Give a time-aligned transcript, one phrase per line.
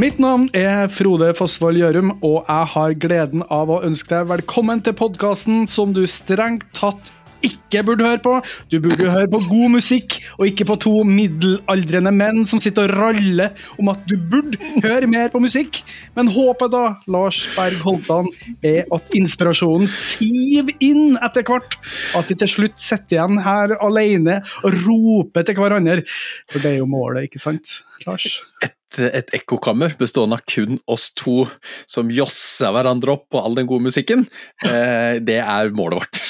[0.00, 4.80] Mitt navn er Frode Fossvold Gjørum, og jeg har gleden av å ønske deg velkommen
[4.80, 7.10] til podkasten som du strengt tatt
[7.44, 8.32] ikke burde høre på.
[8.72, 12.96] Du burde høre på god musikk, og ikke på to middelaldrende menn som sitter og
[12.96, 14.56] raller om at du burde
[14.86, 15.82] høre mer på musikk.
[16.16, 16.82] Men håpet da,
[17.12, 18.32] Lars Berg Holtan,
[18.64, 21.76] er at inspirasjonen siver inn etter hvert.
[22.16, 26.02] At vi til slutt sitter igjen her alene og roper til hverandre.
[26.48, 28.40] For det er jo målet, ikke sant, Lars?
[28.64, 31.44] Et, et ekkokammer bestående av kun oss to
[31.90, 34.26] som josser hverandre opp på all den gode musikken.
[34.64, 36.24] Eh, det er målet vårt.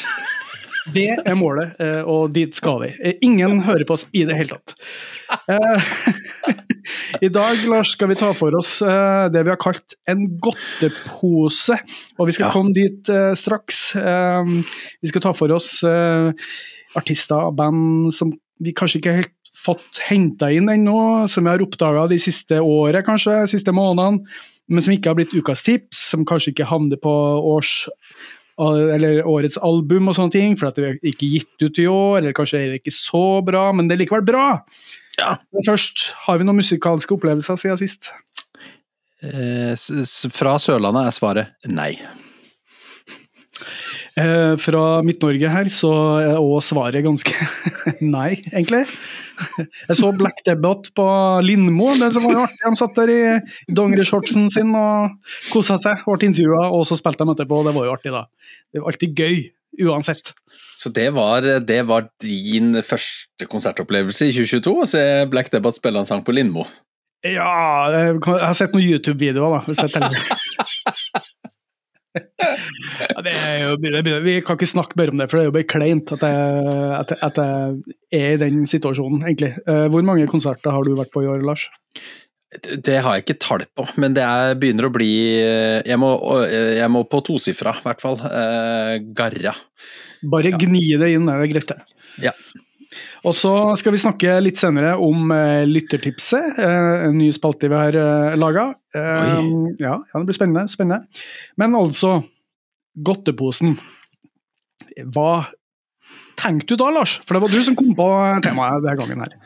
[0.91, 2.88] Det er målet, eh, og dit skal vi.
[3.05, 4.73] Eh, ingen hører på oss i det hele tatt.
[7.27, 11.77] I dag Lars, skal vi ta for oss det vi har kalt en godtepose.
[12.19, 12.52] Og vi skal ja.
[12.56, 13.83] komme dit straks.
[13.95, 15.77] Vi skal ta for oss
[16.98, 21.64] artister og band som vi kanskje ikke helt fått henta inn ennå, som jeg har
[21.64, 24.25] oppdaga de siste året, kanskje, de siste månedene,
[24.70, 27.12] men som ikke har blitt ukas tips, som kanskje ikke havner på
[27.55, 27.89] års
[28.61, 32.19] eller årets album og sånne ting, for at det er ikke gitt ut i år,
[32.19, 34.47] eller kanskje er det ikke så bra, men det er likevel bra.
[35.17, 35.36] Ja.
[35.55, 38.11] Men først, har vi noen musikalske opplevelser siden sist?
[39.24, 39.72] Eh,
[40.33, 41.95] fra Sørlandet er svaret nei.
[44.21, 45.91] Eh, fra Midt-Norge her så
[46.21, 47.33] er òg svaret ganske
[48.17, 48.83] nei, egentlig.
[49.87, 51.07] Jeg så Black Debate på
[51.47, 52.61] Lindmo, det som var artig.
[52.61, 53.23] De satt der i
[53.77, 55.17] dongerishortsen sin og
[55.55, 56.05] kosa seg.
[56.05, 57.63] Ble intervjua, og så spilte de etterpå.
[57.65, 58.27] Det var jo artig, da.
[58.69, 59.41] Det var alltid gøy,
[59.87, 60.35] uansett.
[60.77, 66.01] Så det var, det var din første konsertopplevelse i 2022, å se Black Debate spille
[66.03, 66.67] en sang på Lindmo?
[67.25, 67.51] Ja,
[67.93, 71.29] jeg har sett noen YouTube-videoer, da, hvis jeg teller.
[72.19, 75.50] ja, det er jo, det, vi kan ikke snakke mer om det, for det er
[75.50, 77.77] jo bare kleint at jeg, at, at jeg,
[78.19, 79.52] er i den situasjonen, egentlig.
[79.62, 81.68] Eh, hvor mange konserter har du vært på i år, Lars?
[82.58, 86.08] Det har jeg ikke tall på, men det er, begynner å bli Jeg må,
[86.51, 88.18] jeg må på tosifra, i hvert fall.
[89.14, 89.52] Garra.
[90.33, 91.70] Bare gni det inn, er det greit?
[92.18, 92.35] Ja.
[93.27, 97.78] Og så skal vi snakke litt senere om uh, lyttertipset, uh, en ny spalte vi
[97.78, 98.70] har uh, laga.
[98.96, 101.23] Uh, ja, ja, det blir spennende, spennende.
[101.61, 102.20] Men altså,
[103.06, 103.77] godteposen.
[105.14, 105.33] Hva
[106.40, 107.18] tenkte du da, Lars?
[107.27, 108.06] For det var du som kom på
[108.42, 109.36] temaet denne gangen her.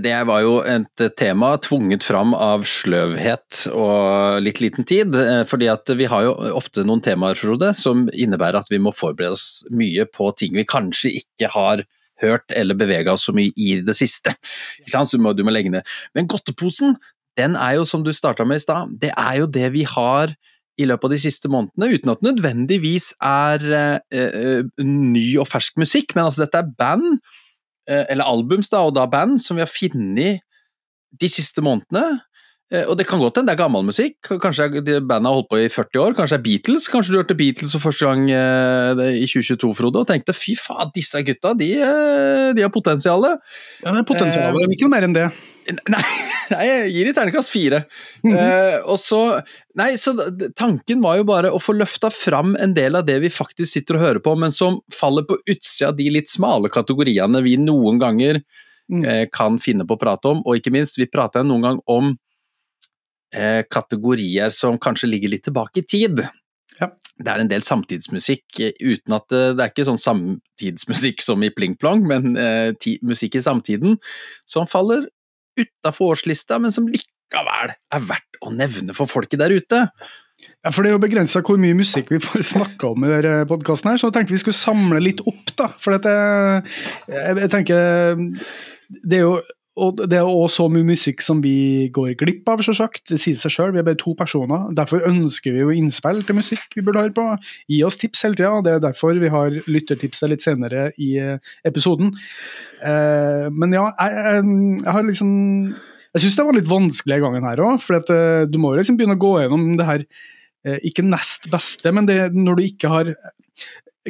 [0.00, 5.18] Det var jo et tema tvunget fram av sløvhet og litt liten tid.
[5.50, 9.34] Fordi at vi har jo ofte noen temaer, Frode, som innebærer at vi må forberede
[9.34, 11.82] oss mye på ting vi kanskje ikke har
[12.22, 14.34] hørt eller bevega oss så mye i det siste.
[14.86, 15.86] Du må, du må legge ned.
[16.16, 16.96] Men godteposen,
[17.36, 20.32] den er jo som du starta med i stad, det er jo det vi har
[20.76, 25.48] i løpet av de siste månedene, uten at det nødvendigvis er eh, eh, ny og
[25.48, 26.12] fersk musikk.
[26.14, 27.20] Men altså, dette er band,
[27.88, 30.44] eh, eller albums da, og da band, som vi har funnet
[31.16, 32.20] de siste månedene.
[32.74, 35.60] Eh, og det kan godt hende det er gammel musikk, kanskje bandet har holdt på
[35.62, 36.16] i 40 år.
[36.18, 40.02] Kanskje det er Beatles, kanskje du hørte Beatles for første gang eh, i 2022, Frode,
[40.02, 43.44] og tenkte fy faen, disse gutta, de, eh, de har potensialet.
[43.84, 45.28] Ja, det er potensialet, eh, ikke noe mer enn det.
[45.90, 46.02] Nei,
[46.54, 47.84] nei jeg gir i terningkast fire.
[48.24, 48.42] Mm -hmm.
[48.42, 49.40] eh, og så
[49.76, 50.14] Nei, så
[50.56, 53.96] tanken var jo bare å få løfta fram en del av det vi faktisk sitter
[53.96, 57.98] og hører på, men som faller på utsida av de litt smale kategoriene vi noen
[57.98, 58.40] ganger
[58.88, 59.04] mm.
[59.04, 62.16] eh, kan finne på å prate om, og ikke minst, vi prata noen gang om
[63.72, 66.22] kategorier som kanskje ligger litt tilbake i tid.
[66.80, 66.90] Ja.
[67.16, 71.44] Det er en del samtidsmusikk eh, uten at det, det er ikke sånn samtidsmusikk som
[71.44, 73.96] i Pling Plong, men eh, ti, musikk i samtiden
[74.48, 75.06] som faller
[75.56, 79.86] utafor årslista, men som likevel er verdt å nevne for folket der ute.
[80.36, 83.48] Ja, for Det er jo begrensa hvor mye musikk vi får snakka om i denne
[83.48, 85.54] podkasten, så jeg tenkte vi skulle samle litt opp.
[85.56, 86.74] da, for jeg,
[87.08, 88.20] jeg, tenker
[89.00, 89.38] Det er jo
[89.76, 93.02] og det er også så mye musikk som vi går glipp av, selvsagt.
[93.10, 94.70] Det sier seg sjøl, vi er bare to personer.
[94.76, 97.26] Derfor ønsker vi jo innspill til musikk vi burde høre på.
[97.68, 98.62] Gi oss tips hele tida.
[98.64, 102.14] Det er derfor vi har lyttertips litt senere i eh, episoden.
[102.80, 104.46] Eh, men ja, jeg, jeg,
[104.80, 105.34] jeg har liksom
[106.16, 108.80] Jeg syns det var litt vanskelig i gangen her òg, for eh, du må jo
[108.80, 110.06] liksom begynne å gå gjennom det her
[110.82, 113.10] ikke nest beste, men det når du ikke har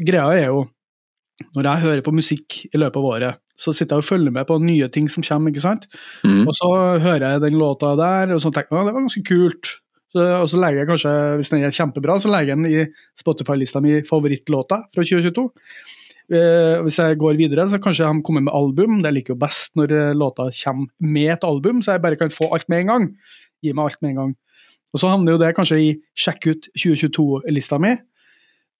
[0.06, 0.62] Greia er jo,
[1.52, 4.46] når jeg hører på musikk i løpet av året så sitter jeg og følger med
[4.48, 5.52] på nye ting som kommer.
[5.52, 5.88] ikke sant?
[6.24, 6.44] Mm.
[6.44, 6.70] Og så
[7.02, 9.74] hører jeg den låta der, og så tenker jeg at det var ganske kult.
[10.14, 13.20] Så, og så legger jeg kanskje, hvis den er kjempebra, så legger jeg den i
[13.20, 15.46] Spotify-lista mi favorittlåta fra 2022.
[16.26, 18.98] Eh, hvis jeg går videre, så kanskje de kommer med album.
[19.04, 22.32] Det liker jo best når eh, låta kommer med et album, så jeg bare kan
[22.34, 23.06] få alt med en gang.
[23.62, 24.34] Gi meg alt med en gang.
[24.94, 25.88] Og så havner jo det kanskje i
[26.18, 27.94] sjekk ut 2022-lista mi.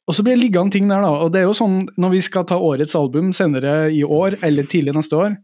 [0.07, 1.11] Og så blir det liggende ting der, da.
[1.25, 4.69] Og det er jo sånn, når vi skal ta årets album senere i år, eller
[4.71, 5.35] tidlig neste år,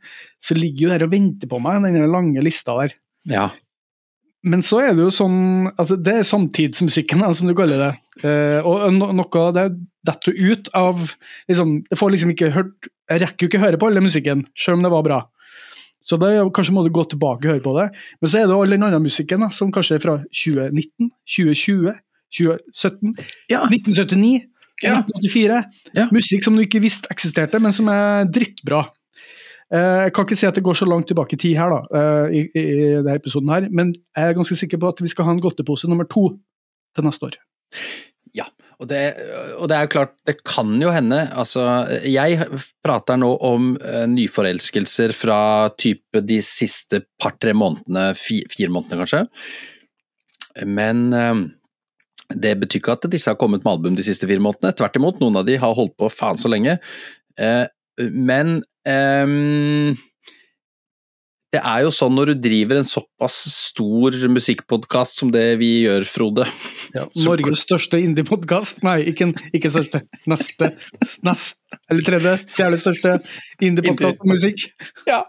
[0.42, 2.94] så ligger jo der og venter på meg, den lange lista der.
[3.30, 3.48] Ja.
[4.42, 7.90] Men så er det jo sånn altså Det er samtidsmusikken, da, som du kaller det.
[8.26, 9.66] Eh, og no noe av det
[10.06, 10.98] detter ut av
[11.48, 14.42] liksom, Jeg får liksom ikke hørt Jeg rekker jo ikke høre på all den musikken,
[14.58, 15.20] selv om det var bra.
[16.02, 17.88] Så da kanskje må du gå tilbake og høre på det.
[18.18, 21.92] Men så er det all den andre musikken, da, som kanskje er fra 2019, 2020,
[22.32, 23.12] 2017,
[23.52, 23.60] Ja.
[23.68, 24.48] 1979,
[24.82, 24.98] Ja.
[25.02, 25.60] 1984.
[25.96, 26.08] Ja.
[26.14, 28.84] Musikk som du ikke visste eksisterte, men som er drittbra.
[29.72, 31.82] Eh, Jeg kan ikke si at det går så langt tilbake i tid her, da,
[31.98, 35.12] eh, i, i, i denne episoden her, men jeg er ganske sikker på at vi
[35.12, 36.26] skal ha en godtepose nummer to
[36.96, 37.38] til neste år.
[38.36, 38.46] Ja,
[38.80, 39.00] og det,
[39.60, 41.64] og det er jo klart, det kan jo hende Altså,
[42.08, 42.38] jeg
[42.84, 49.22] prater nå om uh, nyforelskelser fra type de siste par-tre månedene, fi, fire månedene kanskje.
[50.68, 51.34] Men eh,
[52.34, 54.74] det betyr ikke at disse har kommet med album de siste fire månedene.
[54.78, 56.78] Tvert imot, noen av de har holdt på faen så lenge.
[57.40, 57.66] Eh,
[58.00, 59.92] men ehm,
[61.52, 66.06] det er jo sånn når du driver en såpass stor musikkpodkast som det vi gjør,
[66.08, 66.46] Frode.
[66.94, 68.80] ja, Norges største indie-podkast.
[68.86, 70.04] Nei, ikke, ikke største.
[70.32, 70.72] Neste,
[71.26, 71.58] nest,
[71.92, 73.16] eller tredje, fjerde største
[73.60, 74.70] indie-podkast om musikk.
[75.08, 75.24] Ja.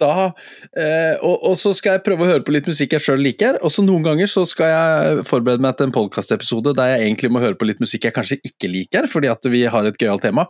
[0.00, 0.30] Da,
[0.76, 3.58] eh, og, og så skal jeg prøve å høre på litt musikk jeg sjøl liker,
[3.64, 7.32] og så noen ganger så skal jeg forberede meg til en podkastepisode der jeg egentlig
[7.32, 10.24] må høre på litt musikk jeg kanskje ikke liker, fordi at vi har et gøyalt
[10.24, 10.46] tema.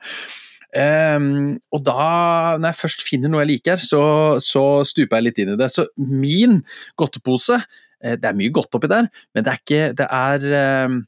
[0.70, 2.02] Um, og da,
[2.62, 4.02] når jeg først finner noe jeg liker, så,
[4.38, 5.66] så stuper jeg litt inn i det.
[5.74, 6.60] Så min
[7.00, 11.00] godtepose eh, Det er mye godt oppi der, men det er ikke Det er ehm,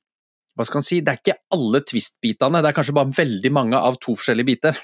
[0.58, 3.78] hva skal man si, det er ikke alle Twist-bitene, det er kanskje bare veldig mange
[3.78, 4.82] av to forskjellige biter.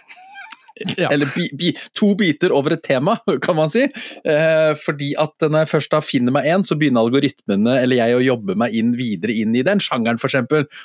[0.99, 1.11] Ja.
[1.15, 3.87] Eller bi, bi, to biter over et tema, kan man si.
[3.89, 8.19] Eh, fordi at når jeg først da finner meg en, så begynner algoritmene eller jeg
[8.19, 10.39] å jobbe meg inn videre inn i den sjangeren, f.eks.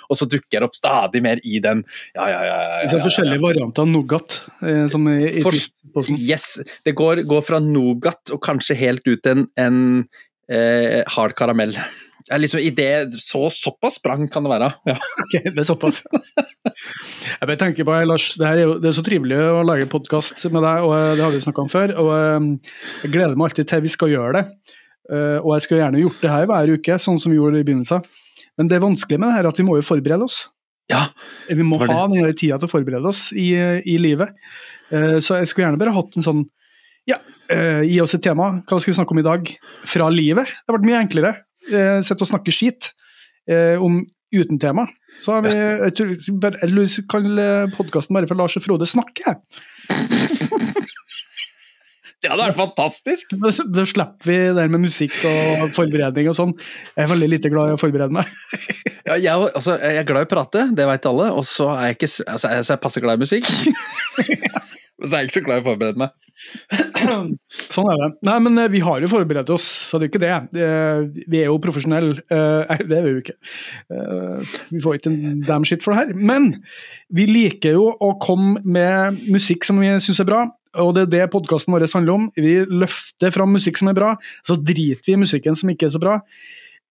[0.10, 1.86] Og så dukker jeg opp stadig mer i den.
[2.16, 2.58] Ja, ja, ja.
[2.82, 4.40] ja, Så ja, forskjellige varianter av Nougat.
[4.64, 5.62] Eh, som i, i For-
[6.18, 6.56] Yes,
[6.88, 9.78] det går, går fra nougat og kanskje helt ut til en, en
[10.50, 11.76] eh, hard karamell.
[12.32, 14.70] Er liksom i det, så Såpass sprang kan det være.
[14.88, 14.96] Ja.
[15.24, 16.02] Ok, det er såpass.
[16.64, 20.40] Jeg bare tenker på, Lars, det, er jo, det er så trivelig å lage podkast
[20.54, 21.94] med deg, og eh, det har vi snakka om før.
[22.00, 22.72] og eh,
[23.04, 24.46] Jeg gleder meg alltid til vi skal gjøre det.
[25.12, 27.68] Eh, Og jeg skulle gjerne gjort det her hver uke, sånn som vi gjorde i
[27.68, 28.06] begynnelsen.
[28.58, 30.44] Men det vanskelige med det her er at vi må jo forberede oss.
[30.92, 31.08] ja.
[31.50, 33.52] Vi må ha den tida til å forberede oss i,
[33.90, 34.32] i livet.
[34.94, 36.44] Så jeg skulle gjerne bare hatt en sånn
[37.10, 37.18] Ja,
[37.52, 38.46] uh, gi oss et tema.
[38.70, 39.50] Hva skal vi snakke om i dag?
[39.90, 40.48] Fra livet.
[40.54, 41.32] Det har vært mye enklere.
[41.72, 42.92] Eh, sitter og snakke skit
[43.50, 44.02] eh, om
[44.34, 44.88] uten tema.
[45.24, 47.28] Så har vi jeg tror, Eller kan
[47.78, 49.36] podkasten bare for Lars og Frode snakke.
[52.24, 53.34] Det hadde vært fantastisk!
[53.36, 56.54] Da da slipper vi det med musikk og forberedning og sånn.
[56.96, 58.32] Jeg er veldig lite glad i å forberede meg.
[59.04, 61.90] Ja, jeg, altså, jeg er glad i å prate, det vet alle, og så er
[61.90, 63.50] jeg ikke altså, jeg, så jeg passer glad i musikk.
[64.96, 66.14] Men så er jeg ikke så glad i å forberede meg.
[67.74, 68.08] Sånn er det.
[68.28, 70.64] Nei, men eh, vi har jo forberedt oss, så det er jo ikke det.
[70.64, 72.24] Eh, Vi er jo profesjonelle.
[72.32, 73.36] Eh, det er vi jo ikke.
[74.72, 76.18] Vi får ikke en damn shit for det her.
[76.18, 76.50] Men
[77.14, 80.48] vi liker jo å komme med musikk som vi syns er bra.
[80.82, 82.28] Og det er det podkasten vår handler om.
[82.34, 84.16] Vi løfter fram musikk som er bra,
[84.48, 86.18] så driter vi i musikken som ikke er så bra.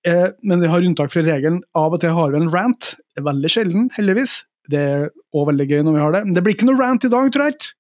[0.06, 1.61] Men vi har unntak fra regelen.
[1.79, 2.93] Av og til har vi en rant.
[3.10, 4.41] Det er veldig sjelden, heldigvis.
[4.70, 6.25] Det er òg veldig gøy når vi har det.
[6.29, 7.72] Men det blir ikke noe rant i dag, tror jeg.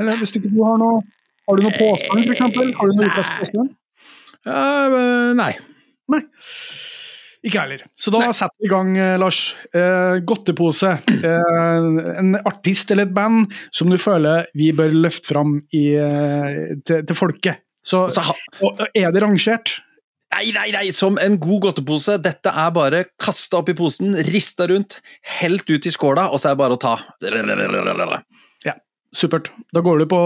[0.00, 1.02] Eller hvis du ikke har noe
[1.48, 2.44] Har du noen påstand, f.eks.?
[2.78, 3.74] Har du noen ukas påstand?
[4.46, 5.52] Uh, nei.
[6.10, 6.22] nei.
[7.42, 7.86] Ikke jeg heller.
[7.98, 9.40] Så da setter vi i gang, eh, Lars.
[9.74, 10.92] Eh, godtepose.
[11.10, 11.86] Eh,
[12.22, 17.02] en artist eller et band som du føler vi bør løfte fram i, eh, til,
[17.08, 17.64] til folket.
[17.82, 19.80] Så Så ha, og er det rangert?
[20.32, 22.16] nei, nei, nei, som en god godtepose.
[22.22, 25.00] Dette er bare kasta oppi posen, rista rundt,
[25.40, 26.94] helt ut i skåla, og så er det bare å ta.
[29.14, 29.50] Supert.
[29.76, 30.18] Da går du på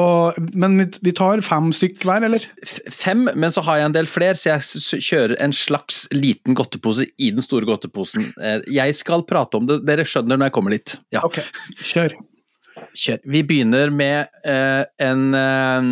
[0.54, 2.44] Men vi- tar fem stykk hver, eller?
[2.92, 7.08] Fem, men så har jeg en del flere, så jeg kjører en slags liten godtepose
[7.18, 8.28] i den store godteposen.
[8.40, 10.96] Eh, Jeg skal prate om det, dere skjønner når jeg kommer dit.
[11.12, 11.20] Ja.
[11.26, 11.40] Ok,
[11.82, 12.14] kjør.
[12.94, 13.18] Kjør.
[13.26, 15.90] Vi begynner med eh, en, eh,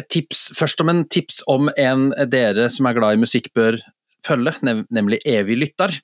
[0.00, 3.78] et tips, først om en tips om en dere som er glad i musikk bør
[4.26, 4.52] følge,
[4.90, 5.94] nemlig Evig lytter.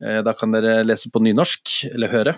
[0.00, 2.34] Eh, da kan dere lese på nynorsk, eller høre.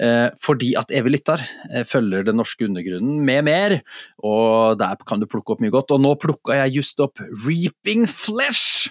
[0.00, 1.40] Eh, fordi at Evig lytter
[1.70, 3.76] eh, følger den norske undergrunnen med mer,
[4.20, 5.94] og der kan du plukke opp mye godt.
[5.96, 8.90] Og nå plukka jeg just opp Reaping Flesh!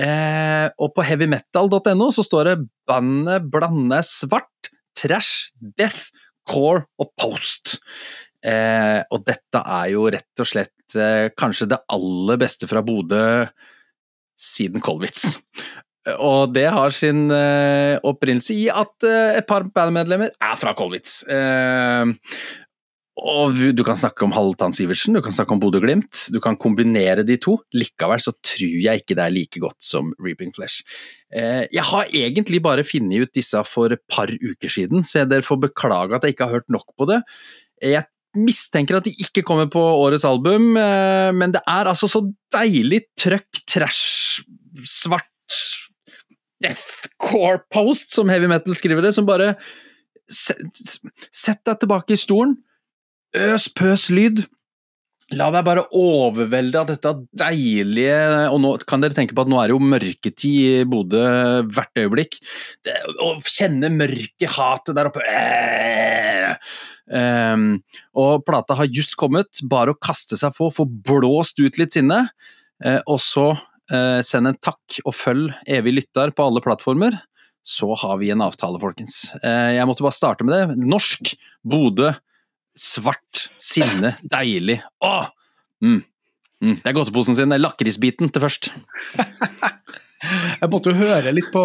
[0.00, 2.52] Og på heavymetal.no så står det
[2.88, 6.14] bandet blander svart, trash, death,
[6.48, 7.74] core og post.
[8.46, 10.96] Og dette er jo rett og slett
[11.36, 13.20] kanskje det aller beste fra Bodø
[14.40, 15.34] siden Kolwitz.
[16.08, 21.20] Og det har sin eh, opprinnelse i at eh, et par bandmedlemmer er fra Kolwitz.
[21.28, 22.14] Eh,
[23.20, 26.30] Og du kan snakke om Halvdan Sivertsen, du kan snakke om Bodø-Glimt.
[26.32, 27.58] Du kan kombinere de to.
[27.76, 30.80] Likevel så tror jeg ikke det er like godt som Reaping Flesh.
[31.28, 35.60] Jeg har egentlig bare funnet ut disse for et par uker siden, så dere får
[35.66, 37.20] beklage at jeg ikke har hørt nok på det.
[37.84, 38.08] Jeg
[38.40, 42.24] mistenker at de ikke kommer på årets album, men det er altså så
[42.56, 44.40] deilig trøkk, trash,
[44.80, 45.28] svart
[46.64, 49.54] deathcore post, som heavy metal skriver det, som bare
[50.30, 52.52] Sett deg tilbake i stolen
[53.34, 54.44] Øs pøs lyd.
[55.38, 58.16] La deg bare overvelde av dette deilige
[58.50, 61.22] Og nå kan dere tenke på at nå er det jo mørketid i Bodø
[61.70, 62.40] hvert øyeblikk.
[62.86, 65.22] Det, å kjenne mørket, hatet der oppe
[67.14, 67.68] um,
[68.18, 69.62] Og plata har just kommet.
[69.62, 72.24] Bare å kaste seg på, få blåst ut litt sinne.
[72.82, 73.52] Uh, og så
[74.26, 77.16] send en takk og følg evig lytter på alle plattformer.
[77.66, 79.26] Så har vi en avtale, folkens.
[79.42, 80.78] Uh, jeg måtte bare starte med det.
[80.80, 81.34] Norsk,
[81.66, 82.12] Bodø
[82.78, 84.80] svart, sinne, deilig.
[85.04, 85.28] Åh!
[85.84, 86.00] Mm.
[86.60, 86.76] Mm.
[86.76, 87.52] Det er godteposen sin.
[87.60, 88.70] Lakrisbiten til først.
[90.20, 91.62] Jeg måtte jo høre litt på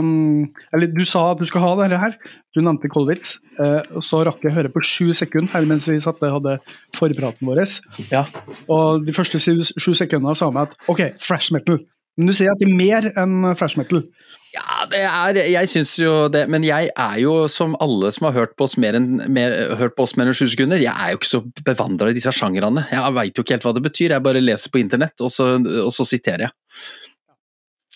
[0.00, 2.16] um, Eller du sa at du skal ha dette her.
[2.56, 3.36] Du nevnte Kolwitz.
[3.60, 6.56] Eh, og så rakk jeg høre på sju sekunder her mens vi satte, hadde
[6.96, 7.60] forpraten vår.
[8.08, 8.24] Ja.
[8.72, 11.82] Og de første sju sekundene sa meg at OK, fresh metal.
[12.18, 14.02] Men du sier at det er mer enn fresh metal.
[14.50, 18.34] Ja, det er Jeg syns jo det, men jeg er jo som alle som har
[18.34, 21.12] hørt på oss mer enn, mer, hørt på oss mer enn sju sekunder, jeg er
[21.12, 22.82] jo ikke så bevandra i disse sjangrene.
[22.90, 25.52] Jeg veit jo ikke helt hva det betyr, jeg bare leser på internett, og så,
[25.60, 26.56] og så siterer jeg.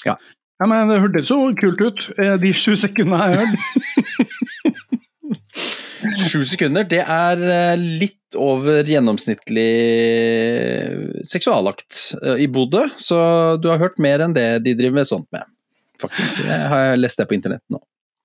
[0.07, 0.17] Ja.
[0.61, 0.69] ja.
[0.71, 3.59] Men det hørtes så kult ut, eh, de sju sekundene jeg hørte.
[6.21, 9.71] Sju sekunder, det er eh, litt over gjennomsnittlig
[11.27, 13.19] seksualakt eh, i Bodø, så
[13.63, 15.49] du har hørt mer enn det de driver med sånt med
[16.03, 16.43] faktisk.
[16.45, 17.81] Jeg har lest det på internett nå.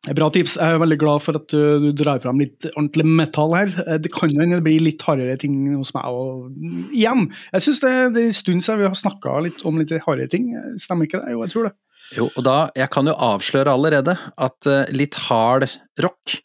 [0.08, 0.54] Bra tips.
[0.56, 3.74] Jeg er veldig glad for at du drar fram litt ordentlig metall her.
[3.84, 6.08] Eh, det kan jo bli litt hardere ting hos meg.
[6.08, 9.36] Og igjen, jeg syns det, det er en stund siden vi har snakka
[9.68, 10.54] om litt hardere ting.
[10.80, 11.36] Stemmer ikke det?
[11.36, 11.74] Jo, jeg tror det.
[12.16, 15.68] Jo, og da, Jeg kan jo avsløre allerede at eh, litt hard
[16.02, 16.40] rock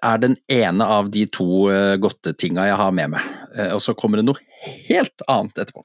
[0.00, 3.36] er den ene av de to eh, godtetinga jeg har med meg.
[3.74, 4.40] Og så kommer det noe
[4.88, 5.84] helt annet etterpå.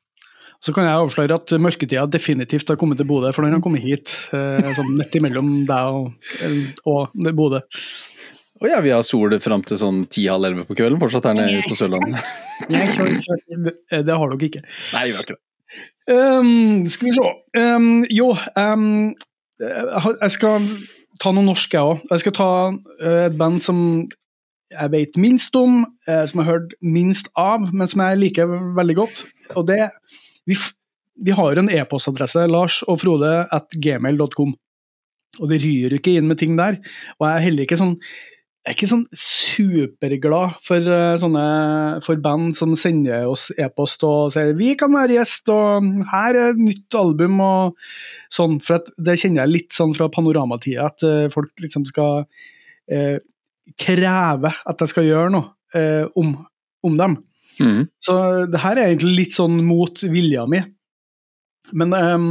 [0.63, 3.83] Så kan jeg avsløre at mørketida definitivt har kommet til Bodø, for den har kommet
[3.83, 4.13] hit.
[4.31, 7.59] Eh, sånn nett imellom deg og, og Bodø.
[8.63, 11.65] Å ja, vi har sol fram til sånn ti-halv elleve på kvelden fortsatt her nede
[11.67, 12.23] på Sørlandet?
[12.71, 12.85] Nei,
[13.67, 13.73] det,
[14.07, 14.63] det har dere ikke.
[14.93, 15.43] Nei, vi har ikke det.
[16.13, 17.27] Um, skal vi se.
[17.59, 18.87] Um, jo, um,
[19.59, 20.71] jeg skal
[21.19, 22.07] ta noe norsk, jeg òg.
[22.07, 22.51] Jeg skal ta
[23.03, 23.79] et band som
[24.73, 28.95] jeg vet minst om, som jeg har hørt minst av, men som jeg liker veldig
[28.97, 29.25] godt.
[29.59, 29.91] Og det
[30.49, 30.57] vi,
[31.25, 34.53] vi har en e-postadresse, Lars og Frode, at gmail.com.
[35.41, 36.77] Og det ryr ikke inn med ting der.
[37.19, 37.97] Og jeg er heller ikke sånn
[38.63, 41.47] jeg er ikke sånn superglad for, uh, sånne,
[42.05, 46.49] for band som sender oss e-post og sier 'vi kan være gjest', og 'her er
[46.51, 47.75] et nytt album', og
[48.31, 48.61] sånn.
[48.63, 52.23] For det kjenner jeg litt sånn fra panoramatida, at uh, folk liksom skal
[52.87, 53.19] eh,
[53.77, 56.45] kreve at jeg skal gjøre noe om,
[56.83, 57.17] om dem.
[57.61, 57.87] Mm.
[58.01, 58.15] Så
[58.49, 60.63] det her er egentlig litt sånn mot vilja mi.
[61.71, 62.29] Men um,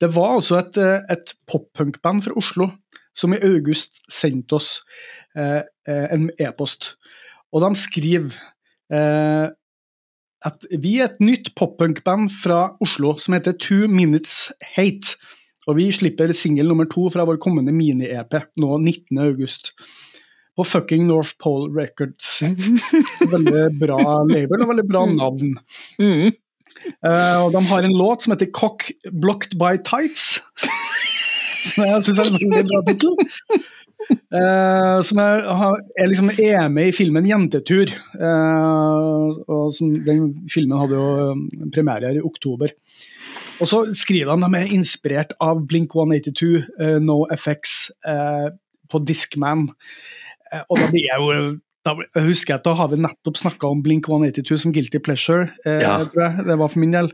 [0.00, 2.70] det var altså et, et poppunkband fra Oslo
[3.16, 4.70] som i august sendte oss
[5.36, 6.94] uh, en e-post.
[7.52, 8.36] Og de skriver
[8.94, 9.50] uh,
[10.46, 15.18] at vi er et nytt pop-punk-band fra Oslo som heter Two Minutes Hate.
[15.68, 19.74] Og vi slipper singel nummer to fra vår kommende mini-EP nå 19.8
[20.60, 22.38] på fucking North Pole Records.
[23.32, 25.56] veldig bra label og veldig bra navn.
[26.00, 26.30] Mm.
[27.00, 30.40] Uh, og de har en låt som heter 'Cock Blocked by Tights'.
[31.60, 33.16] Som jeg syns er en veldig bra tittel.
[34.30, 35.44] Uh, som er,
[36.00, 37.92] er, liksom, er med i filmen 'Jentetur'.
[38.16, 42.72] Uh, og som, den filmen hadde jo premiere her i oktober.
[43.60, 47.90] Og så skriver han de er inspirert av Blink 182, uh, No FX,
[48.90, 49.68] på Discman.
[50.52, 51.94] Eh, og da blir jeg jo da
[52.26, 55.48] husker jeg at da har vi nettopp snakka om Blink 182 som guilty pleasure.
[55.64, 55.96] Eh, ja.
[56.12, 57.08] tror jeg Det var for min del.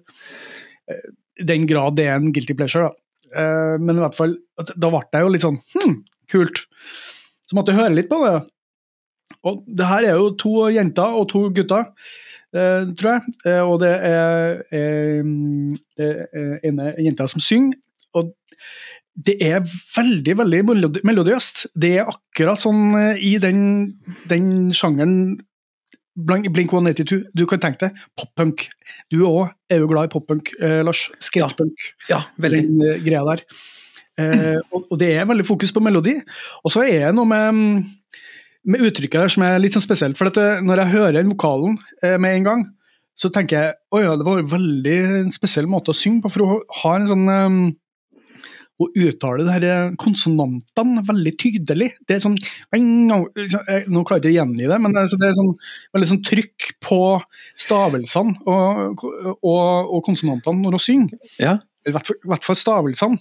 [0.90, 1.06] Eh,
[1.46, 3.06] den grad det er en guilty pleasure, da.
[3.36, 4.36] Eh, men i hvert fall,
[4.74, 5.96] da ble jeg jo litt sånn Hm,
[6.32, 6.64] kult.
[7.46, 8.36] Så måtte jeg høre litt på det.
[9.46, 11.86] Og det her er jo to jenter og to gutter,
[12.54, 13.34] eh, tror jeg.
[13.46, 15.28] Eh, og det er, er,
[16.02, 17.78] er ene jenta som synger.
[18.18, 18.32] Og
[19.16, 20.62] det er veldig veldig
[21.08, 21.66] melodiøst.
[21.73, 23.61] Det er akkurat sånn eh, i den,
[24.30, 25.38] den sjangeren
[26.16, 27.26] Blink 182.
[27.37, 28.66] Du kan tenke deg poppunk.
[29.12, 31.11] Du òg er jo glad i poppunk, eh, Lars.
[31.20, 31.90] Skatepunk.
[32.08, 32.62] Ja, ja, veldig.
[32.64, 33.42] Den uh, greia der.
[34.16, 36.16] Eh, og, og, det er veldig fokus på melodi.
[36.64, 37.92] Og så er det noe med
[38.66, 40.18] med uttrykket der som er litt sånn spesielt.
[40.18, 42.64] For at eh, når jeg hører den vokalen eh, med en gang,
[43.16, 44.99] så tenker jeg å ja, det var en veldig
[45.32, 46.32] spesiell måte å synge på.
[46.35, 47.28] For hun har en sånn
[48.78, 51.90] um, uttale uttaler de her eh, konsonantene veldig tydelig.
[52.06, 55.54] Det er sånn Nå klarer jeg ikke å gjengi det, men det er, sånn,
[55.97, 57.00] veldig sånn trykk på
[57.66, 59.06] stavelsene og,
[59.40, 61.33] og, og konsonantene når hun synger.
[61.40, 61.56] Ja.
[61.87, 63.18] I hvert fall, stavelsene.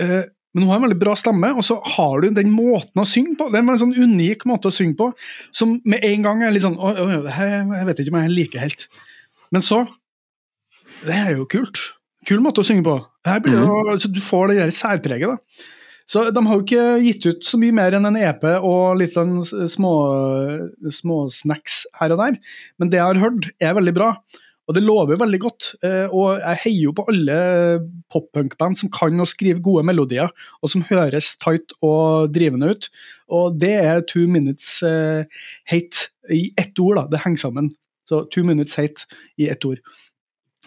[0.00, 0.24] Eh,
[0.56, 3.34] men hun har en veldig bra stemme, og så har du den måten å synge
[3.36, 3.50] på.
[3.52, 5.10] Det er en sånn unik måte å synge på,
[5.52, 8.64] som med en gang er litt sånn å, å, Jeg vet ikke om jeg liker
[8.64, 8.86] helt.
[9.52, 9.84] Men så
[11.04, 11.82] Det er jo kult.
[12.26, 12.96] Kul måte å synge på.
[13.54, 15.28] Jo- så Du får det der særpreget.
[15.28, 15.36] da.
[16.08, 19.14] Så De har jo ikke gitt ut så mye mer enn en EP og litt
[19.14, 19.94] sånn små,
[20.90, 22.36] småsnacks her og der,
[22.78, 24.10] men det jeg har hørt, er veldig bra.
[24.66, 25.66] Og det lover veldig godt.
[25.86, 27.36] eh, Og jeg heier jo på alle
[28.10, 30.28] pop-punk-band som kan å skrive gode melodier,
[30.62, 32.88] og som høres tight og drivende ut.
[33.30, 35.22] Og det er Two Minutes eh,
[35.70, 37.06] Hate i ett ord, da.
[37.06, 37.70] Det henger sammen.
[38.10, 39.06] Så Two Minutes Hate
[39.38, 39.78] i ett ord.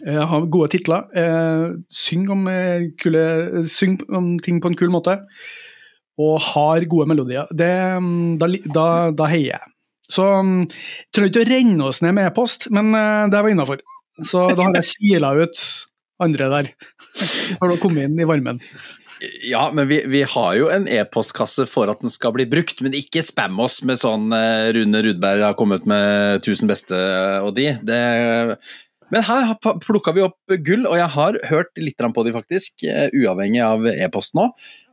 [0.05, 1.07] Jeg har gode titler.
[1.17, 5.17] Eh, syng, om, eh, kule, syng om ting på en kul måte.
[6.19, 7.47] Og har gode melodier.
[7.55, 9.75] Det, mm, da, da, da heier jeg.
[10.09, 10.69] Så jeg
[11.13, 13.83] trenger ikke å renne oss ned med e-post, men eh, det var innafor.
[14.25, 15.61] Så da har jeg sila ut
[16.19, 16.71] andre der.
[17.59, 18.59] For å komme inn i varmen.
[19.43, 22.95] Ja, men vi, vi har jo en e-postkasse for at den skal bli brukt, men
[22.95, 27.51] ikke spam oss med sånn eh, Rune Rudberg har kommet med 1000 beste eh, og
[27.57, 27.73] de.
[27.83, 27.99] Det,
[29.13, 33.09] men her plukka vi opp gull, og jeg har hørt litt på de faktisk, eh,
[33.13, 34.45] uavhengig av e-post nå.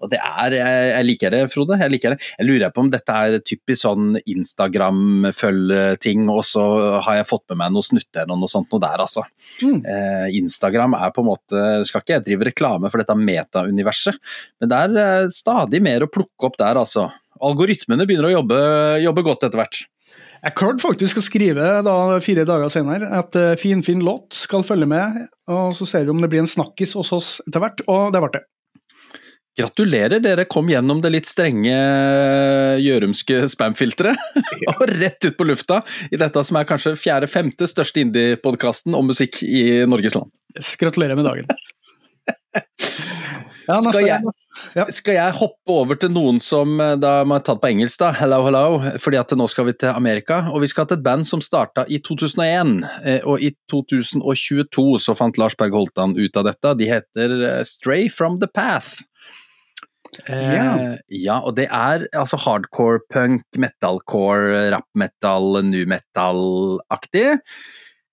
[0.02, 1.78] Og det er Jeg, jeg liker det, Frode.
[1.80, 2.20] Jeg liker det.
[2.38, 6.64] Jeg lurer på om dette er typisk sånn Instagram-følg-ting, og så
[7.04, 9.22] har jeg fått med meg noe snutter eller noe sånt noe der, altså.
[9.60, 9.80] Mm.
[9.84, 11.56] Eh, Instagram er på en måte
[11.86, 14.16] Skal ikke jeg drive reklame for dette meta-universet,
[14.60, 17.02] men det er eh, stadig mer å plukke opp der, altså.
[17.44, 18.58] Algoritmene begynner å jobbe,
[19.04, 19.76] jobbe godt etter hvert.
[20.46, 24.62] Jeg klarte faktisk å skrive da, fire dager senere at uh, fin, fin låt skal
[24.66, 27.82] følge med, og så ser vi om det blir en snakkis hos oss etter hvert,
[27.90, 28.44] og det ble det.
[29.56, 31.74] Gratulerer, dere kom gjennom det litt strenge
[32.78, 34.20] gjørumske spamfilteret.
[34.74, 35.80] og rett ut på lufta
[36.12, 40.30] i dette som er kanskje fjerde-femte største indie-podkasten om musikk i Norges land.
[40.78, 41.50] Gratulerer med dagen.
[43.66, 44.45] Ja, neste Skal jeg-.
[44.76, 44.84] Ja.
[44.92, 48.10] Skal jeg hoppe over til noen som eh, da må jeg ta på engelsk, da?
[48.16, 48.64] Hello, hello.
[49.02, 51.84] Fordi at nå skal vi til Amerika, og vi skal til et band som starta
[51.88, 52.76] i 2001.
[53.04, 56.74] eh, Og i 2022 så fant Lars Berg Holtan ut av dette.
[56.80, 59.02] De heter eh, Stray from the Path.
[60.28, 60.96] Eh, Ja.
[61.12, 67.36] ja, og det er altså hardcore punk, metalcore, rap metal, nu metal-aktig.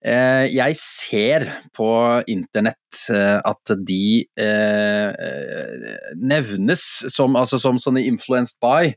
[0.04, 1.88] Eh, jeg ser på
[2.28, 8.92] internett eh, at de eh, nevnes som, altså som sånne influenced by.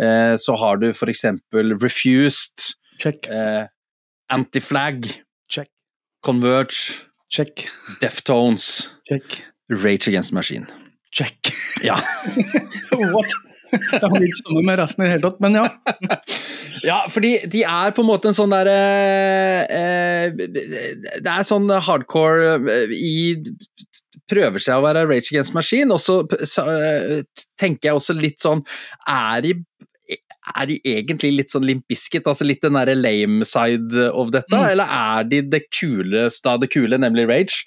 [0.00, 3.30] Eh, så har du for eksempel Refused, Check,
[4.28, 5.06] Antiflag,
[5.48, 5.70] check,
[6.22, 7.64] Converge, check,
[8.02, 9.40] Deftones, check,
[9.72, 10.66] Rage Against Machine.
[11.10, 11.52] check.
[11.82, 11.96] Ja.
[12.92, 13.32] What?
[13.70, 15.66] Det har ikke sammen med resten i det hele tatt, men ja.
[16.90, 18.76] Ja, fordi de er på en måte en sånn derre
[19.68, 23.14] eh, Det er sånn hardcore eh, i
[24.30, 28.40] Prøver seg å være Rage Against Machine, og så så, eh, tenker jeg også litt
[28.42, 28.62] sånn
[29.10, 29.56] Er de
[30.56, 34.50] er de egentlig litt sånn Limp Bizkit, altså litt den derre lame side of dette,
[34.56, 34.70] Mm.
[34.72, 37.64] eller er de det kuleste av det kule, nemlig Rage?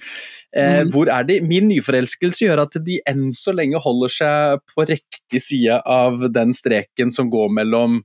[0.56, 0.92] Eh, Mm.
[0.92, 1.40] Hvor er de?
[1.42, 6.52] Min nyforelskelse gjør at de enn så lenge holder seg på riktig side av den
[6.54, 8.04] streken som går mellom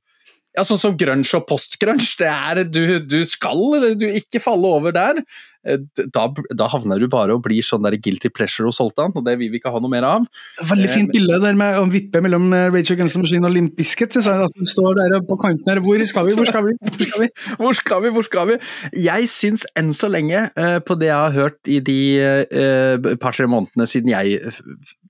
[0.59, 2.05] ja, sånn som grunge og postgrunge.
[2.19, 5.23] Det er du, du skal du ikke falle over der.
[5.67, 5.79] Eh,
[6.15, 9.35] Da, da havner du bare og blir sånn der guilty pleasure hos Holtan, og det
[9.41, 10.27] vil vi ikke ha noe mer av.
[10.71, 13.75] Veldig fint bilde der med å vippe mellom eh, Rage Against the Machine og Limp
[13.79, 14.15] Bizkit.
[14.17, 14.47] Så jeg.
[14.47, 15.83] Altså, står der på kanten her.
[15.85, 16.37] Hvor skal vi?
[16.39, 16.75] Hvor skal vi?
[16.79, 17.31] Hvor skal vi?
[17.63, 18.59] Hvor skal vi, hvor skal vi?
[19.05, 23.49] Jeg syns enn så lenge, eh, på det jeg har hørt i de eh, par-tre
[23.51, 24.55] månedene siden jeg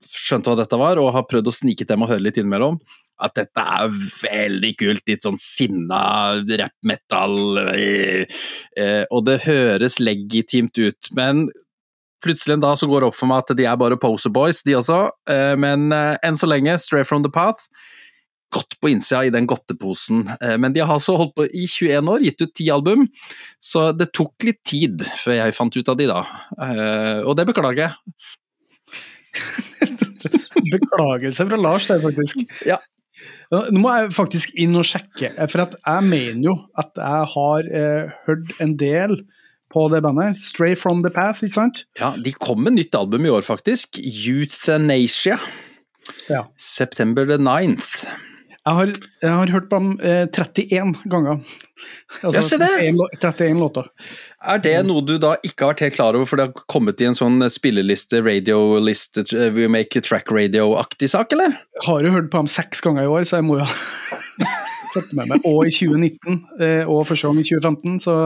[0.05, 2.79] skjønte hva dette var, og har prøvd å snike til dem og høre litt innimellom,
[3.19, 5.03] at dette er veldig kult.
[5.09, 6.01] Litt sånn sinna
[6.39, 7.35] rap-metal.
[7.75, 8.39] eh,
[8.77, 11.49] eh, og det høres legitimt ut, men
[12.23, 14.63] plutselig en dag så går det opp for meg at de er bare poser boys,
[14.63, 15.05] de også.
[15.29, 17.67] Eh, men enn så lenge, Stray from the Path
[18.49, 20.23] godt på innsida i den godteposen.
[20.57, 23.03] Men de har altså holdt på i 21 år, gitt ut ti album,
[23.61, 26.23] så det tok litt tid før jeg fant ut av de da.
[27.29, 27.93] Og det beklager jeg.
[30.73, 32.41] Beklagelse fra Lars det, faktisk.
[32.65, 32.79] Ja.
[33.49, 38.11] Nå må jeg faktisk inn og sjekke, for jeg mener jo at jeg har eh,
[38.27, 39.23] hørt en del
[39.73, 40.37] på det bandet.
[40.41, 41.83] Stray from the path, ikke sant?
[41.99, 43.97] Ja, de kom med nytt album i år, faktisk.
[44.01, 45.39] Euthanasia.
[46.29, 46.45] Ja.
[46.57, 48.05] September the 9th.
[48.67, 48.89] Jeg har,
[49.23, 51.39] jeg har hørt på dem eh, 31 ganger.
[52.23, 52.67] Altså, Ja, se det!
[52.91, 53.87] 31, 31 låter.
[54.43, 57.01] Er det noe du da ikke har vært helt klar over, for det har kommet
[57.01, 61.55] i en sånn spilleliste, radioliste, tr- we make a track radio-aktig sak, eller?
[61.79, 64.51] Jeg har jo hørt på dem seks ganger i år, så jeg må jo ha
[64.93, 65.47] fått med meg.
[65.49, 68.17] Og i 2019, eh, og første gang i 2015, så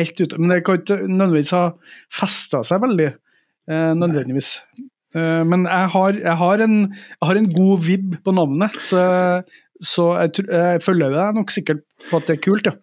[0.00, 0.40] helt ute.
[0.40, 1.64] Men det kan ikke nødvendigvis ha
[2.22, 3.12] festa seg veldig,
[3.70, 4.54] eh, nødvendigvis.
[5.16, 9.04] Eh, Men jeg har, jeg, har en, jeg har en god vib på navnet, så,
[9.84, 12.76] så jeg, jeg følger deg nok sikkert på at det er kult, ja.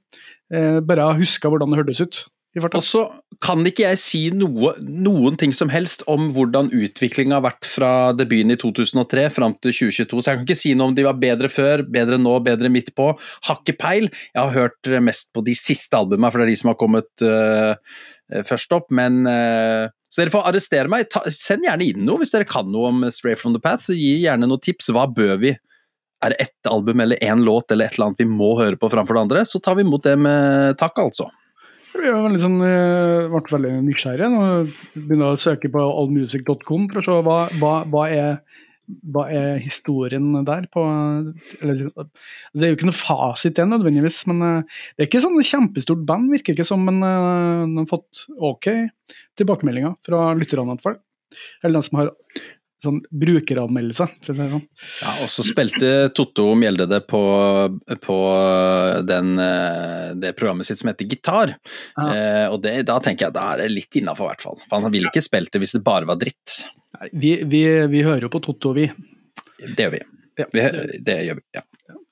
[0.53, 2.23] Eh, Bare jeg huska hvordan det hørtes ut.
[2.53, 3.07] Og så
[3.41, 7.89] kan ikke jeg si noe, noen ting som helst om hvordan utviklinga har vært fra
[8.13, 11.17] debuten i 2003 fram til 2022, så jeg kan ikke si noe om de var
[11.17, 13.09] bedre før, bedre nå, bedre midt på.
[13.49, 14.05] Har ikke peil.
[14.35, 17.25] Jeg har hørt mest på de siste albumene, for det er de som har kommet
[17.25, 17.73] uh,
[18.45, 21.09] først opp, men uh, så dere får arrestere meg.
[21.09, 23.89] Ta, send gjerne inn noe hvis dere kan noe om Stray from the Path.
[23.89, 24.93] Gi gjerne noen tips.
[24.93, 25.55] Hva bør vi?
[26.23, 28.89] Er det ett album eller én låt eller et eller annet vi må høre på
[28.91, 31.29] framfor det andre, så tar vi imot det med takk, altså.
[31.93, 34.27] Jeg ble veldig, sånn, eh, veldig nysgjerrig.
[34.95, 38.63] Begynner jeg å søke på allmusic.com for å se hva, hva, hva, er,
[39.13, 40.65] hva er historien der.
[40.73, 40.87] På,
[41.59, 42.07] eller, altså,
[42.57, 46.01] det er jo ikke noe fasit det nødvendigvis, men eh, det er ikke sånn kjempestort
[46.09, 46.81] band, virker ikke som.
[46.89, 48.71] Men eh, de har fått ok
[49.37, 50.99] tilbakemeldinger fra lytterne i hvert fall.
[51.61, 52.13] Eller de som har
[52.83, 54.65] sånn brukeranmeldelser, for å si det sånn.
[55.01, 57.21] Ja, og så spilte Totto Mjelde det på,
[58.03, 58.17] på
[59.07, 61.55] den, eh, det programmet sitt som heter Gitar.
[61.95, 62.07] Ja.
[62.07, 64.59] Eh, og det, da tenker jeg da er det litt innafor, i hvert fall.
[64.67, 66.59] For han ville ikke spilt det hvis det bare var dritt.
[66.99, 68.89] Nei, Vi, vi, vi hører jo på Totto, vi.
[69.63, 70.03] Det gjør vi.
[70.39, 70.49] Ja.
[70.51, 70.67] vi
[71.05, 71.65] det gjør vi, ja.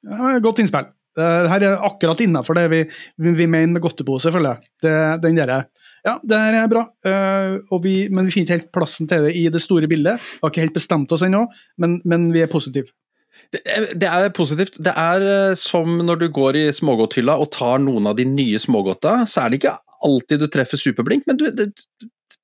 [0.07, 0.89] Ja, godt innspill.
[1.17, 2.81] Det her er akkurat innafor det vi,
[3.19, 4.71] vi, vi mener med godtepose, føler jeg.
[4.86, 4.93] Det,
[5.25, 5.65] den derre
[6.08, 9.44] Ja, det er bra, uh, vi, men vi finner ikke helt plassen til det i
[9.54, 10.18] det store bildet.
[10.18, 11.44] Vi har ikke helt bestemt oss ennå,
[11.82, 12.90] men, men vi er positive.
[13.52, 14.80] Det, er positivt.
[14.80, 18.60] Det er eh, som når du går i smågodthylla og tar noen av de nye
[18.62, 19.76] smågodta, så er det ikke
[20.08, 21.68] alltid du treffer superblink, men du, det,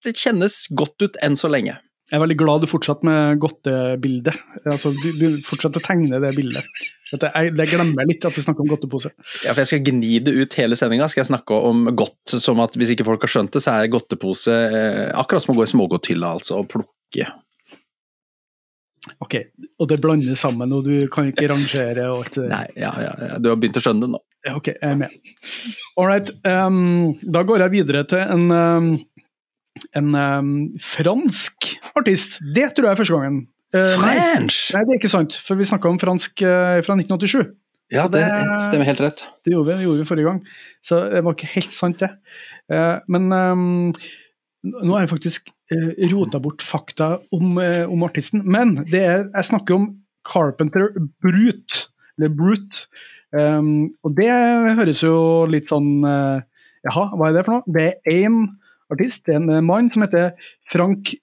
[0.04, 1.78] det kjennes godt ut enn så lenge.
[2.08, 4.38] Jeg er veldig glad du fortsatte med godtebildet.
[4.64, 6.70] Altså, du, du fortsatte å tegne det bildet.
[7.18, 9.12] At jeg, det glemmer jeg litt, at vi snakker om godtepose.
[9.44, 11.10] Ja, for jeg skal gni det ut hele sendinga.
[11.12, 13.92] Skal jeg snakke om godt, som at hvis ikke folk har skjønt det, så er
[13.92, 17.28] godtepose eh, akkurat som å gå i smågodthylla, altså, og plukke.
[19.24, 19.36] Ok,
[19.80, 23.12] Og det blandes sammen, og du kan ikke rangere og alt det Nei, ja, ja,
[23.32, 24.20] ja, du har begynt å skjønne det nå.
[24.52, 25.14] Ok, jeg er med.
[26.00, 26.32] All right.
[26.48, 28.90] um, da går jeg videre til en, ehm,
[29.96, 30.50] en um,
[30.82, 32.40] fransk artist.
[32.56, 33.40] Det tror jeg er første gangen.
[33.76, 34.60] Uh, nei, French!
[34.76, 37.50] nei, det er ikke sant, for vi snakka om fransk uh, fra 1987.
[37.94, 39.24] Ja, det det- stemmer helt rett.
[39.46, 40.40] Det gjorde vi, det gjorde vi forrige gang,
[40.84, 42.10] så det var ikke helt sant, det.
[42.72, 43.94] Uh, men um,
[44.68, 48.44] nå har jeg faktisk uh, rota bort fakta om, eh, om artisten.
[48.44, 49.88] Men det er, jeg snakker om
[50.28, 50.90] Carpenter
[51.24, 52.88] Brute, eller Brute.
[53.36, 54.32] Um, og det
[54.80, 55.18] høres jo
[55.52, 56.46] litt sånn eh,
[56.88, 57.74] Jaha, hva er det for noe?
[57.76, 58.38] Det er én
[58.94, 60.34] artist, det er en mann som heter
[60.72, 61.14] Frank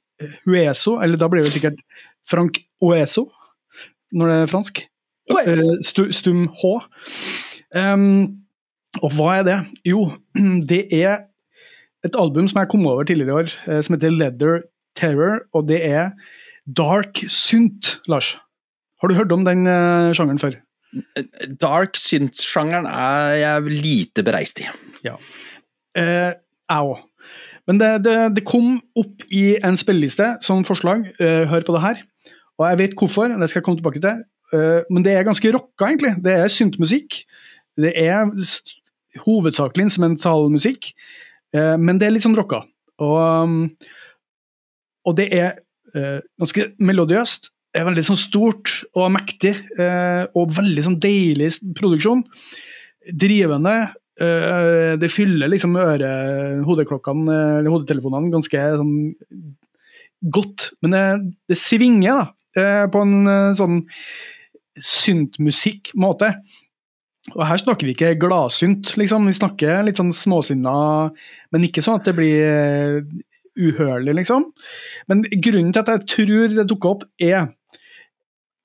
[0.44, 1.80] Hueso, eller da blir det sikkert
[2.28, 3.26] Frank Oeso,
[4.14, 4.82] når det er fransk.
[5.32, 6.72] Eh, stu, stum H.
[7.74, 8.44] Um,
[9.02, 9.58] og hva er det?
[9.88, 10.06] Jo,
[10.70, 11.26] det er
[12.04, 14.64] et album som jeg kom over tidligere i år, eh, som heter Leather
[14.98, 16.12] Terror, og det er
[16.64, 18.34] dark synt, Lars.
[19.00, 20.60] Har du hørt om den uh, sjangeren før?
[21.60, 24.68] Dark synth-sjangeren er jeg lite bereist i.
[25.98, 27.02] Eh, jeg òg.
[27.68, 31.06] Men det, det, det kom opp i en spilleliste som forslag.
[31.20, 32.02] Uh, hør på det her.
[32.60, 34.22] Og jeg vet hvorfor, det skal jeg komme tilbake til.
[34.52, 36.14] Uh, men det er ganske rocka, egentlig.
[36.24, 37.22] Det er syntmusikk.
[37.80, 38.28] Det er
[39.24, 40.92] hovedsakelig instrumentalmusikk,
[41.56, 42.64] uh, men det er litt sånn rocka.
[43.02, 43.58] Og, um,
[45.04, 45.60] og det er
[45.94, 47.44] ganske melodiøst.
[47.70, 49.52] Det er veldig sånn stort og mektig,
[50.34, 52.24] og veldig sånn deilig produksjon.
[53.22, 53.76] Drivende.
[54.20, 56.10] Eh, det fyller liksom øre,
[56.66, 58.96] hodeklokkene, eh, eller hodetelefonene, ganske sånn
[60.34, 60.70] godt.
[60.84, 61.04] Men det,
[61.52, 63.80] det svinger, da, Uh, på en uh, sånn
[64.78, 66.28] syntmusikk-måte.
[67.32, 69.26] Og her snakker vi ikke gladsynt, liksom.
[69.26, 70.74] Vi snakker litt sånn småsinna,
[71.50, 73.02] men ikke sånn at det blir
[73.58, 74.46] uhørlig, liksom.
[75.10, 77.48] Men grunnen til at jeg tror det dukka opp, er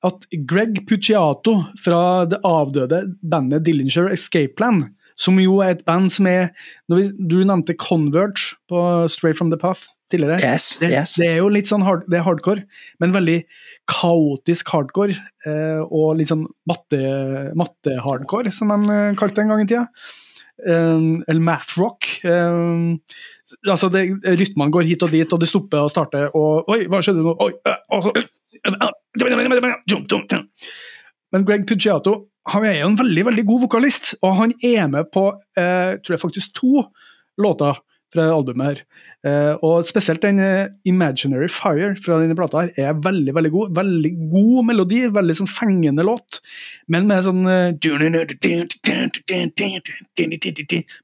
[0.06, 4.84] at Greg Pucciato fra det avdøde bandet Dillinger Escape Plan,
[5.20, 6.52] som jo er et band som er
[6.90, 10.40] Du nevnte Converge på Straight From The Path tidligere.
[10.42, 11.16] Yes, Det, yes.
[11.20, 12.64] det er jo litt sånn hard, det er hardcore,
[13.04, 13.44] men veldig
[13.90, 15.18] kaotisk hardcore.
[15.46, 19.86] Eh, og litt sånn matte- matte-hardcore, som de eh, kalte det en gang i tida.
[20.60, 22.08] Um, eller math rock.
[22.28, 22.98] Eh,
[23.70, 27.00] altså det, rytmene går hit og dit, og det stopper og starter, og Oi, hva
[27.06, 27.36] skjedde nå?
[27.46, 28.92] Oi, eh, uh, uh,
[31.30, 35.12] men Greg Pugiato han er jo en veldig veldig god vokalist, og han er med
[35.13, 35.28] på
[35.60, 36.86] eh, tror jeg faktisk to
[37.39, 37.78] låter
[38.13, 38.80] fra albumet her.
[39.28, 43.75] Eh, og spesielt den eh, 'Imaginary Fire' fra denne plata her er veldig veldig god.
[43.75, 46.39] Veldig god melodi, veldig sånn fengende låt,
[46.88, 47.73] men med sånn eh,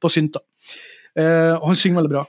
[0.01, 0.39] På synt, da.
[1.15, 2.25] Eh, og han synger veldig bra.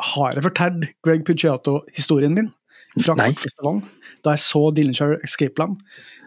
[0.00, 2.50] Har jeg fortalt Greg Pugiato-historien min
[2.98, 3.84] fra Kortfestivalen?
[4.24, 5.76] Da jeg så Dillinger Escape Plan,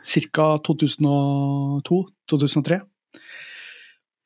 [0.04, 0.58] ca.
[0.68, 2.80] 2002-2003.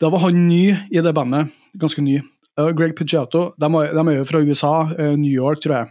[0.02, 2.20] Da var han ny i det bandet, ganske ny.
[2.58, 5.88] Uh, Greg Pugiato, de, er- jo fra USA, eh, New York, tror jeg.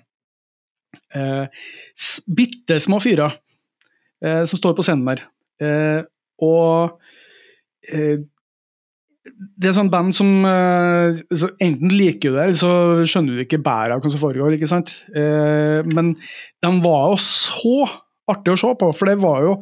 [1.14, 1.46] Uh,
[2.26, 3.32] Bitte små fyrer
[4.24, 5.20] eh, som står på scenen der.
[5.62, 6.02] Eh,
[6.42, 7.00] og
[7.92, 8.18] eh,
[9.58, 12.70] det er sånn band som eh, så Enten liker du det, eller så
[13.08, 14.50] skjønner du ikke bæret av hva som foregår.
[14.56, 14.88] ikke sant?
[15.14, 16.06] Eh, men
[16.62, 17.76] de var jo så
[18.32, 19.52] artig å se på, for det var jo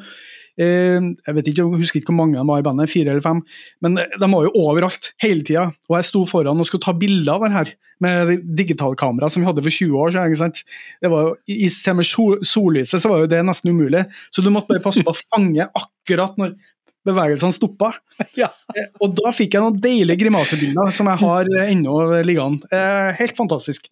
[0.58, 3.24] eh, Jeg vet ikke, jeg husker ikke hvor mange de var i bandet, fire eller
[3.24, 3.40] fem,
[3.84, 5.68] men de var jo overalt hele tida.
[5.90, 7.72] Og jeg sto foran og skulle ta bilder av den her
[8.04, 10.54] med digitalkamera som vi hadde for 20 år siden.
[11.02, 14.44] Det var jo, I stedet med sol, sollyset så var jo det nesten umulig, så
[14.44, 16.56] du måtte bare passe på å fange akkurat når
[17.04, 17.92] bevegelsene stoppa.
[18.38, 18.46] Ja.
[18.78, 22.68] Eh, Og da fikk jeg noen deilige grimasebilder som jeg har ennå liggende.
[22.70, 23.88] Eh, helt fantastisk.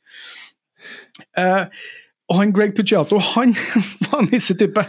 [2.30, 3.54] Og han Greg Pugiato, han
[4.08, 4.84] var nissetype.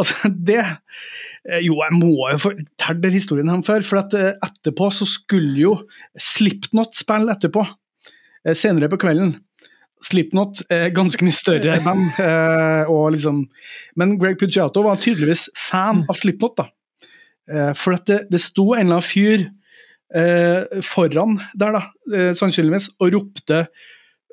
[0.00, 4.34] Altså, det eh, Jo, jeg må jo fortelle den historien her før, for at eh,
[4.44, 5.74] etterpå så skulle jo
[6.20, 7.64] Slipknot spille etterpå.
[8.44, 9.36] eh, Senere på kvelden.
[10.04, 12.18] Slipknot er ganske mye større band.
[12.92, 13.44] og liksom,
[13.96, 16.58] men Greg Pugiato var tydeligvis fan av Slipknot.
[16.60, 17.72] da.
[17.76, 19.46] For at det, det sto en eller annen fyr
[20.84, 21.80] foran der, da,
[22.36, 23.64] sannsynligvis, og ropte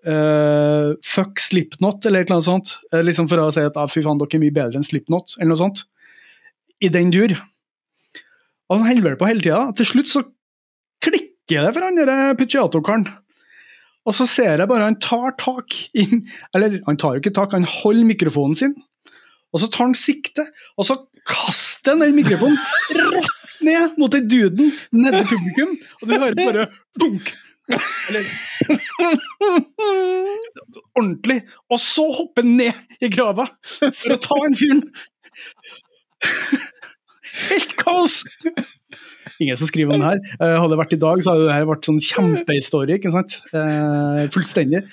[0.05, 2.75] eh, 'fuck Slipknot', eller annet sånt.
[2.93, 5.37] Eh, liksom for å si at ah, 'fy faen, dere er mye bedre enn Slipknot',
[5.39, 5.85] eller noe sånt.
[6.81, 7.35] I den dur.
[8.69, 9.65] Og han holder på hele tida.
[9.77, 10.23] Til slutt så
[11.03, 13.09] klikker det for han derre Pucciato-karen.
[14.07, 16.07] Og så ser jeg bare han tar tak i
[16.55, 18.73] Eller han tar jo ikke tak, han holder mikrofonen sin.
[19.53, 20.45] Og så tar han sikte,
[20.79, 20.95] og så
[21.27, 22.57] kaster han den mikrofonen
[22.95, 27.33] rett ned mot den duden nede i publikum, og du hører bare dunk.
[28.09, 28.25] Eller
[30.97, 31.39] Ordentlig.
[31.71, 33.47] Og så hopper han ned i grava
[33.79, 34.83] for å ta en fyren.
[37.31, 38.21] Helt kaos!
[39.41, 40.21] Ingen som skriver om det her.
[40.37, 42.99] Eh, hadde det vært i dag, så hadde det her vært sånn kjempehistorie.
[42.99, 43.37] ikke sant?
[43.55, 44.83] Eh, fullstendig.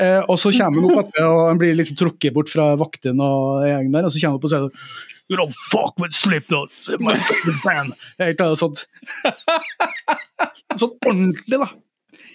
[0.00, 3.22] Eh, og så kommer han opp etter, og han blir liksom trukket bort fra vaktene
[3.22, 4.78] og gjengen der, og så kommer han opp og sier sånn,
[5.32, 7.94] You don't fuck with Slipknot, my favorite band.
[8.20, 8.82] Helt annet.
[10.76, 11.70] Sånn ordentlig, da.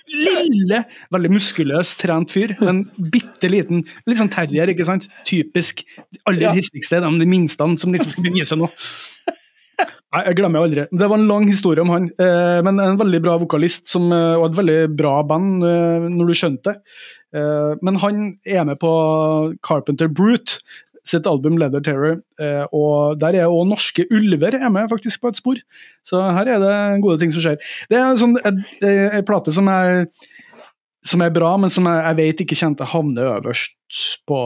[0.10, 3.84] Lille, veldig muskuløs, trent fyr, men bitte liten.
[4.10, 5.08] Litt sånn terrier, ikke sant?
[5.28, 5.84] Typisk.
[6.12, 6.54] De aller Ja.
[6.58, 8.72] hissigste, de, de minste som liksom skal bevise noe.
[10.10, 10.88] Nei, jeg glemmer aldri.
[10.90, 14.36] Det var en lang historie om han, eh, men en veldig bra vokalist som, eh,
[14.40, 16.82] og et veldig bra band, eh, når du skjønte det.
[17.38, 18.90] Eh, men han er med på
[19.62, 20.58] Carpenter Brute
[21.10, 25.32] sitt album Leather Terror, eh, og der er òg norske ulver er med faktisk på
[25.32, 25.62] et spor.
[26.06, 27.58] Så her er det gode ting som skjer.
[27.90, 30.06] Det er sånn en, en plate som er
[31.10, 34.40] som er bra, men som jeg, jeg vet ikke kjente havner havne øverst på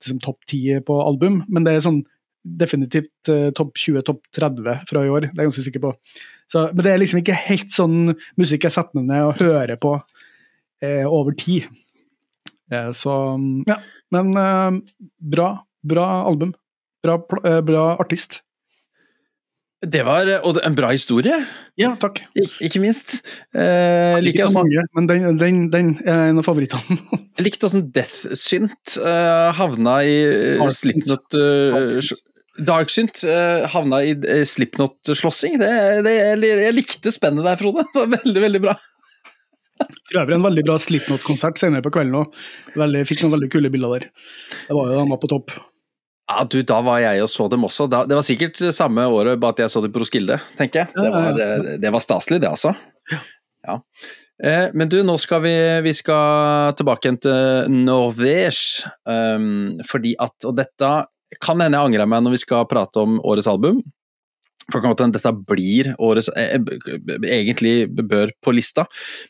[0.00, 1.42] liksom, topp 10 på album.
[1.52, 2.00] Men det er sånn
[2.42, 5.28] definitivt eh, topp 20, topp 30 fra i år.
[5.28, 5.92] Det er jeg ganske sikker på.
[6.50, 9.78] Så, men det er liksom ikke helt sånn musikk jeg setter meg ned og hører
[9.80, 9.94] på
[10.82, 11.68] eh, over tid.
[12.72, 13.18] Eh, så
[13.68, 13.78] ja.
[14.12, 14.80] Men eh,
[15.34, 16.54] bra, bra album.
[17.02, 18.40] Bra, eh, bra artist.
[19.82, 21.40] Det var og en bra historie,
[21.80, 22.20] Ja, takk.
[22.38, 23.16] Ik ikke minst.
[23.50, 26.98] Eh, Ikke så mange, men den, den, den er en av favorittene.
[27.38, 30.14] Jeg likte åssen Death-synt eh, havna i
[30.60, 31.98] uh, Slipknot uh,
[32.62, 35.58] Darksynt uh, havna i uh, Slipknot-slåssing.
[35.58, 35.72] Det,
[36.06, 37.82] det, jeg, jeg likte spennet der, Frode.
[37.90, 38.76] Det var veldig, veldig bra.
[40.12, 42.40] For øvrig en veldig bra Slipknot-konsert senere på kvelden òg.
[43.08, 44.10] Fikk noen veldig kule bilder der.
[44.68, 45.58] Det var jo de var på topp.
[46.32, 47.86] Ja, du, Da var jeg og så dem også.
[47.92, 50.94] Da, det var sikkert samme året, bare at jeg så dem på Roskilde, tenker jeg.
[50.96, 52.72] Det var, eh, det var staselig, det, altså.
[53.66, 53.78] Ja.
[54.42, 58.88] Eh, men du, nå skal vi, vi skal tilbake igjen til Norvège.
[59.06, 60.92] Um, fordi at Og dette
[61.42, 63.82] kan hende jeg angrer meg når vi skal prate om årets album.
[64.68, 66.58] For det kan hende dette blir årets eh,
[67.28, 68.86] Egentlig bør på lista.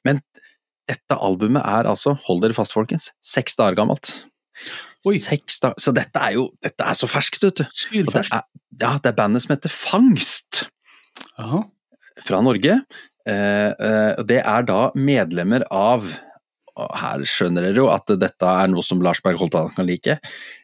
[0.07, 0.23] Men
[0.91, 4.25] dette albumet er altså, hold dere fast folkens, seks dager gammelt.
[5.09, 5.17] Oi.
[5.19, 7.65] Seks dager, Så dette er jo dette er så ferskt, vet du.
[7.91, 8.29] Det er,
[8.81, 10.65] ja, det er bandet som heter Fangst
[11.43, 11.65] Aha.
[12.23, 12.79] fra Norge.
[13.27, 16.07] Eh, eh, det er da medlemmer av
[16.73, 20.17] Her skjønner dere jo at dette er noe som Lars Berg Holtan kan like.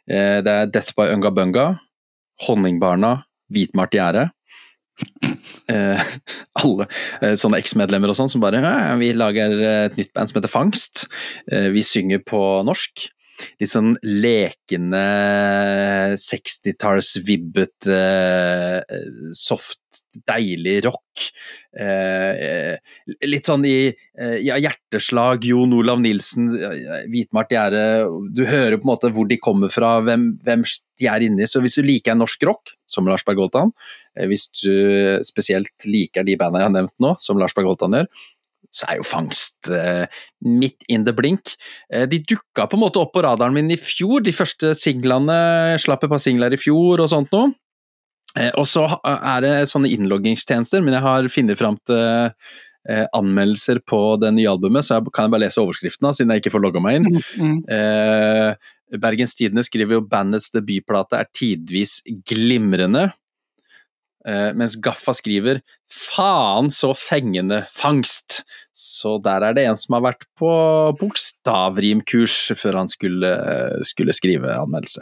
[0.09, 1.67] Eh, det er Death by Unga Bunga,
[2.47, 3.19] Honningbarna,
[3.53, 4.31] hvitmalt gjerde.
[5.69, 6.01] Eh,
[6.63, 6.87] alle
[7.21, 10.53] eh, sånne eks-medlemmer og sånn som bare «Ja, Vi lager et nytt band som heter
[10.53, 11.05] Fangst.
[11.53, 13.11] Eh, vi synger på norsk.
[13.61, 15.03] Litt sånn lekende
[16.19, 18.99] 60-talls-vibbet, eh,
[19.37, 21.27] soft, deilig rock.
[21.79, 22.75] Eh,
[23.29, 27.85] litt sånn i eh, ja, hjerteslag, Jon Olav Nilsen, eh, Hvitmart Gjerde.
[28.35, 30.65] Du hører på en måte hvor de kommer fra, hvem, hvem
[30.99, 31.47] de er inni.
[31.51, 33.75] Så hvis du liker norsk rock, som Lars Berg-Holtan,
[34.17, 34.75] eh, hvis du
[35.27, 38.11] spesielt liker de bandene jeg har nevnt nå, som Lars Berg-Holtan gjør,
[38.75, 40.05] så er jo fangst eh,
[40.45, 41.55] midt in the blink.
[41.93, 45.79] Eh, de dukka på en måte opp på radaren min i fjor, de første singlene.
[45.81, 47.53] Slapp et par singler i fjor og sånt noe.
[48.37, 53.81] Eh, og så er det sånne innloggingstjenester, men jeg har funnet fram til eh, anmeldelser
[53.89, 56.65] på det nye albumet, så jeg kan jeg bare lese overskriftene, siden jeg ikke får
[56.67, 57.23] logga meg inn.
[57.41, 57.57] Mm.
[57.73, 63.09] Eh, Bergens Tidende skriver jo bandets debutplate er tidvis glimrende.
[64.29, 68.43] Eh, mens Gaffa skriver 'faen så fengende fangst'.
[68.77, 70.51] Så der er det en som har vært på
[71.01, 73.33] bokstavrimkurs før han skulle,
[73.83, 75.01] skulle skrive anmeldelse.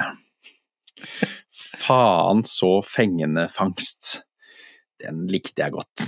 [1.83, 4.23] Faen så fengende fangst.
[5.03, 6.07] Den likte jeg godt.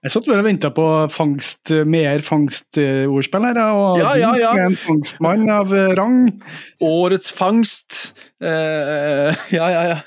[0.00, 4.52] Jeg satt bare og venta på fangst, mer fangstordspill her, og Ja, ja, ja.
[4.66, 6.42] en fangstmann av rang.
[6.80, 8.14] Årets fangst.
[8.40, 9.98] Uh, ja, ja, ja.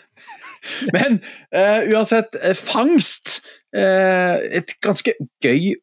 [0.95, 1.19] Men
[1.51, 3.39] eh, uansett, eh, fangst
[3.75, 5.73] eh, Et ganske gøy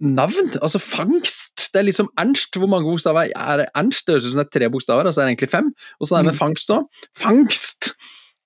[0.00, 0.54] navn.
[0.64, 1.66] Altså fangst.
[1.74, 2.56] Det er liksom Ernst.
[2.56, 3.66] Hvor mange bokstaver er det?
[3.76, 4.06] Ernst?
[4.06, 5.68] Det høres ut som det er tre bokstaver, altså så er det egentlig fem.
[6.00, 6.40] Og så er det med Mm.
[6.40, 6.86] fangst òg.
[7.20, 7.90] Fangst!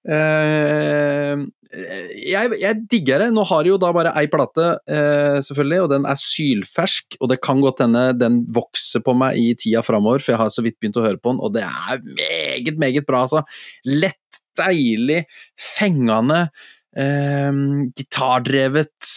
[0.05, 3.31] Uh, jeg, jeg digger det.
[3.35, 7.17] Nå har de jo da bare ei plate, uh, selvfølgelig, og den er sylfersk.
[7.21, 10.53] Og det kan godt hende den vokser på meg i tida framover, for jeg har
[10.55, 13.43] så vidt begynt å høre på den, og det er meget, meget bra, altså.
[13.89, 15.25] Lett, deilig,
[15.59, 16.49] fengende,
[16.97, 17.53] eh,
[17.99, 19.15] gitardrevet,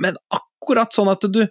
[0.00, 1.44] men akkurat sånn at du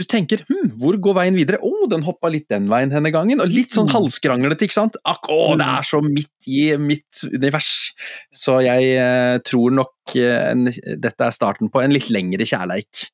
[0.00, 1.58] du tenker hm, hvor går veien videre?
[1.60, 3.42] Å, oh, den hoppa litt den veien denne gangen.
[3.42, 3.92] Og litt sånn Mm.
[3.98, 4.96] halvskranglete, ikke sant?
[5.04, 7.92] Akk, å, det er så midt i mitt univers.
[8.32, 13.10] Så jeg eh, tror nok eh, en, dette er starten på en litt lengre kjærleik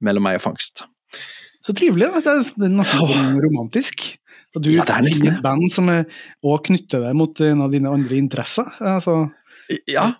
[0.00, 0.86] mellom meg og fangst.
[1.60, 2.08] Så trivelig.
[2.14, 2.24] da.
[2.24, 2.32] Det
[2.64, 4.06] er, nesten romantisk.
[4.56, 5.36] Og du Ja, det er nesten det.
[5.38, 8.68] et band som òg knytter deg mot en av dine andre interesser.
[8.80, 9.30] Altså,
[9.88, 10.10] Ja,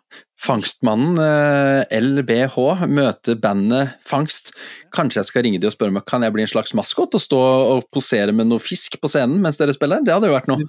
[0.42, 4.52] Fangstmannen, eh, LBH, møter bandet Fangst.
[4.94, 7.20] Kanskje jeg skal ringe de og spørre om kan jeg bli en slags maskot og
[7.22, 7.38] stå
[7.76, 10.00] og posere med noe fisk på scenen mens dere spiller?
[10.02, 10.64] Det hadde jo vært noe.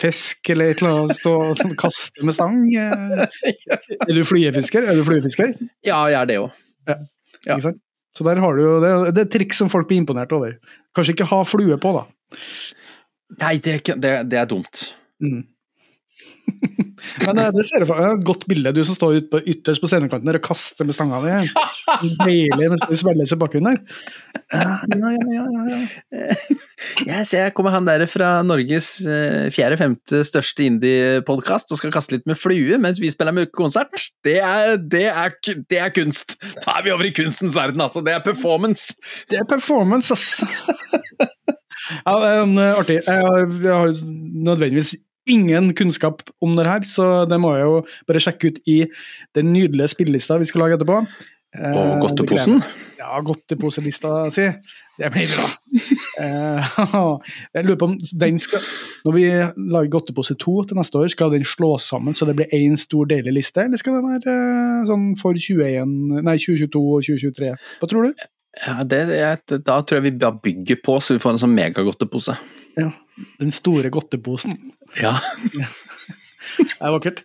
[0.00, 2.58] fisk eller et eller annet, stå og sånn kaste med stang.
[2.74, 3.26] eh.
[4.08, 4.82] Er du fluefisker?
[4.90, 5.54] Er du fluefisker?
[5.86, 6.50] Ja, jeg er det òg.
[6.90, 6.96] Ja.
[7.46, 7.58] Ja.
[7.62, 10.58] Så der har du jo det, det er triks som folk blir imponert over.
[10.96, 12.04] Kanskje ikke ha flue på, da.
[13.40, 14.86] Nei, det, er det, det er dumt.
[15.22, 15.42] Mm.
[17.26, 18.18] Men eh, det ser for meg.
[18.18, 18.72] Et godt bilde.
[18.74, 21.32] Du som står ut på, ytterst på scenekanten der og kaster med stanga di.
[22.22, 24.02] Deilig mens det spilles i bakgrunnen der.
[24.54, 26.28] Ja, ja, ja, ja, ja.
[27.08, 32.16] Jeg ser jeg kommer han der fra Norges eh, fjerde-femte største indie-podkast og skal kaste
[32.16, 33.94] litt med flue mens vi spiller med konsert.
[34.24, 35.34] Det er, det, er,
[35.70, 36.36] det er kunst!
[36.60, 38.04] Da er vi over i kunstens verden, altså.
[38.04, 38.94] Det er performance.
[39.30, 40.44] Det er performance, ass!
[41.90, 43.00] Ja, eh, artig.
[43.06, 43.98] Jeg har,
[44.44, 44.94] nødvendigvis
[45.26, 48.84] ingen kunnskap om det her, så det må jeg jo bare sjekke ut i
[49.36, 51.00] den nydelige spillelista vi skal lage etterpå.
[51.54, 52.62] Eh, Og godteposen.
[52.98, 54.48] Ja, godteposelista si.
[54.98, 55.46] Det blir bra.
[56.22, 56.74] Eh,
[57.54, 58.62] jeg lurer på om den skal
[59.04, 59.24] Når vi
[59.72, 63.08] lager Godtepose 2 til neste år, skal den slås sammen så det blir én stor
[63.10, 64.36] deilig liste, eller skal det være
[64.86, 67.50] sånn for 21, nei, 2022 og 2023?
[67.80, 68.24] Hva tror du?
[68.62, 71.56] Ja, det, jeg, da tror jeg vi bare bygger på, så vi får en sånn
[71.56, 72.36] megagodtepose.
[72.78, 72.90] Ja,
[73.38, 74.54] Den store godteposen.
[75.00, 75.16] Ja.
[76.74, 77.24] Det er vakkert.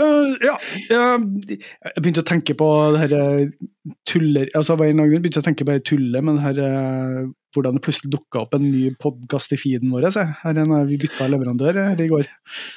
[0.00, 0.56] Uh, ja,
[0.90, 3.70] jeg jeg begynte å tenke på det her eh,
[4.08, 7.26] tuller altså annen grunn begynte jeg å tenke på det tullet med det her eh,
[7.54, 10.08] hvordan det plutselig dukka opp en ny podkast i feeden vår.
[10.14, 10.24] Se.
[10.40, 12.26] Her en, eh, vi bytta leverandør her i går.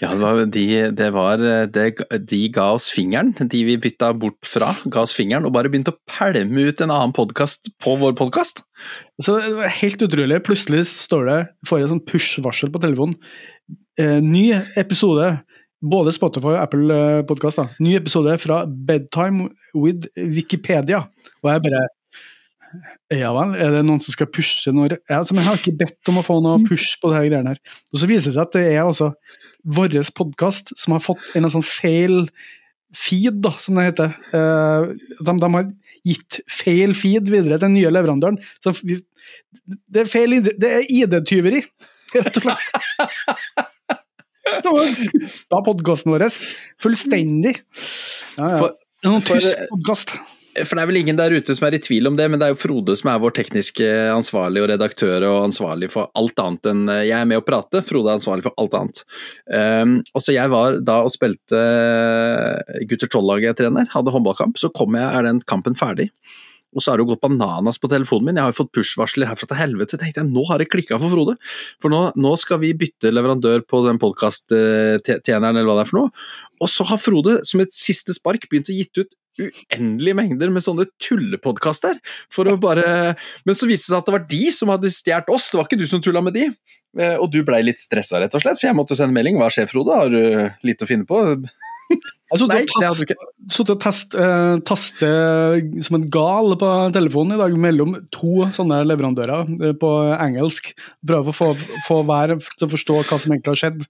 [0.04, 0.66] Ja, det var, de,
[1.00, 1.42] det var
[1.74, 1.88] det,
[2.30, 5.96] De ga oss fingeren, de vi bytta bort fra, ga oss fingeren og bare begynte
[5.96, 8.66] å pælme ut en annen podkast på vår podkast.
[9.24, 10.44] Så det var helt utrolig.
[10.46, 13.18] Plutselig står det, får jeg sånn push-varsel på telefonen.
[13.98, 15.32] Eh, ny episode.
[15.86, 16.96] Både Spotify og Apple
[17.28, 17.28] Podkast.
[17.30, 17.60] Podcast.
[17.62, 17.84] Da.
[17.84, 21.04] Ny episode fra Bedtime with Wikipedia.
[21.44, 21.86] Og jeg bare
[23.14, 26.18] Ja vel, er det noen som skal pushe ja, altså, jeg har ikke bedt om
[26.20, 27.62] å få noe push på disse greiene her.
[27.94, 29.12] Og så viser det seg at det er altså
[29.78, 32.26] vår podkast som har fått en sånn feil
[32.98, 34.18] feed, da, som det heter.
[34.36, 34.90] Eh,
[35.22, 35.72] de, de har
[36.08, 38.42] gitt feil feed videre til den nye leverandøren.
[38.64, 39.00] Så vi,
[39.88, 41.64] det er feil Det er ID-tyveri,
[42.18, 43.68] rett og slett.
[45.52, 46.28] Da podkasten vår
[46.82, 47.60] fullstendig.
[48.38, 48.58] Ja, ja.
[48.58, 48.76] For,
[49.06, 50.18] En For- tysk podkast.
[50.66, 52.48] For det er vel ingen der ute som er i tvil om det, men det
[52.48, 56.70] er jo Frode som er vår tekniske ansvarlig og redaktør og ansvarlig for alt annet
[56.72, 59.04] enn Jeg er med å prate, Frode er ansvarlig for alt annet.
[59.54, 61.62] Um, og så jeg var da og spilte
[62.90, 66.10] gutter 12-laget jeg trener, hadde håndballkamp, så kom jeg, er den kampen ferdig.
[66.76, 69.48] Og så har det gått bananas på telefonen min, jeg har jo fått push-varsler herfra
[69.50, 69.98] til helvete.
[69.98, 71.38] tenkte jeg, Nå har det klikka for Frode,
[71.82, 76.02] for nå, nå skal vi bytte leverandør på den podkast-tjeneren eller hva det er for
[76.02, 76.12] noe.
[76.62, 80.66] Og så har Frode som et siste spark begynt å gitt ut uendelige mengder med
[80.66, 82.00] sånne tullepodkaster.
[82.34, 83.16] For å bare
[83.46, 85.70] Men så viste det seg at det var de som hadde stjålet oss, det var
[85.70, 86.48] ikke du som tulla med de.
[86.98, 89.38] Eh, Og du blei litt stressa, rett og slett, for jeg måtte sende melding.
[89.38, 89.94] Hva skjer, Frode?
[89.94, 91.22] Har du litt å finne på?
[92.28, 92.76] Jeg
[93.48, 95.12] sittet og test, uh, taste
[95.88, 100.74] som en gal på telefonen i dag mellom to sånne leverandører uh, på engelsk.
[101.08, 101.54] Prøve å få,
[101.88, 103.88] få hver til å forstå hva som egentlig har skjedd.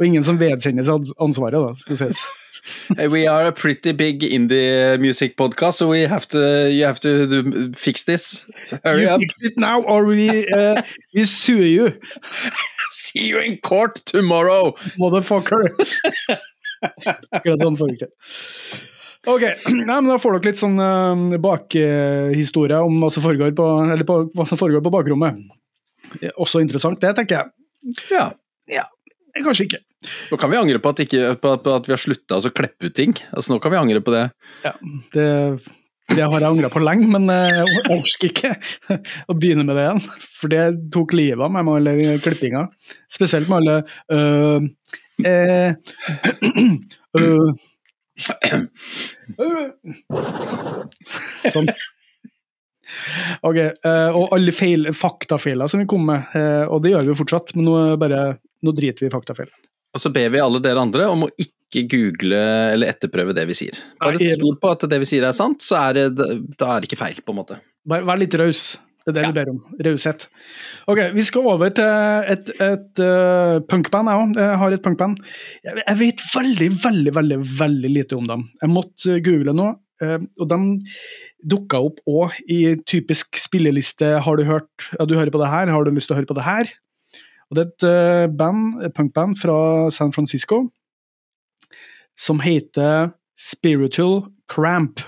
[0.00, 2.24] Og ingen som vedkjenner seg ansvaret, da, skal sies.
[2.98, 6.98] Eh, We are a pretty big indie music podcast, so we have to, you have
[6.98, 8.44] to fix this.
[8.84, 9.20] Hurry You up.
[9.20, 10.82] fix it now, or we, uh,
[11.14, 11.92] we sue you,
[12.90, 14.72] See you in court tomorrow!
[14.98, 15.62] motherfucker.
[17.36, 18.12] Akkurat sånn forrige det.
[19.26, 19.42] Ok,
[19.74, 24.06] Nei, men da får dere litt sånn uh, bakhistorie om hva som foregår på, eller
[24.06, 25.40] på, hva som foregår på bakrommet.
[26.36, 27.96] Også interessant, det, tenker jeg.
[28.12, 28.28] Ja.
[28.70, 28.84] ja.
[29.36, 29.80] Kanskje ikke.
[30.30, 32.88] Nå kan vi angre på at, ikke, på på at vi har slutta å kleppe
[32.88, 33.16] ut ting.
[33.32, 34.28] Altså, nå kan vi angre på det.
[34.64, 34.72] Ja,
[35.12, 35.26] det,
[36.12, 38.52] det har jeg angra på lenge, men eh, jeg orker ikke
[39.26, 40.04] å begynne med det igjen.
[40.38, 40.62] For det
[40.94, 42.66] tok livet av meg med alle klippinga.
[43.12, 43.76] Spesielt med alle
[44.14, 44.70] øh,
[45.24, 45.74] eh,
[47.20, 47.52] øh.
[51.52, 51.70] Sånn.
[53.44, 57.12] Ok, eh, og alle feil, faktafeiler som vi kom med, eh, og det gjør vi
[57.12, 58.20] jo fortsatt, men nå, bare,
[58.64, 59.50] nå driter vi i faktafeil.
[59.96, 62.40] Og så ber vi alle dere andre om å ikke google
[62.72, 63.78] eller etterprøve det vi sier.
[64.00, 66.90] Bare stol på at det vi sier er sant, så er det, da er det
[66.90, 67.60] ikke feil, på en måte.
[67.86, 68.68] Bare vær litt raus.
[69.06, 69.30] Det er det Ja.
[69.30, 69.58] vi ber om.
[69.86, 70.26] Raushet.
[70.90, 74.36] Ok, vi skal over til et, et uh, punkband, jeg òg.
[74.42, 75.20] Jeg har et punkband.
[75.62, 78.48] Jeg, jeg vet veldig, veldig, veldig veldig lite om dem.
[78.62, 80.56] Jeg måtte eh, google nå, Uh, og de
[81.48, 84.10] dukka opp òg i typisk spilleliste.
[84.20, 85.72] Har du hørt ja, du hører på det her?
[85.72, 86.68] Har du lyst til å høre på det her?
[87.48, 90.66] Og Det er et uh, band, et punkband fra San Francisco
[92.12, 95.00] som heter Spiritual Cramp.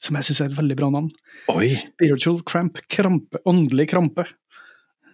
[0.00, 1.10] Som jeg syns er et veldig bra navn.
[1.52, 1.68] Oi!
[1.76, 4.24] Spiritual cramp, krampe, åndelig krampe.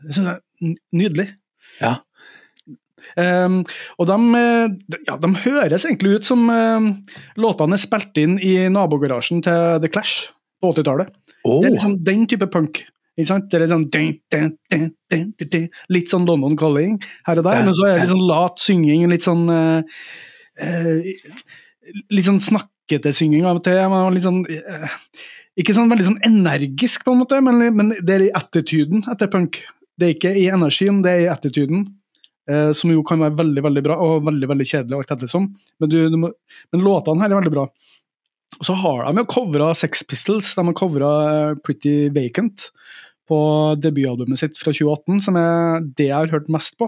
[0.05, 1.31] Det synes jeg er nydelig.
[1.81, 1.97] Ja.
[3.17, 3.61] Um,
[4.01, 6.89] og de, eh, ja, de høres egentlig ut som um,
[7.41, 10.29] låtene er spilt inn i nabogarasjen til The Clash
[10.61, 11.15] på 80-tallet.
[11.47, 11.61] Oh.
[11.63, 12.83] Det er liksom den type punk.
[13.17, 13.47] Ikke sant?
[13.49, 15.69] Det er sånn, dun, dun, dun.
[15.95, 19.07] Litt sånn London Calling her og der, men så er det litt sånn lat synging,
[19.13, 20.03] litt sånn uh,
[20.61, 21.15] uh,
[22.11, 22.43] Litt sånn
[22.87, 23.79] snakkete synging av og til.
[23.91, 24.89] men Litt sånn, eh,
[25.59, 29.29] ikke sånn veldig sånn energisk, på en måte, men, men det er i attituden etter
[29.29, 29.63] punk.
[29.99, 31.87] Det er ikke i energien, det er i attituden.
[32.49, 35.49] Eh, som jo kan være veldig veldig bra og veldig veldig kjedelig, alt ettersom.
[35.81, 36.31] Men, du, du må,
[36.73, 37.67] men låtene her er veldig bra.
[38.61, 41.11] Og så har de jo covra Sex Pistols, de har covra
[41.67, 42.71] Pretty Vacant
[43.27, 43.39] på
[43.83, 46.87] debutalbumet sitt fra 2018, som er det jeg har hørt mest på.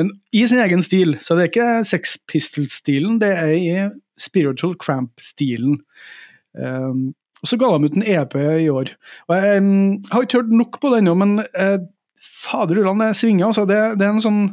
[0.00, 3.70] Men i sin egen stil, så det er ikke Sex Pistols-stilen, det er i
[4.20, 5.80] Spiritual Cramp-stilen.
[6.58, 7.10] Um,
[7.40, 8.92] og så ga de ut en EP i år.
[9.28, 9.72] Og jeg um,
[10.12, 11.78] har ikke hørt nok på den ennå, men uh,
[12.20, 13.48] fader ulland, det svinger.
[13.48, 13.66] Altså.
[13.68, 14.44] Det, det er en sånn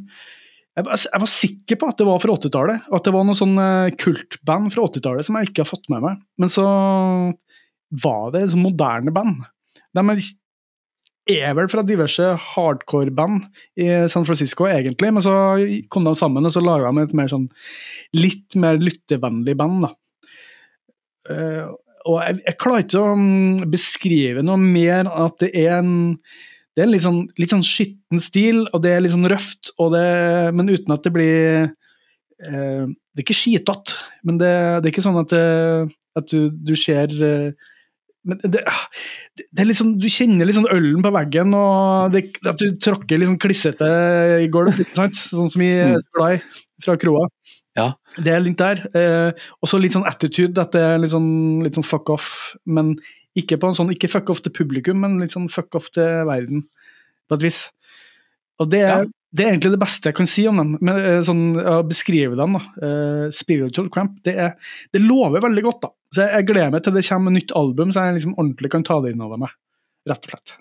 [0.77, 2.89] jeg jeg var sikker på at det var fra 80-tallet.
[2.93, 6.03] At det var noe sånn eh, kultband fra 80-tallet som jeg ikke har fått med
[6.03, 6.19] meg.
[6.37, 6.65] Men så
[8.03, 9.41] var det et sånn moderne band.
[9.97, 10.21] De er,
[11.31, 13.45] er vel fra diverse hardcore-band
[13.83, 15.33] i San Francisco, egentlig, men så
[15.93, 17.47] kom de sammen og så laga de et mer sånn
[18.15, 19.87] litt mer lyttevennlig band.
[19.87, 19.91] da.
[21.31, 21.63] Eh,
[22.07, 25.97] og jeg, jeg klarer ikke å mm, beskrive noe mer at det er en
[26.77, 29.71] det er en litt sånn, litt sånn skitten stil, og det er litt sånn røft,
[29.95, 30.09] det,
[30.53, 35.05] men uten at det blir eh, Det er ikke skitete, men det, det er ikke
[35.07, 37.71] sånn at, det, at du, du ser eh,
[38.27, 42.59] men det, det, er sånn, Du kjenner liksom sånn ølen på veggen, og det, at
[42.61, 43.89] du tråkker sånn klissete
[44.43, 46.41] i gulv, sånn som vi er så glad i
[46.83, 47.27] fra kroa.
[47.77, 47.91] Ja.
[48.17, 48.81] Det er litt der.
[48.97, 51.29] Eh, og så litt sånn attitude, at det er litt sånn,
[51.65, 52.31] litt sånn fuck off.
[52.65, 52.95] Men
[53.37, 56.25] ikke på en sånn, ikke fuck off til publikum, men litt sånn fuck off til
[56.29, 56.65] verden,
[57.29, 57.63] på et vis.
[58.61, 59.13] Og det er, Ja.
[59.35, 60.75] Det er egentlig det beste jeg kan si om dem.
[60.79, 62.55] Men, eh, sånn, å beskrive dem.
[62.55, 62.61] da.
[62.83, 64.21] uh, Spiritual Cramp.
[64.23, 64.53] Det, er,
[64.95, 65.81] det lover veldig godt.
[65.83, 65.91] da.
[66.15, 68.85] Så jeg, jeg gleder meg til det kommer nytt album, så jeg liksom ordentlig kan
[68.87, 69.55] ta det inn over meg.
[70.07, 70.55] Rett og slett.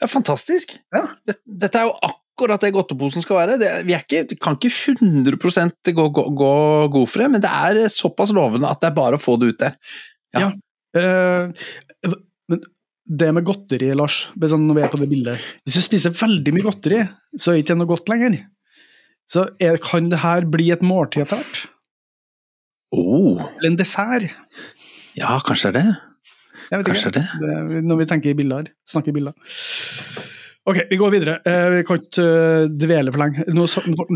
[0.00, 0.78] Ja, fantastisk.
[0.94, 1.04] Ja.
[1.28, 3.58] Dette, dette er jo akkurat det godteposen skal være.
[3.60, 6.52] Det, vi ikke, kan ikke 100% gå, gå, gå
[6.96, 9.52] god for det, men det er såpass lovende at det er bare å få det
[9.52, 9.76] ut der.
[10.36, 10.48] Ja.
[10.96, 11.04] ja.
[12.08, 12.16] men
[13.06, 16.52] det med godteri, Lars, sånn når vi er på det bildet Hvis du spiser veldig
[16.56, 17.00] mye godteri,
[17.38, 18.36] så er det ikke noe godt lenger.
[19.30, 21.62] Så er, kan det her bli et måltid etter hvert?
[22.94, 24.30] Oh, Eller en dessert?
[25.18, 25.84] ja, kanskje det.
[26.66, 27.20] Jeg vet Kanskje ikke.
[27.22, 27.50] det.
[27.70, 28.70] Det, når vi tenker i bilder.
[28.90, 29.34] Snakker i bilder.
[30.66, 31.34] Ok, vi går videre.
[31.46, 33.44] Eh, vi kan ikke eh, dvele for lenge.
[33.54, 33.66] Nå,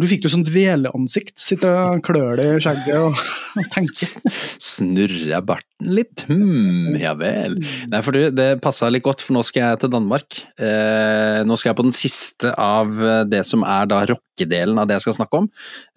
[0.03, 1.37] du fikk jo sånn dveleansikt.
[1.39, 3.21] Sitter og klør deg i skjegget og,
[3.55, 4.35] og tenker.
[4.59, 6.25] Snurrer barten litt?
[6.29, 7.59] Hm, ja vel.
[7.91, 10.41] Nei, for du, det passa litt godt, for nå skal jeg til Danmark.
[10.61, 14.89] Eh, nå skal jeg på den siste av eh, det som er da rockedelen av
[14.89, 15.49] det jeg skal snakke om.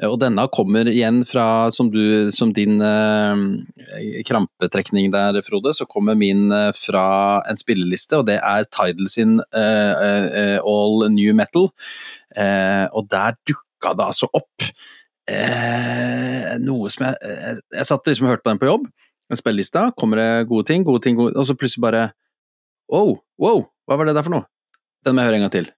[0.01, 5.87] Eh, og denne kommer igjen fra, som, du, som din eh, krampetrekning der, Frode, så
[5.89, 11.69] kommer min eh, fra en spilleliste, og det er Tidal sin All New Metal.
[12.93, 14.67] Og der dukka det altså opp
[16.63, 18.87] noe som Jeg, jeg satt liksom og hørte på den på jobb,
[19.31, 22.09] en spilleliste, kommer det gode ting, gode ting, gode, og så plutselig bare
[22.91, 24.45] Wow, wow, hva var det der for noe?
[25.05, 25.69] Den må jeg høre en gang til.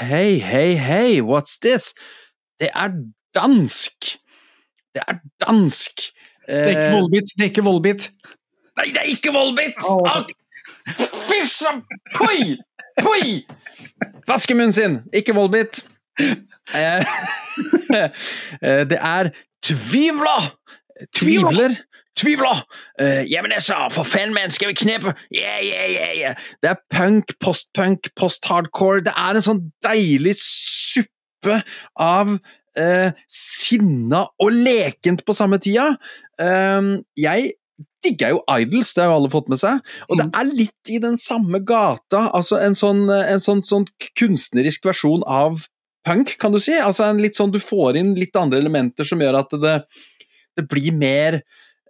[0.00, 1.90] Hei, hei, hei, what's this?
[2.60, 2.92] Det er
[3.34, 4.12] dansk!
[4.94, 6.04] Det er dansk!
[6.46, 7.32] Det er ikke Volbit.
[7.36, 8.10] Det er ikke Volbit.
[8.78, 9.80] Nei, det er ikke Volbit!
[9.88, 10.08] Åh.
[10.10, 10.22] Ah,
[12.16, 12.56] Poi!
[13.02, 13.46] Poi!
[14.28, 15.00] Vaske munnen sin!
[15.12, 15.82] Ikke Volbit.
[16.20, 17.04] Eh,
[17.96, 19.30] eh, det er
[19.62, 20.50] Tvivler!
[21.16, 21.76] Tvivler?
[22.20, 22.62] Tvivler!
[23.00, 25.14] Uh, Jamen altså, for faen, mann, skal vi knepe?
[25.34, 26.34] Yeah, yeah, yeah, yeah.
[26.62, 29.04] Det er punk, postpunk, post-hardcore.
[29.06, 31.62] Det er en sånn deilig suppe
[32.00, 35.94] av uh, sinna og lekent på samme tida.
[36.40, 37.54] Uh, jeg
[38.04, 39.80] digger jo Idols, det har jo alle fått med seg.
[40.08, 40.32] Og det Mm.
[40.40, 43.84] er litt i den samme gata, altså en sånn, en sånn, sånn
[44.16, 45.66] kunstnerisk versjon av
[46.06, 46.72] punk, kan du si.
[46.72, 49.74] Altså en litt sånn, Du får inn litt andre elementer som gjør at det,
[50.56, 51.42] det blir mer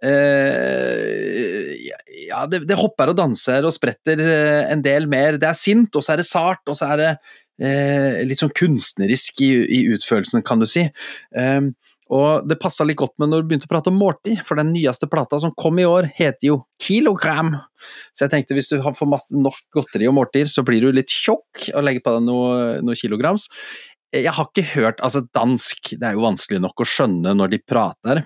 [0.07, 1.75] eh,
[2.29, 5.37] Ja, det, det hopper og danser og spretter uh, en del mer.
[5.41, 8.53] Det er sint, og så er det sart, og så er det uh, litt sånn
[8.55, 10.87] kunstnerisk i, i utførelsen, kan du si.
[11.35, 11.73] Um,
[12.11, 14.73] og det passa litt godt med når du begynte å prate om Morty, for den
[14.73, 17.53] nyeste plata som kom i år, heter jo Kilogram.
[18.11, 21.11] Så jeg tenkte hvis du får masse nok godteri og måltider, så blir du litt
[21.11, 23.47] tjokk og legger på deg noe, noe kilograms.
[24.11, 27.61] Jeg har ikke hørt Altså, dansk, det er jo vanskelig nok å skjønne når de
[27.63, 28.25] prater.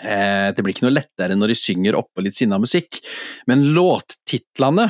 [0.00, 3.02] Eh, det blir ikke noe lettere når de synger oppå litt sinna musikk,
[3.50, 4.88] men låttitlene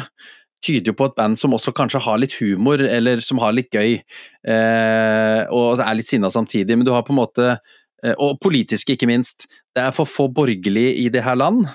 [0.62, 3.74] tyder jo på et band som også kanskje har litt humor, eller som har litt
[3.74, 8.38] gøy, eh, og er litt sinna samtidig, men du har på en måte eh, Og
[8.42, 9.48] politiske, ikke minst.
[9.74, 11.66] Det er for få borgerlige i det her land.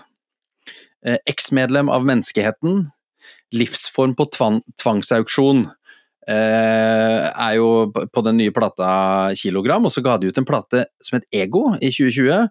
[1.08, 2.90] Eksmedlem av menneskeheten.
[3.56, 5.70] Livsform på tvang, tvangsauksjon.
[6.28, 10.84] Eh, er jo på den nye plata Kilogram, og så ga de ut en plate
[11.04, 12.50] som het Ego i 2020.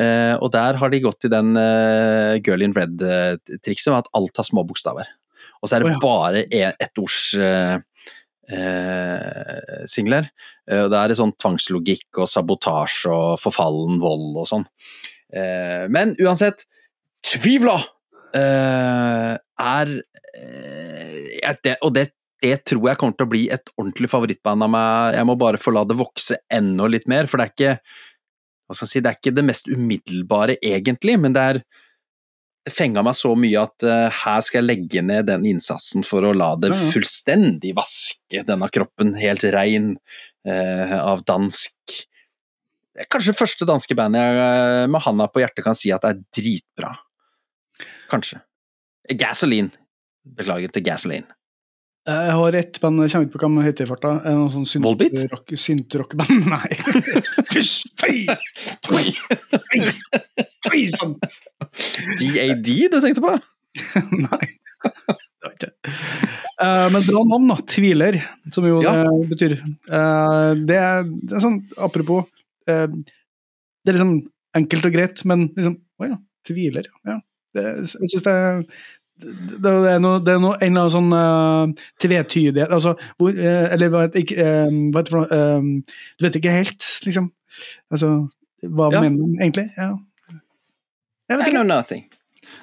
[0.00, 4.40] Eh, og der har de gått til den eh, Girl in Red-trikset med at alt
[4.40, 5.10] har små bokstaver.
[5.60, 7.76] Og så er det bare e- ettords eh,
[9.90, 10.30] singler.
[10.72, 14.64] Og det er sånn tvangslogikk og sabotasje og forfallen vold og sånn.
[15.34, 16.64] Eh, men uansett,
[17.26, 17.76] Tvivla
[18.36, 19.90] eh, er
[20.38, 22.06] eh, det, Og det,
[22.42, 25.16] det tror jeg kommer til å bli et ordentlig favorittband av meg.
[25.16, 27.74] Jeg må bare få la det vokse enda litt mer, for det er ikke
[28.68, 31.60] hva skal jeg si, det er ikke det mest umiddelbare egentlig, men det er
[32.68, 36.26] det fenga meg så mye at uh, her skal jeg legge ned den innsatsen for
[36.26, 43.32] å la det fullstendig vaske denne kroppen helt rein uh, av dansk Det er kanskje
[43.32, 46.22] det første danske bandet jeg uh, med handa på hjertet kan si at det er
[46.42, 46.92] dritbra.
[48.12, 48.42] Kanskje.
[49.16, 49.72] Gasoline.
[50.36, 51.37] Beklager til Gasoline.
[52.08, 54.10] Jeg har ett band, jeg kommer ikke på hva de heter i farta.
[54.24, 55.18] Noe sånn synt- Volbeat?
[55.32, 56.46] rock- Syntrock-band?
[56.54, 56.70] Nei.
[57.50, 57.90] Fysj!
[58.00, 58.22] Fei!
[58.88, 59.12] Fei!
[60.64, 60.80] Fei!
[60.94, 61.18] Sånn.
[62.22, 63.34] DAD du tenkte på?
[64.24, 64.48] Nei.
[64.78, 65.70] Det var ikke.
[66.64, 67.58] Eh, men bra navn, da.
[67.74, 68.20] Tviler,
[68.54, 68.96] som jo Ja.
[69.04, 69.56] det betyr.
[69.90, 72.24] Uh, det, er, det er sånn, apropos
[72.70, 74.16] uh, Det er liksom
[74.58, 76.16] enkelt og greit, men liksom Å ja,
[76.48, 77.20] tviler, ja.
[77.56, 78.58] Det, jeg syns det er
[79.18, 83.34] det, det er noe, det er noe, en eller annen sånn uh, tvetydighet altså, hvor,
[83.34, 85.64] uh, Eller hva heter ikke, eh, hva heter det for noe
[86.18, 87.32] Du vet ikke helt, liksom.
[87.90, 88.12] Altså,
[88.62, 89.02] hva Ja.
[89.02, 89.66] mener du egentlig?
[89.76, 89.90] Ja.
[91.28, 91.56] Jeg vet I ikke.
[91.58, 92.06] know nothing.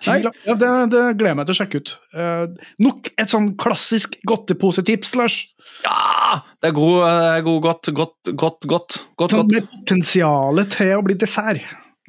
[0.02, 1.92] Tvil, ja, det, det gleder jeg meg til å sjekke ut.
[2.16, 5.38] Uh, nok et sånn klassisk godteposetips, Lars.
[5.86, 6.42] Ja!
[6.60, 7.06] Det er god,
[7.46, 8.98] god godt, godt, godt, godt.
[9.22, 11.62] godt, Sånn med potensialet til å bli dessert.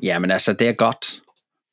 [0.03, 1.19] Ja, men altså, det er godt.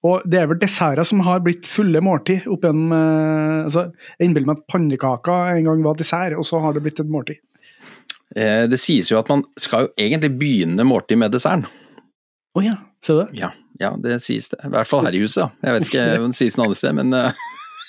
[0.04, 2.47] Og det er vel desserter som har blitt fulle måltid.
[2.51, 6.60] opp gjennom, eh, altså, Jeg innbiller meg at pannekaker en gang var dessert, og så
[6.60, 7.39] har det blitt et måltid.
[8.36, 11.66] Eh, Det sies jo at man skal jo egentlig begynne måltid med desserten.
[12.54, 13.30] Å ja, du det.
[13.39, 14.60] Ja, Ja, det sies det.
[14.64, 15.41] I hvert fall her i huset.
[15.41, 15.49] da.
[15.64, 17.32] Jeg vet ikke om det sies noe annet sted, men uh,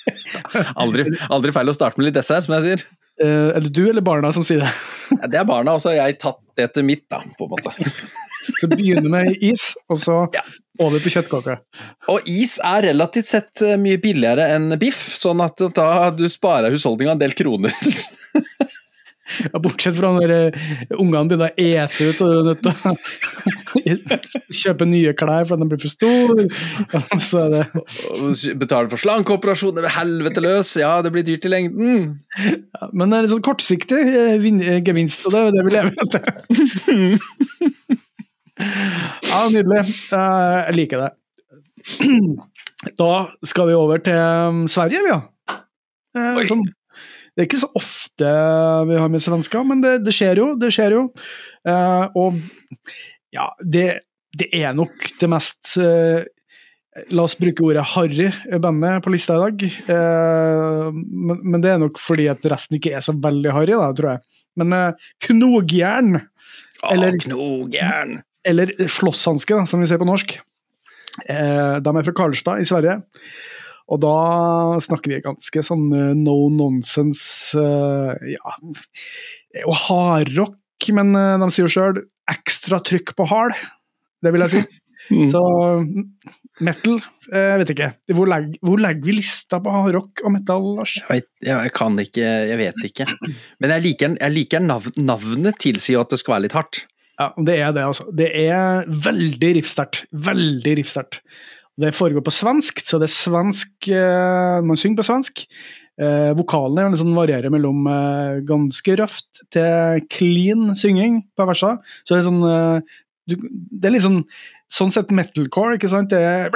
[0.83, 2.87] aldri, aldri, feil å starte med litt dessert, som jeg sier.
[3.21, 4.73] Uh, er det du eller barna som sier det?
[5.21, 7.53] ja, det er barna, og så har jeg tatt det til mitt, da, på en
[7.53, 7.75] måte.
[8.63, 10.43] så begynner med is, og så ja.
[10.83, 11.59] Over på kjøttkake.
[12.11, 16.75] Og is er relativt sett eh, mye billigere enn biff, sånn at da du sparer
[16.75, 17.75] husholdninga en del kroner.
[19.25, 20.57] Ja, bortsett fra når uh,
[21.01, 24.19] ungene begynner å ese ut og du er nødt til å
[24.61, 26.45] kjøpe nye klær fordi de blir for store.
[27.25, 27.63] Så det
[28.61, 32.07] Betale for slankeoperasjoner, er helvete løs, ja det blir dyrt i lengden.
[32.37, 34.49] Ja, men det er litt sånn kortsiktig uh,
[34.85, 38.03] gevinst, og det er det vi lever etter.
[38.61, 39.83] Ja, nydelig.
[40.13, 41.13] Uh, jeg liker det.
[42.99, 43.13] Da
[43.49, 45.21] skal vi over til um, Sverige, vi, ja.
[46.45, 46.67] Som
[47.35, 48.33] det er ikke så ofte
[48.87, 50.51] vi har med svensker, men det, det skjer jo.
[50.61, 51.07] Det skjer jo.
[51.67, 52.37] Uh, og
[53.33, 53.87] ja, det,
[54.37, 55.73] det, er nok det mest
[57.11, 58.29] La oss bruke ordet harry
[58.63, 59.65] bandet på lista i dag.
[59.89, 64.13] Men, men, det er nok fordi at resten ikke er så veldig harry, da, tror
[64.13, 64.23] jeg.
[64.61, 64.77] Men
[65.25, 66.21] knogjern
[66.93, 68.21] Eller, knogjern.
[68.45, 70.39] Eller slåsshanske, som vi ser på norsk.
[71.25, 73.01] de er fra Karlstad i Sverige.
[73.93, 74.15] Og da
[74.83, 78.55] snakker vi ganske sånn eh, no nonsense uh, Ja,
[79.55, 82.01] er hardrock, men uh, de sier jo sjøl
[82.33, 83.59] ekstra trykk på hard.
[84.25, 84.65] Det vil jeg si.
[85.13, 85.27] Mm.
[85.29, 85.41] Så
[86.65, 86.95] metal,
[87.29, 87.89] jeg vet ikke.
[88.17, 90.95] Hvor legger, hvor legger vi lista på hardrock og metal, Lars?
[90.97, 93.07] Jeg, vet, jeg, kan ikke, jeg vet ikke.
[93.61, 96.81] Men jeg liker, jeg liker nav, navnet tilsier at det skal være litt hardt.
[97.21, 98.09] Ja, det er det, altså.
[98.11, 100.05] Det er veldig riffsterkt.
[100.11, 101.21] Veldig riffsterkt.
[101.81, 105.43] Det foregår på svensk, så det er svensk eh, Man synger på svensk.
[105.95, 111.77] Eh, vokalene liksom varierer mellom eh, ganske røft til clean synging på versa.
[112.03, 112.95] Så det er sånn eh,
[113.31, 114.23] du, Det er litt sånn
[114.75, 116.15] sånn sett metalcore, ikke sant?
[116.17, 116.51] Er,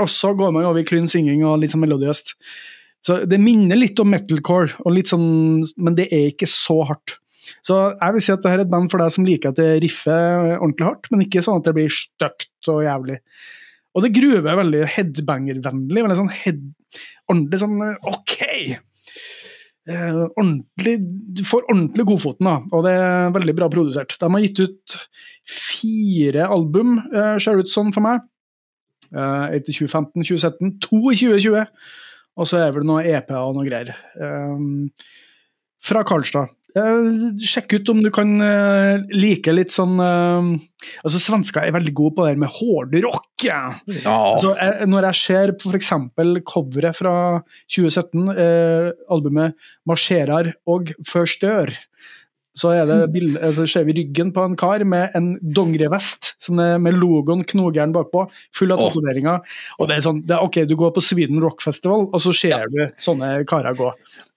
[0.00, 2.32] og så går man over i clean synging og litt sånn melodiøst.
[3.04, 7.18] Så det minner litt om metalcore, litt sånn, men det er ikke så hardt.
[7.66, 9.80] Så jeg vil si at dette er et band for deg som liker at det
[9.82, 13.18] riffer ordentlig hardt, men ikke sånn at det blir stygt og jævlig.
[13.92, 16.04] Og det gruver er veldig headbanger-vennlig.
[16.06, 16.62] veldig sånn head,
[17.30, 17.78] Ordentlig sånn
[18.08, 18.36] OK!
[19.90, 20.94] Eh, ordentlig,
[21.34, 24.14] du får ordentlig godfoten, da, og det er veldig bra produsert.
[24.20, 24.96] De har gitt ut
[25.48, 28.22] fire album, eh, ser det ut som for meg.
[29.12, 31.66] Eh, etter 2015, 2017, to i 2020.
[32.38, 33.90] Og så er det vel noe EP og noe greier.
[34.16, 34.62] Eh,
[35.82, 36.54] fra Karlstad.
[36.72, 40.46] Uh, sjekk ut om du kan uh, like litt sånn uh,
[41.04, 43.28] altså Svensker er veldig gode på det med hårdrock.
[43.44, 43.74] Ja.
[43.92, 44.16] ja.
[44.16, 45.92] Altså, jeg, når jeg ser på f.eks.
[46.48, 47.14] coveret fra
[47.68, 48.32] 2017,
[49.12, 49.58] albumet
[49.88, 51.76] 'Marsjerar og Førstør',
[52.58, 56.98] så er det bilde, altså ser vi ryggen på en kar med en dongerivest med
[56.98, 58.26] logoen Knogeren bakpå,
[58.56, 59.40] full av tatoveringer.
[59.78, 62.34] Og det er sånn, det er, ok, du går på Sweden Rock Festival, og så
[62.36, 62.68] ser ja.
[62.68, 63.92] du sånne karer gå.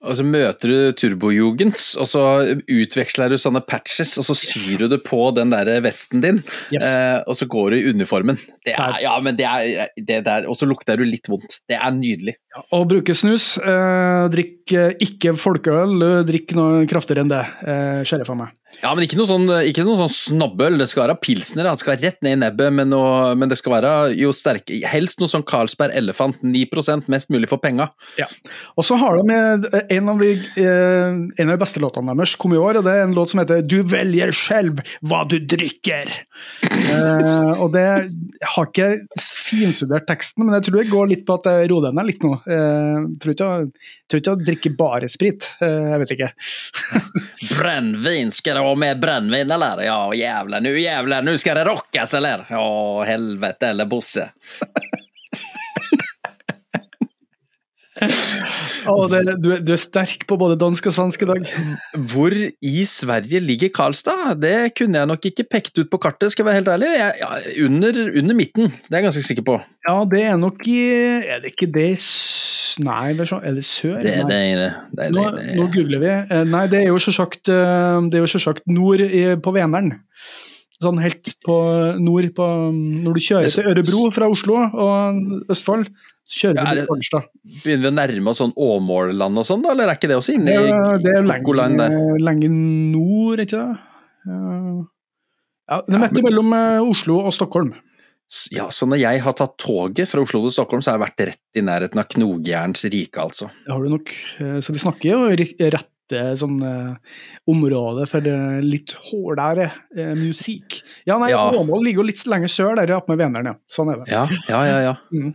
[0.06, 2.22] Og så møter du turbojugends, og så
[2.70, 6.40] utveksler du sånne patches, og så syr du det på den der vesten din,
[6.70, 6.84] yes.
[6.84, 8.38] eh, og så går du i uniformen.
[8.66, 11.60] Det er, ja, men det er det der, Og så lukter du litt vondt.
[11.68, 12.36] Det er nydelig.
[12.54, 13.56] Ja, og bruke snus.
[13.58, 17.42] Eh, drikk eh, ikke folkeøl, drikk noe kraftigere enn det.
[17.66, 18.54] Eh, ser jeg for meg.
[18.82, 20.78] Ja, men ikke noe sånn, ikke noe sånn snobbøl.
[20.80, 21.68] Det skal være pilsner.
[21.68, 25.20] Det skal rett ned i nebbet, men, noe, men det skal være jo sterke Helst
[25.22, 27.88] noe sånn Carlsberg Elefant, 9% mest mulig for penga.
[28.20, 28.28] Ja.
[28.76, 32.54] Og så har de en av de, eh, en av de beste låtene deres kom
[32.54, 36.12] i år, og det er en låt som heter 'Du velger selv hva du drikker'.
[36.66, 41.38] eh, og det jeg har ikke finstudert teksten, men jeg tror det går litt på
[41.38, 42.34] at jeg roer ned litt nå.
[42.46, 43.50] Eh, tror ikke
[44.06, 45.48] tror ikke jeg drikker bare sprit.
[45.64, 46.30] Eh, jeg vet ikke.
[47.54, 49.82] Brennvin skal det ha med brännvin eller?
[49.82, 52.46] Ja jävlar, nu jävlar, nu ska det rockas eller?
[52.50, 54.30] Ja helvete eller Bosse.
[58.92, 61.50] Oh, det, du, du, er sterk på både dansk og svensk i dag.
[62.12, 64.34] Hvor i Sverige ligger Karlstad?
[64.42, 66.90] Det kunne jeg nok ikke pekt ut på kartet, skal jeg være helt ærlig.
[66.92, 69.58] Jeg, ja, under, under, midten, det er jeg ganske sikker på.
[69.88, 70.80] Ja, det er nok i
[71.24, 71.92] Er det ikke det
[72.84, 74.02] Nei, er det sør?
[74.04, 74.66] Det, det, det,
[74.98, 75.22] det, nå,
[75.56, 76.10] nå, googler vi.
[76.12, 79.00] Eh, nei, det er jo selvsagt, eh, det er jo selvsagt nord
[79.40, 79.94] på Vänern.
[80.76, 81.54] Sånn helt på
[82.04, 85.88] nord på Når du kjører til Ørebro fra Oslo og Østfold,
[86.26, 87.24] kjører vi til.
[87.62, 89.72] Begynner vi å nærme oss sånn Åmålland og sånn, da?
[89.74, 91.88] Eller er ikke det også inne i Det er lenge,
[92.22, 94.86] lenge nord, ikke det?
[95.66, 96.22] Ja, det er men...
[96.28, 97.74] mellom eh, Oslo og Stockholm.
[98.50, 101.26] Ja, så når jeg har tatt toget fra Oslo til Stockholm, så har jeg vært
[101.30, 103.50] rett i nærheten av knogjerns rike, altså.
[103.66, 104.14] Det har du nok.
[104.42, 107.18] Eh, så vi snakker jo rette sånn eh,
[107.50, 108.26] område for
[108.62, 109.72] litt hårdere
[110.18, 110.80] musikk.
[111.06, 111.48] Ja, nei, Ja.
[111.50, 113.58] Åmål ligger jo litt lenger sør der oppe med Vänern, ja.
[113.70, 114.10] Sånn er det.
[114.14, 114.80] Ja, ja, ja.
[114.90, 114.96] ja.
[115.16, 115.34] Mm.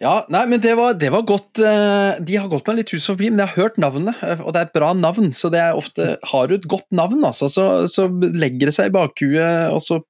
[0.00, 3.04] Ja, nei, men det var, det var godt eh, De har gått meg litt hus
[3.10, 5.28] forbi, men jeg har hørt navnet, eh, og det er et bra navn.
[5.36, 8.88] Så det er ofte Har du et godt navn, altså, så, så legger det seg
[8.88, 10.00] i bakhuet, og så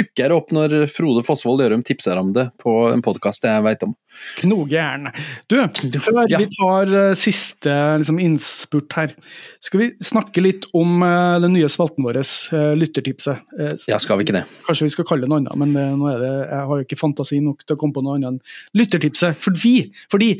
[0.00, 3.94] dukker opp når Frode Fosvold Gjørum tipser om det på en podkast jeg veit om.
[4.40, 5.10] Knogern.
[5.50, 5.56] Du,
[6.02, 6.40] før Ja.
[6.40, 9.14] vi tar eh, siste liksom, innspurt her,
[9.62, 13.42] skal vi snakke litt om uh, den nye spalten vår, uh, lyttertipset.
[13.58, 14.44] Uh, Ja, skal vi ikke det?
[14.66, 17.00] Kanskje vi skal kalle det noe annet, men nå er det, jeg har jo ikke
[17.00, 19.38] fantasi nok til å komme på noe annet enn lyttertipset.
[19.42, 19.74] Fordi,
[20.12, 20.34] fordi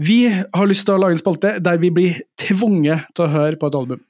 [0.00, 3.58] vi har lyst til å lage en spalte der vi blir tvunget til å høre
[3.60, 4.00] på et album.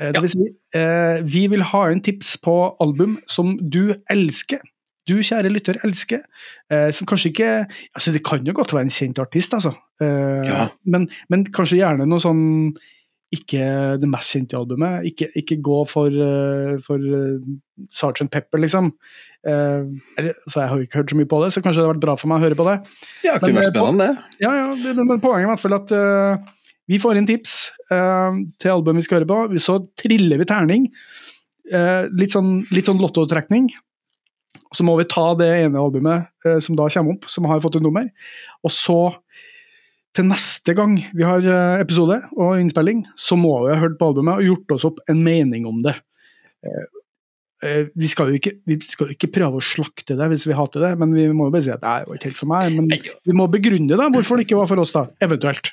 [0.00, 4.60] Eh, Det vil si, eh, vi vil ha en tips på album som du elsker.
[5.08, 6.22] Du, kjære lytter, elsker.
[6.70, 7.50] Eh, som kanskje ikke
[7.96, 9.74] altså Det kan jo godt være en kjent artist, altså.
[10.00, 10.68] Eh, Ja.
[10.86, 12.74] men, men kanskje gjerne noe sånn
[13.30, 15.04] ikke det mest kjente albumet.
[15.06, 17.38] Ikke, ikke gå for, uh, for uh,
[17.86, 18.26] Sgt.
[18.30, 18.90] Pepper, liksom.
[19.46, 19.86] Eh,
[20.50, 22.16] så jeg har ikke hørt så mye på det, så kanskje det hadde vært bra
[22.18, 22.74] for meg å høre på det.
[23.24, 24.42] Ja, det kunne Men, vært spennende, det.
[24.44, 26.50] Ja, ja, men Poenget er i hvert fall at eh,
[26.90, 27.54] vi får inn tips
[27.92, 29.60] eh, til album vi skal høre på.
[29.62, 30.88] Så triller vi terning.
[31.70, 33.68] eh, litt sånn, litt sånn lottotrekning.
[34.74, 37.78] Så må vi ta det ene albumet eh, som da kommer opp, som har fått
[37.78, 38.08] et nummer.
[38.66, 38.98] Og så,
[40.16, 41.46] til neste gang vi har
[41.78, 45.22] episode og innspilling, så må vi ha hørt på albumet og gjort oss opp en
[45.26, 45.94] mening om det.
[47.60, 50.82] Vi skal, jo ikke, vi skal jo ikke prøve å slakte det hvis vi hater
[50.82, 52.72] det, men vi må jo bare si at det var ikke helt for meg.
[52.74, 55.70] Men vi må begrunne da, hvorfor det ikke var for oss, da, eventuelt.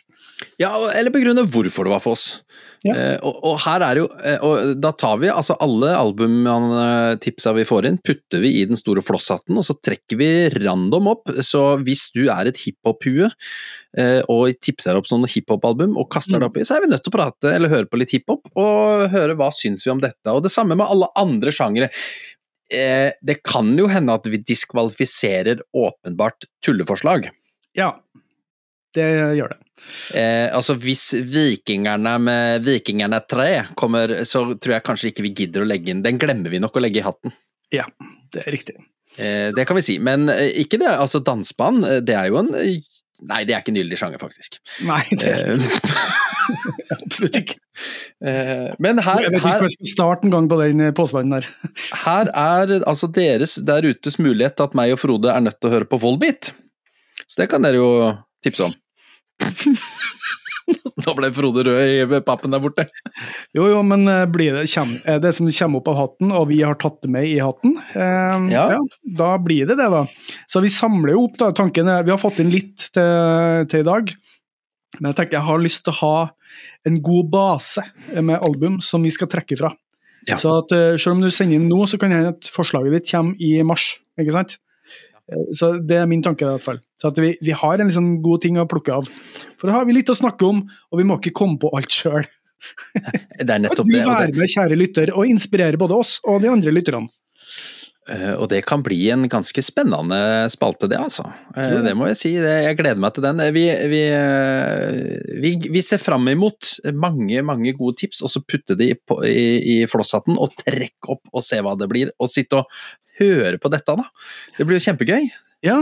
[0.61, 2.27] Ja, eller begrunne hvorfor det var for oss.
[2.85, 2.93] Ja.
[2.93, 7.65] Eh, og, og her er jo eh, Og da tar vi altså alle albumtipsa vi
[7.65, 11.33] får inn, putter vi i den store flosshatten, og så trekker vi random opp.
[11.45, 16.51] Så hvis du er et hiphop-hue eh, og tipser opp sånne hiphop-album og kaster det
[16.51, 19.37] oppi, så er vi nødt til å prate eller høre på litt hiphop, og høre
[19.39, 20.33] hva syns vi om dette.
[20.33, 21.89] Og det samme med alle andre sjangere.
[22.73, 27.31] Eh, det kan jo hende at vi diskvalifiserer åpenbart tulleforslag.
[27.77, 27.95] Ja,
[28.97, 29.07] det
[29.39, 29.63] gjør det.
[30.13, 33.49] Eh, altså Hvis Vikingerne med Vikingerne 3
[33.79, 36.77] kommer, så tror jeg kanskje ikke vi gidder å legge inn Den glemmer vi nok
[36.77, 37.35] å legge i hatten.
[37.73, 37.85] Ja,
[38.33, 38.77] det er riktig.
[39.17, 39.97] Eh, det kan vi si.
[39.99, 40.93] Men eh, ikke det.
[40.93, 42.79] Altså Dansband, eh, det er jo en eh,
[43.27, 44.59] Nei, det er ikke en gyldig sjanger, faktisk.
[44.85, 45.55] Nei, det er
[46.47, 47.55] Eh, absolutt ikke.
[48.79, 51.49] men her, Jeg vet ikke hvor jeg skal starte en gang på den påstanden der.
[52.05, 55.67] her er altså deres der utes mulighet til at meg og Frode er nødt til
[55.67, 56.53] å høre på Volbeat.
[57.25, 57.89] Så det kan dere jo
[58.45, 58.77] tipse om.
[61.05, 61.79] Nå ble Frode rød
[62.17, 62.87] i pappen der borte.
[63.55, 64.65] Jo, jo, men eh, blir det,
[65.07, 67.77] er det som kommer opp av hatten, og vi har tatt det med i hatten,
[67.95, 68.65] eh, Ja.
[69.21, 70.03] da blir det det, da.
[70.51, 71.51] Så vi samler jo opp, da.
[71.55, 74.11] Tanken er Vi har fått inn litt til, til i dag,
[74.99, 76.29] men jeg tenker jeg har lyst til å ha
[76.87, 77.83] en god base
[78.15, 79.71] med album som vi skal trekke fra.
[80.27, 80.35] Ja.
[80.41, 83.11] Så at eh, selv om du sender inn nå, så kan hende at forslaget ditt
[83.13, 84.57] kommer i mars, ikke sant?
[85.57, 86.79] Så det er min tanke, i hvert fall.
[87.01, 89.09] Så at vi, vi har en liksom god ting å plukke av.
[89.59, 91.91] For da har vi litt å snakke om, og vi må ikke komme på alt
[91.91, 92.27] sjøl.
[93.43, 94.01] Det er nettopp du det.
[94.01, 97.11] Det, være med, kjære lytter, og inspirere både oss og de andre lytterne?
[98.09, 101.27] Eh, Og det kan bli en ganske spennende spalte, det altså.
[101.55, 101.93] Eh, det.
[101.99, 102.31] Må jeg si.
[102.39, 103.41] Jeg gleder meg til den.
[103.43, 104.01] Eh, Vi, vi,
[105.43, 109.49] vi, vi ser fram imot mange, mange gode tips, og så putte de på, i,
[109.75, 112.13] i flosshatten og trekke opp og se hva det blir.
[112.17, 112.79] Og sitte og
[113.19, 114.05] høre på dette, da.
[114.57, 115.27] Det blir jo kjempegøy.
[115.65, 115.77] Ja,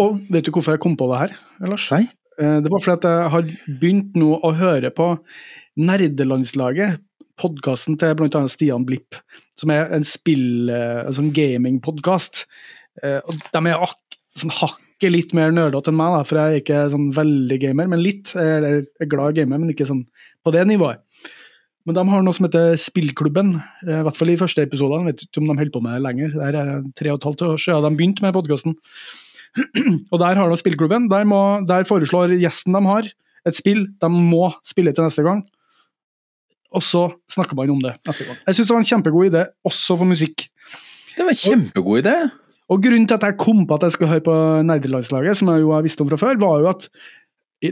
[0.00, 1.34] og vet du hvorfor jeg kom på det her,
[1.68, 1.88] Lars?
[1.92, 2.06] Nei.
[2.40, 3.50] Eh, Det var fordi at jeg har
[3.82, 5.10] begynt nå å høre på
[5.80, 7.00] Nerdelandslaget,
[7.40, 8.42] podkasten til bl.a.
[8.50, 9.16] Stian Blipp,
[9.58, 12.44] som er en spill, altså en gamingpodkast.
[13.02, 13.20] Eh,
[13.52, 13.98] De er ak
[14.38, 17.88] sånn hakket litt mer nerdete enn meg, da, for jeg er ikke sånn veldig gamer,
[17.90, 18.32] men litt.
[18.36, 20.04] Jeg er glad i gamer, men ikke sånn
[20.44, 21.02] på det nivået.
[21.86, 23.56] Men de har noe som heter Spillklubben,
[23.86, 25.10] eh, i hvert fall i første episodene.
[25.10, 26.36] Jeg vet ikke om de holder på med det lenger.
[26.36, 28.76] Det er tre og et halvt år siden de begynte med podkasten.
[30.12, 31.10] Og der har de Spillklubben.
[31.10, 33.10] Der, må, der foreslår gjesten de har,
[33.48, 35.42] et spill de må spille til neste gang.
[36.72, 38.38] Og så snakker man om det neste gang.
[38.46, 40.46] Jeg syns det var en kjempegod idé, også for musikk.
[41.16, 42.14] Det var en kjempegod idé.
[42.72, 45.64] Og grunnen til at jeg kom på at jeg skulle høre på Nerdelandslaget, som jeg
[45.64, 46.86] jo har visst om fra før, var jo at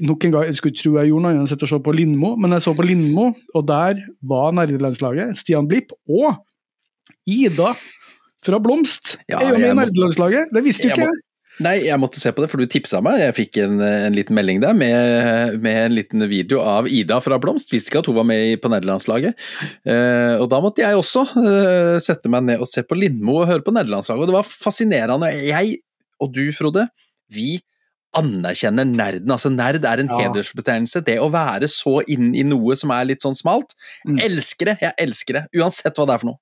[0.07, 2.35] nok en gang, Jeg skulle tro jeg gjorde noe annet enn å se på Lindmo,
[2.39, 6.37] men jeg så på Lindmo, og der var Nerdelandslaget, Stian Blipp og
[7.27, 7.75] Ida
[8.45, 10.55] fra Blomst Ja, er jo med i Nerdelandslaget.
[10.55, 11.27] Det visste jo Jeg ikke må-
[11.61, 13.19] Nei, jeg måtte se på det, for du tipsa meg.
[13.21, 17.37] Jeg fikk en, en liten melding der med, med en liten video av Ida fra
[17.43, 17.69] Blomst.
[17.75, 19.35] Visste ikke at hun var med på nederlandslaget.
[19.85, 23.51] Eh, og da måtte jeg også eh, sette meg ned og se på Lindmo og
[23.51, 24.23] høre på nederlandslaget.
[24.25, 25.29] Og det var fascinerende.
[25.51, 25.83] Jeg
[26.23, 26.87] og du, Frode,
[27.29, 27.59] vi
[28.17, 29.31] anerkjenner nerden.
[29.31, 30.19] Altså, nerd er en Ja.
[30.29, 31.05] hedersbetegnelse.
[31.05, 33.75] Det å være så inn i noe som er litt sånn smalt.
[34.07, 34.19] Mm.
[34.21, 34.79] Elsker det!
[34.81, 36.39] Jeg elsker det, uansett hva det er for noe.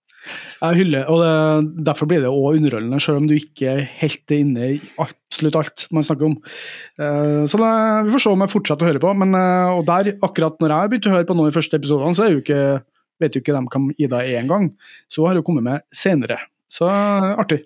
[0.60, 4.26] Jeg hyller, og det, derfor blir det òg underholdende, selv om du ikke er helt
[4.34, 6.36] inne i absolutt alt man snakker om.
[6.98, 7.70] Eh, Så det,
[8.08, 9.14] Vi får se om jeg fortsetter å høre på.
[9.16, 11.78] Men, eh, og der, akkurat når jeg begynte å høre på noen av de første
[11.78, 12.82] episodene, så er jo ikke,
[13.20, 14.72] vet jo ikke de hvem Ida er engang.
[15.08, 16.38] Så hun har jo kommet med senere.
[16.68, 17.62] Så eh, artig.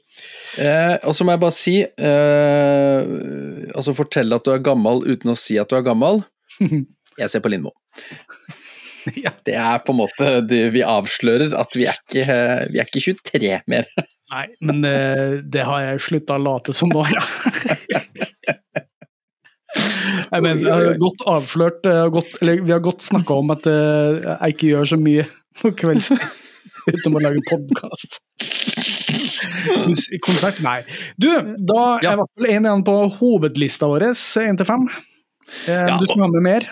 [0.63, 3.01] Eh, og så må jeg bare si eh,
[3.75, 6.23] Altså fortelle at du er gammel uten å si at du er gammel.
[7.21, 7.75] Jeg ser på Lindmo.
[9.19, 9.33] Ja.
[9.43, 12.23] Det er på en måte du, Vi avslører at vi er ikke,
[12.71, 13.89] vi er ikke 23 mer.
[14.33, 17.25] Nei, men eh, det har jeg slutta å late som nå, ja.
[20.33, 24.23] Jeg mener, jeg har godt avslørt, godt, eller vi har godt snakka om at eh,
[24.23, 25.27] jeg ikke gjør så mye
[25.61, 26.25] på kveldstid
[26.95, 28.21] utenom å lage podkast.
[30.25, 30.61] Konsert?
[30.65, 30.83] Nei.
[31.21, 31.29] Du,
[31.59, 32.13] da er Ja.
[32.13, 34.89] i hvert fall én igjen på hovedlista vår, én til fem.
[35.69, 36.69] Eh, Du skal ha med mer?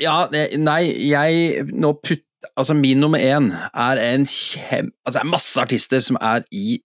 [0.00, 2.24] Ja, nei, jeg nå putt,
[2.56, 4.92] Altså, min nummer én er en kjem...
[5.04, 6.78] Altså, det er masse artister som er i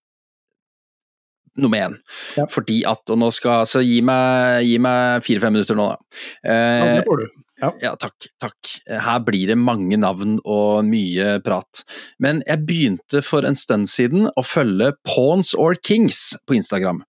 [1.61, 1.93] nummer én.
[2.37, 2.47] Ja.
[2.49, 5.97] Fordi at Og nå skal Så gi meg, gi meg fire-fem minutter nå, da.
[6.43, 7.42] Ja, Eh, det får du.
[7.81, 8.27] Ja, takk.
[8.43, 8.71] takk.
[8.87, 11.83] Her blir det mange navn og mye prat.
[12.19, 17.03] Men jeg begynte for en stund siden å følge Pawns or Kings på Instagram.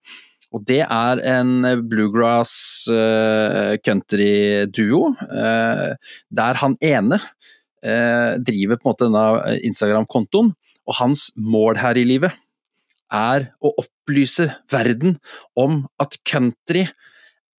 [0.55, 2.53] Og det er en bluegrass
[2.87, 5.89] uh, country-duo, uh,
[6.31, 10.53] der han ene uh, driver på en måte denne Instagram-kontoen,
[10.85, 12.37] og hans mål her i livet
[13.13, 15.17] er å opplyse verden
[15.59, 16.85] om at country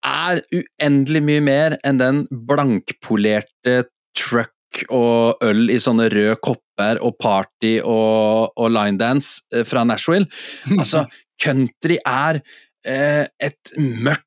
[0.06, 3.82] er uendelig mye mer enn den blankpolerte
[4.16, 4.52] truck
[4.92, 10.28] og øl i sånne røde kopper og party og, og linedance eh, fra Nashville.
[10.80, 11.06] Altså,
[11.42, 12.42] country er
[12.86, 14.24] eh, et mørkt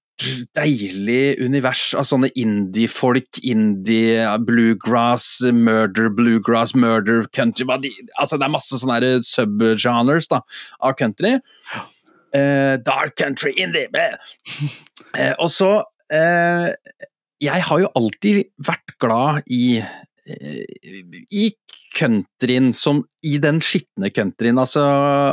[0.57, 8.81] deilig univers av sånne indie-folk, indie, bluegrass, murder, bluegrass, murder, country Altså, det er masse
[8.81, 10.41] sånne subgenres da,
[10.83, 11.37] av country.
[12.33, 13.87] Eh, dark country, indie.
[15.15, 16.73] Eh, Og så eh,
[17.41, 19.81] Jeg har jo alltid vært glad i
[20.29, 21.47] i
[21.97, 24.83] countryen som i den skitne countryen, altså,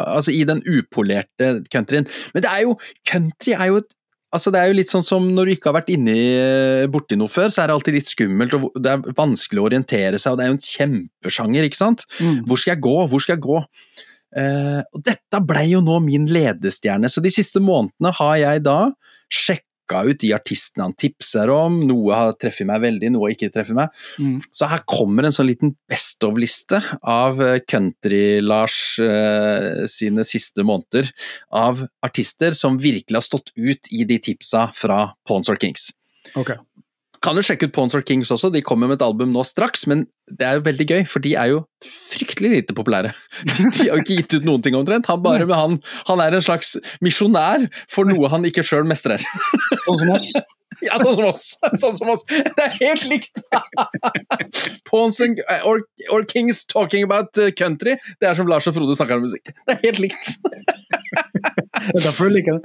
[0.09, 2.07] altså i den upolerte countryen.
[2.33, 3.93] Men det er jo Country er jo et
[4.35, 6.17] Altså Det er jo litt sånn som når du ikke har vært inni,
[6.93, 10.19] borti noe før, så er det alltid litt skummelt, og det er vanskelig å orientere
[10.21, 12.05] seg, og det er jo en kjempesjanger, ikke sant?
[12.19, 12.43] Mm.
[12.49, 13.61] Hvor skal jeg gå, hvor skal jeg gå?
[14.35, 18.81] Eh, og dette blei jo nå min ledestjerne, så de siste månedene har jeg da
[19.33, 23.53] sjekka ut de artistene han tipser om, noe har treffet meg veldig, noe har ikke
[23.55, 24.01] treffet meg.
[24.19, 24.41] Mm.
[24.51, 31.13] Så her kommer en sånn liten best of-liste av eh, Country-Lars uh, sine siste måneder
[31.55, 35.93] av artister som virkelig har stått ut i de tipsa fra Pawns or Kings.
[36.35, 36.57] Ok.
[37.27, 39.83] Kan du sjekke ut Pawns or Kings også, de kommer med et album nå straks,
[39.91, 43.11] men det er jo veldig gøy, for de er jo fryktelig lite populære.
[43.47, 46.45] De har jo ikke gitt ut noen ting omtrent, han, bare, han, han er en
[46.45, 49.23] slags misjonær for noe han ikke sjøl mestrer.
[49.89, 50.31] Sånn som oss.
[50.85, 51.45] Ja, sånn som oss!
[51.81, 52.25] Sånn som oss.
[52.29, 53.41] Det er helt likt!
[54.91, 55.81] Pawns and- or,
[56.13, 57.95] or Kings talking about uh, country.
[58.21, 59.47] Det er som Lars og Frode snakker om musikk.
[59.67, 60.25] Det er helt likt.
[61.77, 62.65] Det er derfor du liker det.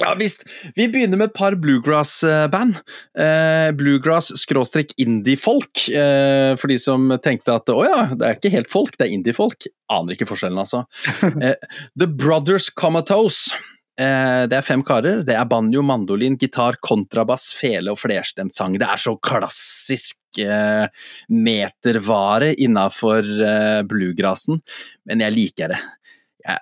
[0.00, 0.40] Ja visst.
[0.74, 2.74] Vi begynner med et par bluegrass-band.
[3.20, 8.96] Eh, Bluegrass-indie-folk, eh, for de som tenkte at å ja, det er ikke helt folk,
[8.98, 9.58] det er indie-folk.
[9.94, 10.80] Aner ikke forskjellen, altså.
[11.44, 11.56] Eh,
[11.98, 13.52] The Brothers Comatose.
[13.98, 15.24] Eh, det er fem karer.
[15.26, 18.76] Det er banjo, mandolin, gitar, kontrabass, fele og flerstemt sang.
[18.78, 20.86] Det er så klassisk eh,
[21.34, 24.62] metervare innafor eh, bluegrassen,
[25.08, 25.82] men jeg liker det.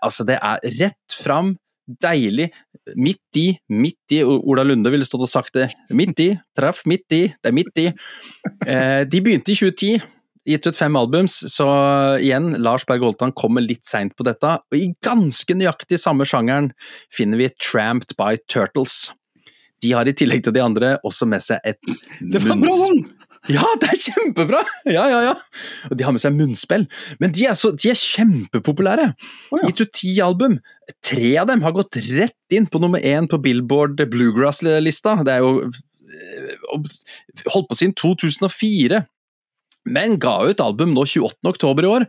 [0.01, 1.55] Altså, det er rett fram,
[1.87, 2.49] deilig,
[2.99, 4.22] midt i, midt i.
[4.24, 5.68] Ola Lunde ville stått og sagt det.
[5.95, 7.87] Midt i, traff midt i, det er midt i.
[8.66, 10.16] Eh, de begynte i 2010
[10.47, 11.67] gitt ut fem albums, så
[12.23, 14.57] igjen, Lars Berg Holtan kommer litt seint på dette.
[14.71, 16.73] Og i ganske nøyaktig samme sjangeren
[17.15, 19.11] finner vi Tramped by Turtles.
[19.85, 21.79] De har i tillegg til de andre også med seg et
[22.21, 23.05] Det var bra navn!
[23.53, 24.61] Ja, det er kjempebra!
[24.91, 25.35] Ja, ja, ja.
[25.91, 26.89] Og de har med seg munnspill.
[27.23, 29.13] Men de er, så, de er kjempepopulære.
[29.53, 29.69] Oh, ja.
[29.69, 30.57] Gitt ut ti album.
[31.07, 35.21] Tre av dem har gått rett inn på nummer én på Billboard Bluegrass-lista.
[35.27, 36.89] Det er jo eh,
[37.55, 39.05] holdt på siden 2004
[39.87, 41.39] men ga ut album nå 28.
[41.55, 42.09] oktober i år.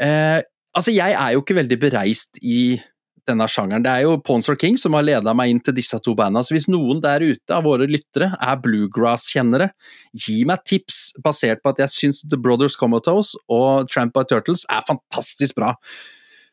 [0.00, 0.40] Eh,
[0.74, 2.80] altså, jeg er jo ikke veldig bereist i
[3.28, 3.84] denne sjangeren.
[3.84, 6.42] Det er jo Pawns or King som har leda meg inn til disse to banda.
[6.42, 9.70] Så hvis noen der ute av våre lyttere er bluegrass-kjennere,
[10.16, 14.66] gi meg tips basert på at jeg syns The Brothers Comatose og Tramp by Turtles
[14.72, 15.76] er fantastisk bra.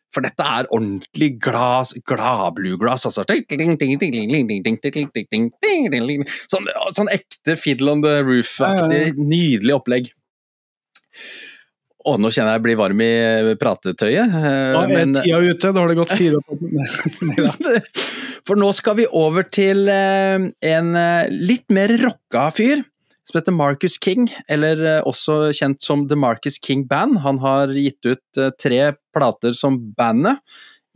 [0.10, 1.92] For dette er ordentlig glas,
[2.58, 3.26] bluegrass, altså.
[6.50, 10.10] Sånn, sånn ekte Fiddle on the Roof-aktig, nydelig opplegg.
[12.08, 14.32] Å, nå kjenner jeg jeg blir varm i pratetøyet.
[14.40, 17.82] eh, Da er men- tida ute, da har det gått fire år.
[18.48, 20.40] For nå skal vi over til eh,
[20.72, 22.86] en eh, litt mer rocka fyr,
[23.30, 27.20] som heter Marcus King, eller eh, også kjent som The Marcus King Band.
[27.26, 30.40] Han har gitt ut eh, tre plater som bandet.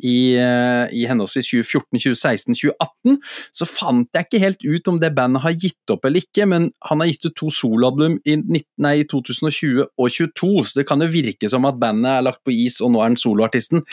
[0.01, 3.17] I, eh, I henholdsvis 2014, 2016, 2018,
[3.53, 6.71] så fant jeg ikke helt ut om det bandet har gitt opp eller ikke, men
[6.89, 10.87] han har gitt ut to soloalbum i, 19, nei, i 2020 og 2022, så det
[10.89, 13.85] kan jo virke som at bandet er lagt på is, og nå er han soloartisten.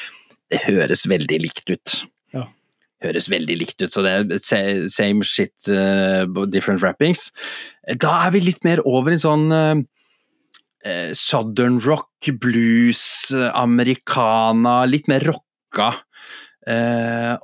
[0.50, 2.00] Det høres veldig likt ut
[2.34, 2.48] Ja.
[3.04, 7.30] høres veldig likt ut, så det er same shit, uh, different wrappings.
[7.96, 9.78] Da er vi litt mer over i sånn uh,
[11.12, 12.08] southern rock,
[12.40, 17.36] blues, americana, litt mer rocka uh,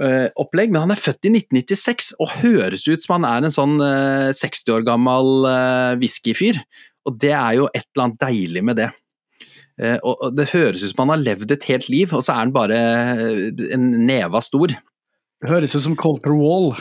[0.00, 0.72] eh, opplegg.
[0.72, 4.30] Men han er født i 1996 og høres ut som han er en sånn eh,
[4.36, 6.60] 60 år gammel eh, whiskyfyr.
[7.08, 8.90] Og det er jo et eller annet deilig med det.
[9.80, 12.34] Eh, og og det høres ut som han har levd et helt liv, og så
[12.34, 14.74] er han bare eh, en neva stor.
[15.42, 16.72] Det høres ut som Colter Wall.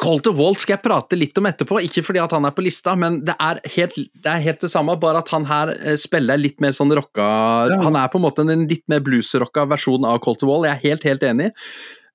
[0.00, 2.94] Colter Walt skal jeg prate litt om etterpå, ikke fordi at han er på lista,
[2.98, 6.40] men det er helt det, er helt det samme, bare at han her eh, spiller
[6.40, 7.26] litt mer sånn rocka
[7.72, 7.80] Ja.
[7.84, 10.86] Han er på en måte en litt mer bluesrocka versjon av Colter Wall, jeg er
[10.90, 11.50] helt, helt enig.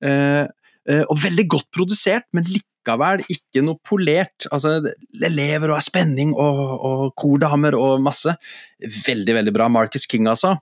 [0.04, 0.46] Uh,
[0.90, 4.48] uh, og veldig godt produsert, men likevel ikke noe polert.
[4.54, 8.36] Altså, det lever og er spenning og, og kordamer og masse.
[8.82, 9.70] Veldig, veldig bra.
[9.72, 10.56] Marcus King, altså.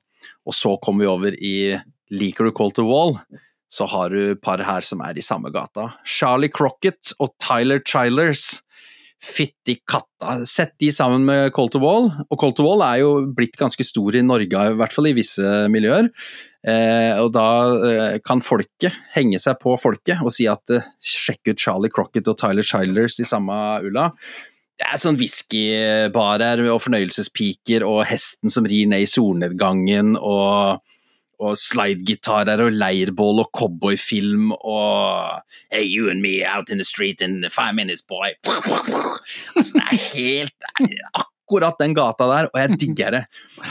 [0.45, 1.55] Og så kommer vi over i
[2.15, 3.17] Liker du Colter Wall?
[3.71, 5.91] Så har du par her som er i samme gata.
[6.05, 8.61] Charlie Crocket og Tyler Childers.
[9.25, 10.41] Fytti katta.
[10.45, 14.21] Sett de sammen med Colter Wall, og Colter Wall er jo blitt ganske stor i
[14.25, 16.11] Norge, i hvert fall i visse miljøer.
[16.65, 17.47] Eh, og da
[17.85, 22.25] eh, kan folket henge seg på folket og si at eh, sjekk ut Charlie Crocket
[22.31, 23.53] og Tyler Childers i samme
[23.85, 24.07] ulla.
[24.75, 30.81] Det er sånn whiskybarer og fornøyelsespiker og hesten som rir ned i solnedgangen og
[31.39, 37.21] og slidegitarer og leirbål og cowboyfilm og Hey, you and me out in the street
[37.21, 38.31] in five minutes, boy.
[39.55, 40.69] Altså, det er helt
[41.13, 43.23] akkurat den gata der, og jeg digger det.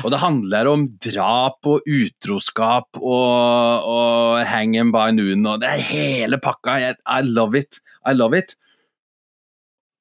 [0.05, 5.73] Og det handler om drap og utroskap og, og hang him by noon, og det
[5.73, 6.77] er hele pakka.
[6.85, 7.81] Jeg- I love it.
[8.07, 8.55] I love it.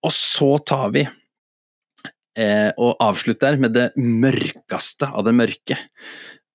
[0.04, 1.06] Og så tar vi
[2.38, 5.78] eh, og avslutter med det mørkeste av det mørke.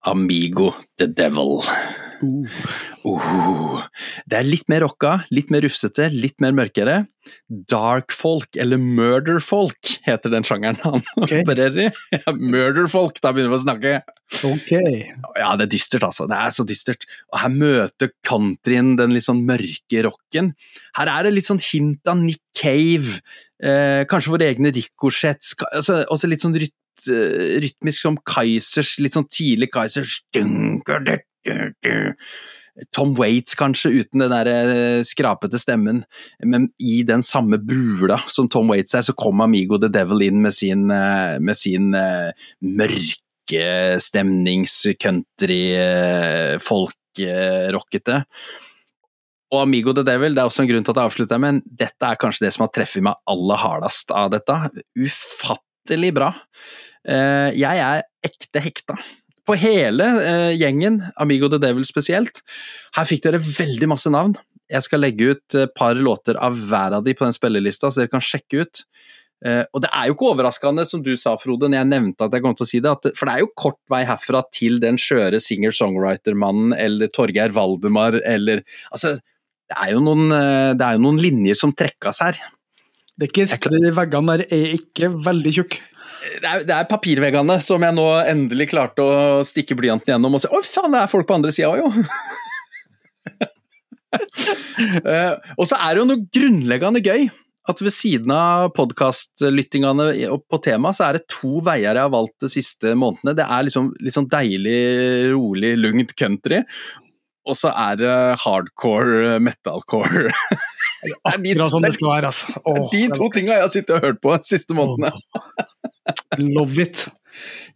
[0.08, 1.62] Amigo the Devil.
[2.18, 3.78] Uh,
[4.26, 6.96] det er litt mer rocka, litt mer rufsete, litt mer mørkere.
[7.70, 11.44] Dark folk, eller murder folk, heter den sjangeren han okay.
[11.44, 11.90] opererer i.
[12.40, 13.94] Murder folk, da begynner vi å snakke.
[14.48, 14.72] Ok.
[15.38, 16.26] Ja, det er dystert, altså.
[16.30, 17.06] Det er så dystert.
[17.32, 20.54] Og her møter countryen den litt sånn mørke rocken.
[20.98, 23.20] Her er det litt sånn hint av Nick Cave,
[23.62, 29.14] eh, kanskje våre egne Ricochets, altså, også litt sånn ryt, eh, rytmisk som Kaizers, litt
[29.14, 29.70] sånn tidlig
[31.84, 31.96] du.
[32.94, 36.04] Tom Waits, kanskje, uten den der eh, skrapete stemmen,
[36.44, 40.42] men i den samme bula som Tom Waits er, så kom Amigo the Devil inn
[40.44, 42.30] med sin, eh, med sin eh,
[42.62, 48.22] mørke stemnings-country, eh, folk-rockete.
[49.48, 52.04] Og Amigo the Devil, det er også en grunn til at jeg avslutter, men dette
[52.04, 54.60] er kanskje det som har treffet meg aller hardest av dette.
[55.00, 56.34] Ufattelig bra.
[57.06, 58.98] Eh, Jeg er ekte hekta
[59.48, 62.42] på hele eh, gjengen, Amigo the Devil spesielt.
[62.96, 64.36] Her fikk dere veldig masse navn.
[64.68, 68.02] Jeg skal legge ut et par låter av hver av de på den spillelista, så
[68.02, 68.82] dere kan sjekke ut.
[69.46, 72.34] Eh, og det er jo ikke overraskende, som du sa, Frode, når jeg nevnte at
[72.34, 74.80] jeg kom til å si det, at, for det er jo kort vei herfra til
[74.82, 79.16] den skjøre singer-songwriter-mannen eller Torgeir Valdemar eller Altså,
[79.68, 82.40] det er jo noen, eh, det er jo noen linjer som trekkes her.
[83.18, 85.80] Det er ikke, veggene der er ikke veldig tjukke.
[86.18, 90.42] Det er, det er papirveggene som jeg nå endelig klarte å stikke blyanten gjennom og
[90.42, 91.92] si Å, faen, det er folk på andre sida òg, jo!
[94.08, 97.26] Eh, og så er det jo noe grunnleggende gøy
[97.68, 100.06] at ved siden av podkastlyttingene
[100.48, 103.36] på tema, så er det to veier jeg har valgt de siste månedene.
[103.36, 104.78] Det er liksom sånn deilig,
[105.34, 106.62] rolig, lugnt country.
[107.48, 110.32] Og så er det hardcore metalcore.
[110.98, 112.60] Det er de, Akkurat som det det skal være, altså.
[112.66, 115.12] er de to tinga jeg har sittet og hørt på de siste månedene.
[116.42, 117.04] Love it.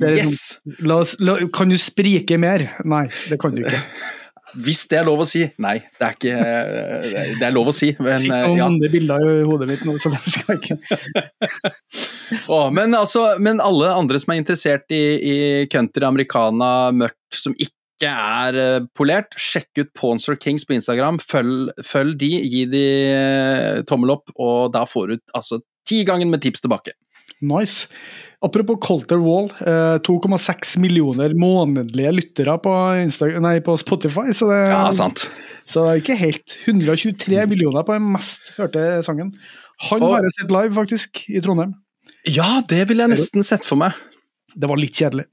[0.03, 0.41] Yes!
[0.83, 2.65] La oss, la, kan du sprike mer?
[2.83, 3.79] Nei, det kan du ikke.
[4.65, 5.47] Hvis det er lov å si.
[5.65, 6.33] Nei, det er ikke
[7.39, 8.67] Det er lov å si, men Fikk eh, noen ja.
[8.69, 11.71] andre bilder i hodet mitt nå, så det skal jeg ikke.
[12.53, 15.37] oh, men, altså, men alle andre som er interessert i, i
[15.73, 21.21] country, americana, mørkt, som ikke ikke er eh, polert, sjekk ut Pawnster Kings på Instagram.
[21.23, 26.29] Følg, følg de, gi de eh, tommel opp, og da får du altså ti ganger
[26.31, 26.97] med tips tilbake.
[27.43, 27.89] Nice.
[28.43, 32.75] Apropos Colter Wall, eh, 2,6 millioner månedlige lyttere på,
[33.43, 34.31] nei, på Spotify.
[34.35, 35.29] Så det, Ja, sant.
[35.67, 39.35] så det er ikke helt 123 millioner på den mest hørte sangen.
[39.89, 41.75] Han har jeg sett live, faktisk, i Trondheim.
[42.27, 43.95] Ja, det ville jeg nesten sett for meg.
[44.55, 45.27] Det var litt kjedelig.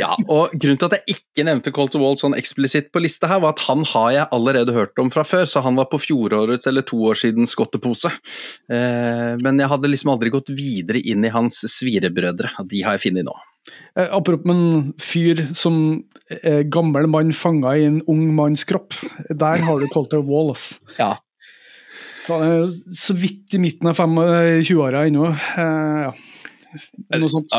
[0.00, 3.40] Ja, og Grunnen til at jeg ikke nevnte Colter Wall sånn eksplisitt på lista her,
[3.44, 6.68] var at han har jeg allerede hørt om fra før, så han var på fjorårets
[6.70, 8.10] eller to år siden skottepose.
[8.72, 12.52] Eh, men jeg hadde liksom aldri gått videre inn i hans svirebrødre.
[12.68, 13.34] De har jeg funnet nå.
[13.96, 15.76] Eh, apropos en fyr som
[16.42, 18.96] eh, gammel mann fanga i en ung manns kropp.
[19.30, 20.52] Der har du Colter Wall.
[20.56, 20.72] ass.
[20.98, 21.14] Ja.
[22.28, 25.30] Han er så vidt i midten av fem- eh, 20-åra ennå.
[25.32, 26.12] Eh, ja.
[27.18, 27.52] Noe sånt.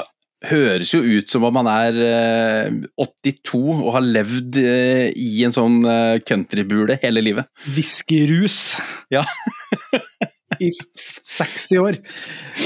[0.43, 5.43] Ja, Høres jo ut som om han er eh, 82 og har levd eh, i
[5.47, 7.47] en sånn eh, countrybule hele livet.
[7.71, 8.75] Whiskyrus.
[9.13, 9.23] Ja.
[10.63, 11.97] I 60 år.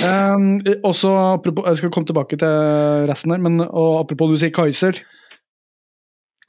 [0.04, 5.00] Um, også apropos, Jeg skal komme tilbake til resten her, men apropos du sier Kaiser.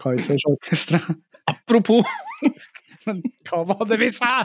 [0.00, 1.02] Kaisers orkestre.
[1.48, 2.08] Apropos
[3.06, 4.42] Men hva var det vi sa?!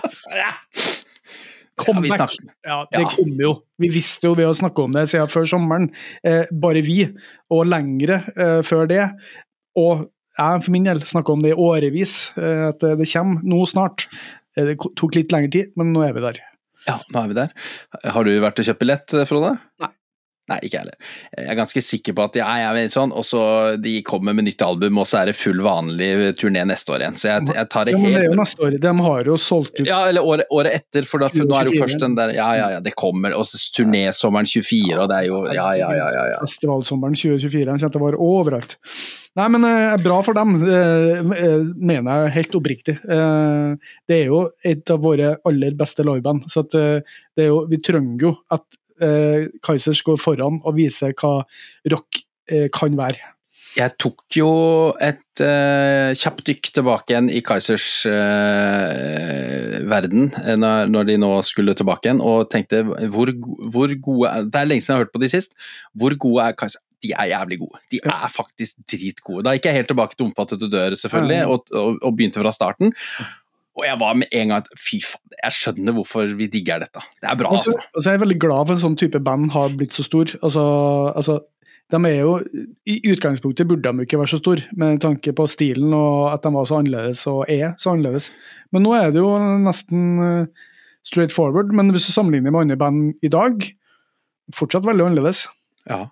[1.79, 2.49] Ja, vi snakker.
[2.67, 3.09] Ja, det Ja.
[3.15, 3.53] kom jo.
[3.81, 5.89] Vi visste jo ved å snakke om det siden før sommeren.
[6.23, 7.07] Eh, bare vi,
[7.49, 9.07] og lengre eh, før det.
[9.75, 13.65] Og jeg for min del snakka om det i årevis, eh, at det kommer nå
[13.69, 14.07] snart.
[14.55, 16.39] Eh, det tok litt lengre tid, men nå er vi der.
[16.87, 17.49] Ja, nå er vi der.
[18.11, 19.57] Har du vært og kjøpt billett, Frode?
[19.81, 19.89] Nei.
[20.51, 21.11] Nei, ikke jeg heller.
[21.37, 23.43] Jeg er ganske sikker på at ja, jeg er sånn, og så
[23.79, 27.19] de kommer med nytt album, og så er det full vanlig turné neste år igjen.
[27.21, 28.75] Så jeg, jeg tar det Ja, men det er jo neste år.
[28.83, 31.69] De har jo solgt ut Ja, eller året, året etter, for, da, for nå er
[31.69, 33.37] det jo først den der Ja, ja, ja, det kommer.
[33.39, 36.27] Og så turné sommeren 24, og det er jo Ja, ja, ja, ja.
[36.35, 36.43] ja.
[36.43, 37.63] Festivalsommeren 2024.
[37.71, 38.77] Han kjente det var overalt.
[39.39, 42.99] Nei, men eh, bra for dem, eh, eh, mener jeg helt oppriktig.
[43.01, 47.49] Eh, det er jo et av våre aller beste liveband, så at, eh, det er
[47.49, 48.67] jo, vi trenger jo at
[49.01, 51.39] eh, Kaizers går foran og viser hva
[51.93, 53.33] rock eh, kan være.
[53.73, 54.49] Jeg tok jo
[55.01, 61.31] et eh, kjapt dykk tilbake igjen i Kaizers eh, verden eh, når, når de nå
[61.45, 63.31] skulle tilbake igjen, og tenkte hvor,
[63.73, 65.57] hvor gode Det er lenge siden jeg har hørt på de sist.
[65.97, 66.83] Hvor gode er Kaiser?
[67.03, 67.81] De er jævlig gode.
[67.91, 69.43] De er faktisk dritgode.
[69.43, 72.53] Da gikk jeg helt tilbake til Omfattet du dør, selvfølgelig, og, og, og begynte fra
[72.55, 72.93] starten.
[73.73, 77.01] Og jeg var med en gang Fy faen, jeg skjønner hvorfor vi digger dette.
[77.21, 77.73] Det er bra, altså.
[77.73, 78.05] så altså.
[78.09, 80.29] Jeg er veldig glad for en sånn type band har blitt så stor.
[80.45, 80.63] Altså,
[81.17, 81.39] altså
[81.93, 82.37] de er jo,
[82.89, 86.53] I utgangspunktet burde de ikke være så store, med tanke på stilen og at de
[86.55, 88.29] var så annerledes og er så annerledes.
[88.73, 89.33] Men nå er det jo
[89.65, 90.69] nesten eh,
[91.05, 91.73] straight forward.
[91.75, 93.67] Men hvis du sammenligner med andre band i dag,
[94.55, 95.45] fortsatt veldig annerledes.
[95.89, 96.05] Ja.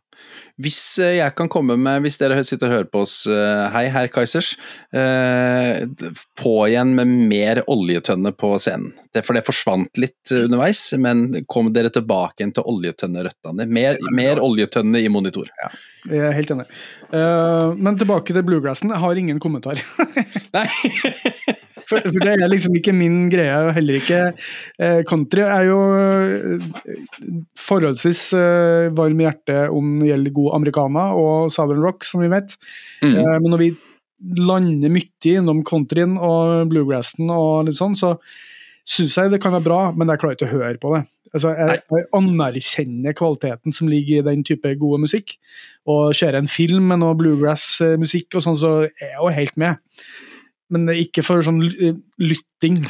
[0.62, 3.86] Hvis eh, jeg kan komme med, hvis dere sitter og hører på oss, eh, hei
[3.94, 4.52] herr Kaizers,
[4.94, 5.88] eh,
[6.38, 8.92] på igjen med mer oljetønne på scenen.
[9.16, 13.68] Det, for det forsvant litt underveis, men kom dere tilbake igjen til oljetønnerøttene.
[13.72, 15.50] Mer, mer oljetønne i monitor.
[16.06, 16.68] Jeg er helt enig.
[17.12, 18.94] Men tilbake til bluegrassen.
[18.94, 19.82] Jeg har ingen kommentar.
[20.56, 20.68] Nei!
[21.92, 25.44] For, for det er liksom ikke min greie, og heller ikke eh, country.
[25.46, 26.66] Er jo eh,
[27.60, 32.32] forholdsvis eh, varm i hjertet om det gjelder god americana og southern rock, som vi
[32.32, 32.56] vet.
[33.04, 33.16] Mm.
[33.16, 33.72] Eh, men når vi
[34.22, 38.16] lander mye innom countryen og bluegrassen og litt sånn, så
[38.88, 41.04] syns jeg det kan være bra, men jeg klarer ikke å høre på det.
[41.32, 45.38] Altså, jeg, jeg anerkjenner kvaliteten som ligger i den type gode musikk.
[45.90, 49.80] Og ser en film med noe bluegrass-musikk, og sånn, så er jeg jo helt med.
[50.72, 51.62] Men ikke for sånn
[52.22, 52.82] lytting.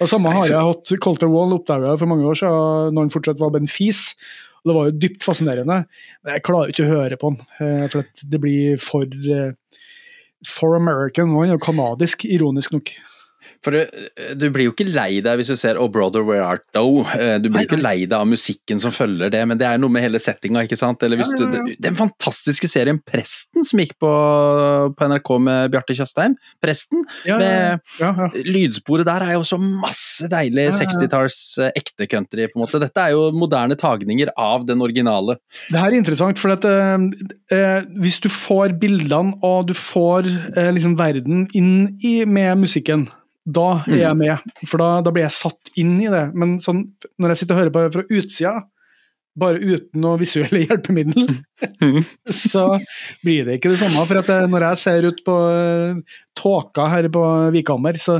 [0.00, 3.40] Og Samme har jeg hatt Colter Wall oppdaga for mange år siden, når han fortsatt
[3.40, 4.12] var benfis.
[4.12, 4.44] fis.
[4.66, 5.76] Og Det var jo dypt fascinerende,
[6.24, 7.36] men jeg klarer ikke å høre på han.
[7.62, 9.52] eh, For det blir for eh,
[10.44, 11.30] For American.
[11.30, 12.90] Og han er jo kanadisk, ironisk nok.
[13.64, 14.06] For du,
[14.38, 17.02] du blir jo ikke lei deg hvis du ser Oh Brother Where Art Thou.
[17.16, 19.80] Eh, Du blir Nei, ikke lei deg av musikken som følger det, men det er
[19.82, 21.02] noe med hele settinga, ikke sant.
[21.06, 21.32] Eller hvis.
[21.36, 21.44] Du,
[21.82, 24.10] den fantastiske serien Presten som gikk på,
[24.96, 26.36] på NRK med Bjarte Tjøstheim.
[26.64, 27.04] Presten.
[27.28, 28.28] Ja, Med ja, ja.
[28.46, 30.78] lydsporet der er jo så masse deilig Ja, ja.
[30.80, 32.80] 60-talls eh, ekte country, på en måte.
[32.82, 35.38] Dette er jo moderne tagninger av den originale.
[35.70, 37.06] Det her er interessant, for at, eh,
[37.54, 41.72] eh, hvis du får bildene og du får eh, liksom verden inn
[42.04, 43.06] i, med musikken,
[43.46, 44.46] da er jeg med.
[44.66, 46.24] For da, da blir jeg satt inn i det.
[46.34, 46.80] Men sånn,
[47.22, 48.54] når jeg sitter og hører på det fra utsida,
[49.36, 51.26] bare uten noe visuelle hjelpemiddel,
[52.32, 52.64] så
[53.24, 54.06] blir det ikke det samme.
[54.08, 56.00] For at jeg, når jeg ser ut på eh,
[56.40, 57.24] tåka her på
[57.54, 58.18] Vikhammer, så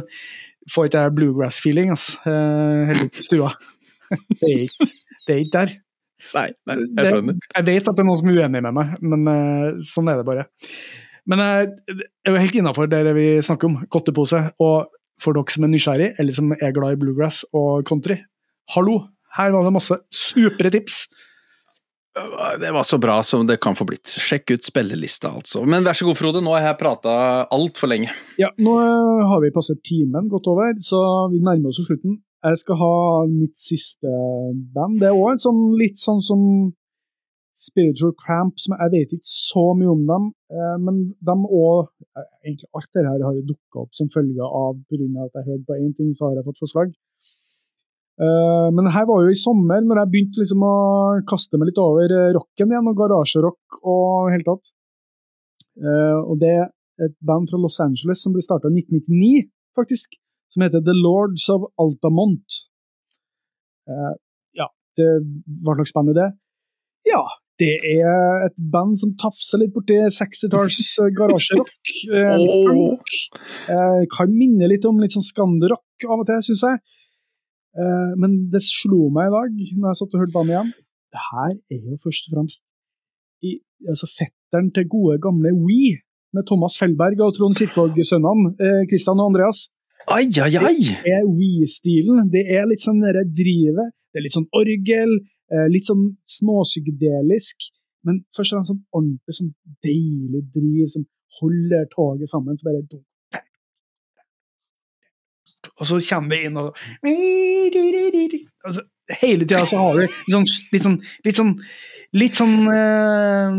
[0.72, 1.90] får ikke jeg bluegrass-feeling.
[1.94, 2.18] Altså.
[2.26, 3.50] Eh, Heller ikke i stua.
[4.38, 4.86] Det er ikke,
[5.26, 5.70] det er ikke der.
[6.36, 7.08] Nei, nei, Det-
[7.56, 10.20] Jeg vet at det er noen som er uenig med meg, men eh, sånn er
[10.20, 10.44] det bare.
[11.26, 14.44] Men jeg er jo helt innafor det vi snakker om, godtepose.
[14.62, 14.86] Og
[15.20, 18.18] for dere som er nysgjerrig, eller som er glad i bluegrass og country,
[18.74, 19.04] hallo!
[19.36, 21.02] Her var det masse supre tips.
[22.60, 24.08] Det var så bra som det kan få blitt.
[24.08, 25.60] Sjekk ut spillelista, altså.
[25.68, 27.16] Men vær så god, Frode, nå har jeg prata
[27.52, 28.14] altfor lenge.
[28.40, 31.02] Ja, nå har vi passert timen godt over, så
[31.32, 32.22] vi nærmer oss slutten.
[32.46, 32.94] Jeg skal ha
[33.28, 34.08] mitt siste
[34.72, 35.02] band.
[35.02, 36.40] Det er òg sånn, litt sånn som
[37.56, 41.88] Spiritual Cramp, som jeg vet ikke så mye om dem, eh, men de òg
[42.44, 45.24] Egentlig alt dette her har jo dukka opp som følge av pga.
[45.24, 46.92] at jeg hørte på én ting, så har jeg fått forslag.
[48.16, 50.76] Uh, men her var jo i sommer, når jeg begynte liksom å
[51.28, 54.72] kaste meg litt over rocken igjen, og garasjerock og helt tatt.
[56.30, 56.70] Og det er
[57.04, 60.16] et band fra Los Angeles som ble starta i 1999, faktisk
[60.48, 62.62] som heter The Lords of Altamont.
[64.56, 65.10] Ja, det,
[65.60, 66.30] hva slags band er det?
[67.12, 67.20] Ja,
[67.60, 71.72] det er et band som tafser litt borti 60-talls eh, garasjerock.
[72.36, 72.96] oh.
[74.12, 76.82] kan minne litt om litt sånn skanderock av og til, syns jeg.
[78.16, 80.70] Men det slo meg i dag, når jeg satt og hørte bandet igjen.
[81.12, 82.62] Det her er jo først og fremst
[83.44, 85.98] i, altså fetteren til gode, gamle We,
[86.32, 89.66] med Thomas Fellberg og Trond Kirkvaag-sønnene, Kristian og Andreas.
[90.06, 90.76] Ai, ai, ai!
[91.02, 92.28] Det er We-stilen.
[92.30, 93.90] Det er litt sånn det drivet.
[94.12, 95.16] Det er litt sånn orgel,
[95.72, 96.08] litt sånn
[96.38, 97.68] småpsykedelisk.
[98.06, 99.52] Men først og fremst sånn ordentlig sånn
[99.84, 101.06] deilig driv som
[101.40, 102.58] holder toget sammen.
[102.58, 102.82] Så bare
[105.76, 106.76] Og så kommer det inn og
[108.64, 108.84] altså,
[109.20, 110.96] Hele tida så har du litt sånn, litt sånn,
[111.26, 111.52] litt sånn
[112.16, 113.56] litt sånn, eh,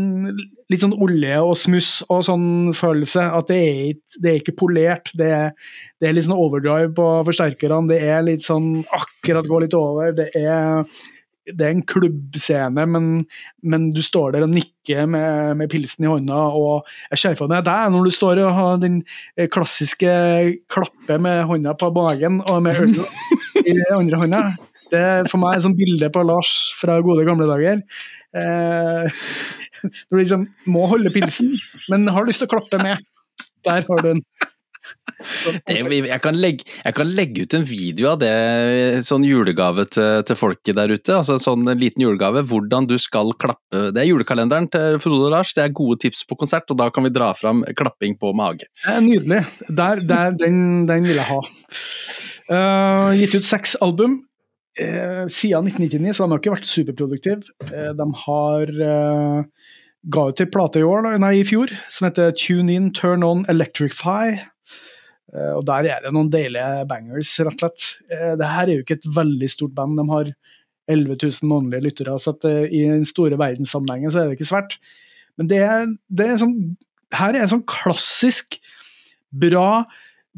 [0.72, 3.24] litt sånn olje og smuss og sånn følelse.
[3.38, 3.92] At det er,
[4.22, 5.12] det er ikke polert.
[5.18, 5.52] Det er,
[6.00, 7.88] det er, litt sånn overdrive på forsterkerne.
[7.92, 10.12] Det er litt sånn akkurat går litt over.
[10.16, 10.84] Det er,
[11.56, 13.08] det er en klubbscene, men,
[13.62, 16.40] men, du står der og nikker med, med pilsen i hånda.
[16.58, 19.00] Og jeg ser for meg deg når du står og har den
[19.54, 20.12] klassiske
[20.72, 22.98] klappe med hånda på magen og med øl
[23.64, 24.42] i andre hånda.
[24.88, 27.82] Det er for meg et sånt bilde på Lars fra gode gamle dager.
[28.36, 29.24] Eh,
[30.08, 31.52] du liksom må holde pilsen,
[31.92, 33.04] men har lyst til å klappe med.
[33.66, 34.24] Der har du den.
[35.66, 38.30] Det, jeg, kan legge, jeg, kan legge, ut en video av det,
[39.06, 41.16] sånn julegave til, til folket der ute.
[41.16, 43.88] altså en sånn liten julegave, Hvordan du skal klappe.
[43.94, 45.54] Det er julekalenderen til Frode og Lars.
[45.56, 48.70] Det er gode tips på konsert, og da kan vi dra fram klapping på mage.
[49.02, 49.42] Nydelig.
[49.66, 51.42] Der, der, den, den, vil jeg ha.
[52.48, 54.22] Uh, gitt ut seks album
[54.78, 57.54] Uh, siden 1999 så de har ikke vært superproduktive.
[57.72, 59.72] Uh, de har eh,
[60.14, 63.42] ga ut ei plate i år, nei, i fjor som heter Tune In, Turn On,
[63.50, 64.38] Electrify.
[65.34, 67.88] Eh, og Der er det noen deilige bangers, rett og slett.
[68.10, 69.98] Eh, det her er jo ikke et veldig stort band.
[70.00, 70.32] De har
[70.88, 74.78] 11 000 månedlige lyttere, så eh, i den store verdenssammenhengen så er det ikke svært.
[75.38, 76.56] Men det er, det er sånn,
[77.14, 78.58] her er en sånn klassisk
[79.28, 79.84] bra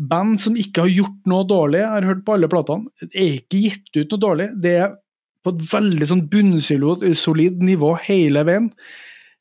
[0.01, 1.83] band som ikke har gjort noe dårlig.
[1.83, 2.91] Jeg har hørt på alle platene.
[3.05, 4.49] Det er ikke gitt ut noe dårlig.
[4.65, 4.97] Det er
[5.45, 8.69] på et veldig sånn bunnsolid nivå hele veien.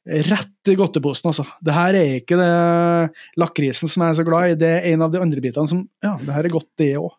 [0.08, 1.44] Rett i godteposen, altså.
[1.66, 2.52] Det her er ikke det
[3.42, 5.84] lakrisen som jeg er så glad i, det er en av de andre bitene som
[6.06, 7.12] Ja, det her er godt, det òg.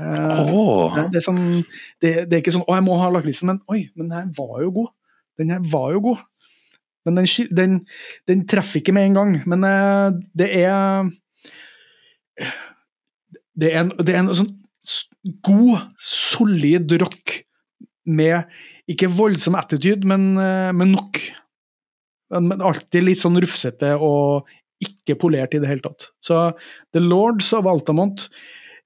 [0.00, 0.96] oh.
[1.12, 1.44] det, er sånn,
[2.02, 4.30] det, det, er ikke sånn 'Å, jeg må ha lakrisen', men oi, men den her
[4.38, 4.90] var jo god.
[5.38, 6.24] Den her var jo god.
[7.04, 7.78] Men den, den,
[8.26, 9.36] den treffer ikke med en gang.
[9.50, 11.12] Men uh, det er
[13.54, 14.52] det er en, det er en sånn
[15.46, 17.38] god, solid rock
[18.04, 18.50] med
[18.90, 21.20] ikke voldsom attitude, men, eh, men nok.
[22.42, 24.50] Men alltid litt sånn rufsete og
[24.84, 26.08] ikke polert i det hele tatt.
[26.24, 26.48] Så
[26.94, 28.26] The Lords of Altamont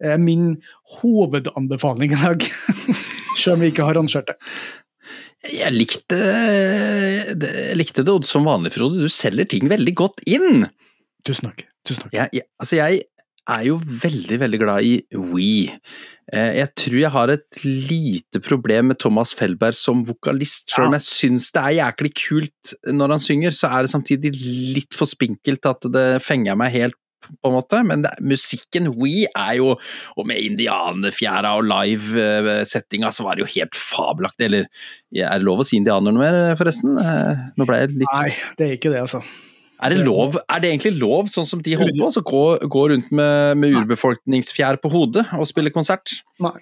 [0.05, 0.59] er min
[0.99, 2.45] hovedanbefaling i dag.
[3.41, 4.37] Selv om vi ikke har rangert det.
[5.49, 8.99] Jeg likte, jeg likte det som vanlig, Frode.
[8.99, 10.67] Du selger ting veldig godt inn.
[11.27, 11.65] Tusen takk.
[11.87, 12.15] Tusen takk.
[12.17, 13.05] Jeg, jeg, altså jeg,
[13.49, 15.51] er jo veldig, veldig glad i We.
[16.33, 20.69] Eh, jeg tror jeg har et lite problem med Thomas Felberg som vokalist.
[20.75, 24.35] Selv om jeg syns det er jæklig kult når han synger, så er det samtidig
[24.77, 26.99] litt for spinkelt at det fenger meg helt
[27.43, 29.73] på en måte, men det, musikken We er jo,
[30.17, 34.47] og med indianerfjæra og live-settinga, så var det jo helt fabelaktig.
[34.49, 34.69] Eller
[35.13, 36.97] er det lov å si indianer noe mer, forresten?
[37.03, 39.23] Eh, nå ble jeg litt Nei, det er ikke det, altså.
[39.79, 42.81] Er det, lov, er det egentlig lov, sånn som de holder på, å gå, gå,
[42.91, 46.17] rundt med, med urbefolkningsfjær på hodet og spille konsert?
[46.43, 46.57] Nei.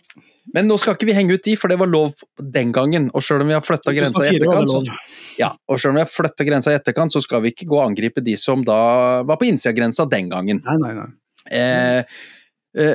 [0.53, 3.09] Men nå skal ikke vi henge ut de, for det var lov den gangen.
[3.17, 4.99] Og selv om vi har flytta grensa i etterkant, så,
[5.41, 7.87] ja, og selv om vi har grensa i etterkant, så skal vi ikke gå og
[7.89, 8.81] angripe de som da
[9.27, 10.61] var på innsida av grensa den gangen.
[10.69, 11.09] Nei, nei, nei.
[11.57, 12.21] Eh,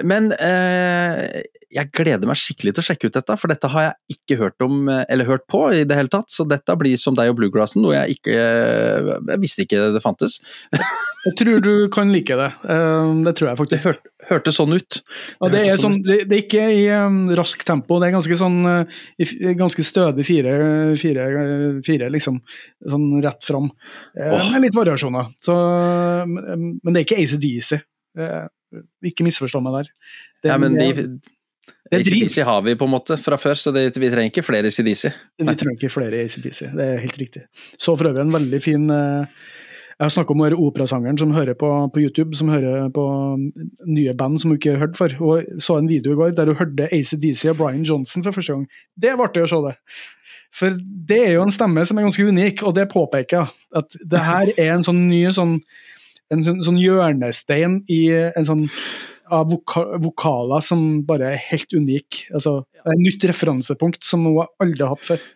[0.05, 1.41] Men eh,
[1.71, 4.65] jeg gleder meg skikkelig til å sjekke ut dette, for dette har jeg ikke hørt
[4.65, 6.27] om, eh, eller hørt på i det hele tatt.
[6.33, 8.35] Så dette blir som deg og bluegrassen, noe jeg ikke
[9.31, 10.39] Jeg visste ikke det fantes.
[11.21, 12.49] Jeg tror du kan like det.
[12.65, 13.85] Eh, Det tror jeg Det faktisk.
[13.85, 14.97] hørte, hørtes sånn ut.
[15.37, 18.37] Ja, det, er sånn, det, det er ikke i um, raskt tempo, det er ganske
[18.39, 18.57] sånn
[19.21, 20.55] i ganske stødig fire,
[20.97, 21.27] fire,
[21.85, 22.41] fire liksom.
[22.89, 23.69] Sånn rett fram.
[24.17, 24.49] Eh, Åh.
[24.55, 25.29] Med litt variasjoner.
[25.45, 25.55] Så,
[26.25, 27.79] men det er ikke ACDC.
[28.17, 28.47] Uh,
[29.05, 29.93] ikke misforstå meg der.
[30.41, 30.91] Det, Ja, men de.
[31.91, 35.09] ACDC har vi på en måte fra før, så det, vi trenger ikke flere ACDC.
[35.41, 37.41] Vi trenger ikke flere ACDC, det er helt riktig.
[37.75, 39.27] Så for øvrig en veldig fin uh,
[39.97, 43.03] Jeg har snakka om den operasangeren som hører på, på YouTube, som hører på
[43.85, 45.13] nye band som hun ikke har hørt før.
[45.19, 48.55] Og så en video i går der hun hørte ACDC og Brian Johnson for første
[48.55, 48.65] gang.
[48.97, 49.75] Det var artig å se det.
[50.55, 50.75] For
[51.07, 53.53] det er jo en stemme som er ganske unik, og det påpeker jeg.
[53.77, 55.59] At det her er en sånn ny sånn,
[56.31, 58.67] en sånn, sånn hjørnestein i en sånn
[59.31, 62.25] av voka vokaler som bare er helt unik.
[62.35, 65.27] Altså, et nytt referansepunkt som hun aldri har hatt før.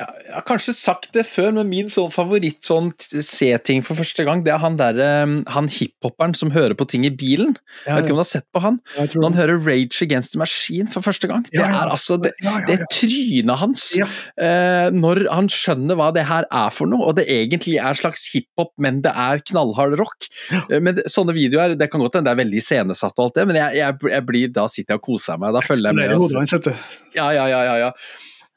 [0.00, 4.24] Ja, jeg har kanskje sagt det før, men min sånn favoritt sånn se-ting for første
[4.24, 5.08] gang, det er han derre
[5.52, 7.58] Han hiphoperen som hører på ting i bilen.
[7.84, 8.78] Jeg vet ikke om du har sett på han?
[8.96, 11.44] Når han hører Rage Against the Machine for første gang.
[11.50, 11.82] Det Ja, ja.
[11.84, 12.88] er altså det, Ja, ja, det ja.
[12.96, 14.08] trynet hans Ja.
[14.40, 18.30] eh, når han skjønner hva det her er for noe, og det egentlig er slags
[18.32, 20.26] hiphop, men det er knallhard rock.
[20.72, 23.46] Eh, men sånne videoer, det kan godt hende det er veldig iscenesatt og alt det,
[23.52, 25.52] men jeg, jeg, jeg blir, da sitter jeg og koser meg.
[25.52, 26.16] Da følger jeg med.
[27.14, 27.92] Ja, ja, ja, ja, ja.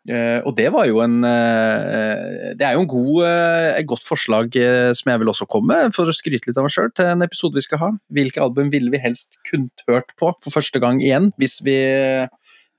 [0.05, 4.05] Eh, og det var jo en eh, Det er jo en god, eh, et godt
[4.05, 4.53] forslag
[4.93, 7.25] som jeg vil også komme med, for å skryte litt av meg sjøl, til en
[7.25, 7.91] episode vi skal ha.
[8.13, 11.79] Hvilke album ville vi helst kunnet hørt på for første gang igjen, hvis vi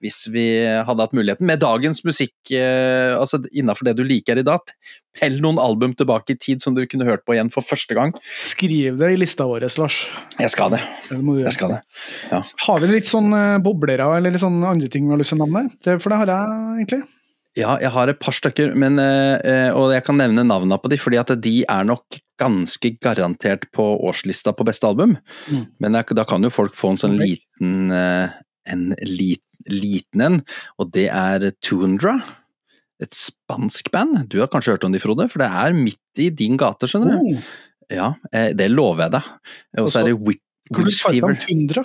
[0.04, 0.44] hvis vi
[0.84, 1.46] hadde hatt muligheten.
[1.48, 4.68] Med dagens musikk, altså innafor det du liker i dag,
[5.16, 8.12] pell noen album tilbake i tid som du kunne hørt på igjen for første gang.
[8.28, 10.02] Skriv det i lista vår, Lars.
[10.36, 10.82] Jeg skal det.
[11.08, 11.18] Det.
[11.40, 11.80] Jeg skal det.
[12.68, 13.32] Har vi litt sånn
[13.64, 15.70] boblere eller litt sånn andre ting vi har lyst til å nevne?
[15.96, 17.04] For det har jeg egentlig.
[17.56, 20.90] Ja, jeg har et par stykker, men, eh, eh, og jeg kan nevne navnene på
[20.92, 25.16] de, fordi at de er nok ganske garantert på årslista på beste album.
[25.48, 25.62] Mm.
[25.80, 28.28] Men da kan jo folk få en sånn liten eh,
[28.68, 29.40] en lit,
[29.72, 30.42] liten en,
[30.78, 32.18] og det er Tundra.
[33.00, 34.28] Et spansk band.
[34.28, 35.28] Du har kanskje hørt om de, Frode?
[35.32, 37.36] For det er midt i din gate, skjønner du.
[37.36, 37.54] Oh,
[37.92, 39.26] Ja, det lover jeg deg.
[39.78, 41.36] Og så er det du Witch Fever.
[41.40, 41.84] Tundra?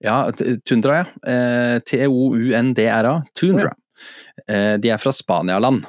[0.00, 0.18] Ja,
[0.64, 1.78] Tundra, ja.
[1.84, 3.14] T-O-U-N-D-R-A.
[3.34, 3.72] Tundra.
[4.46, 5.86] Eh, de er fra Spanialand.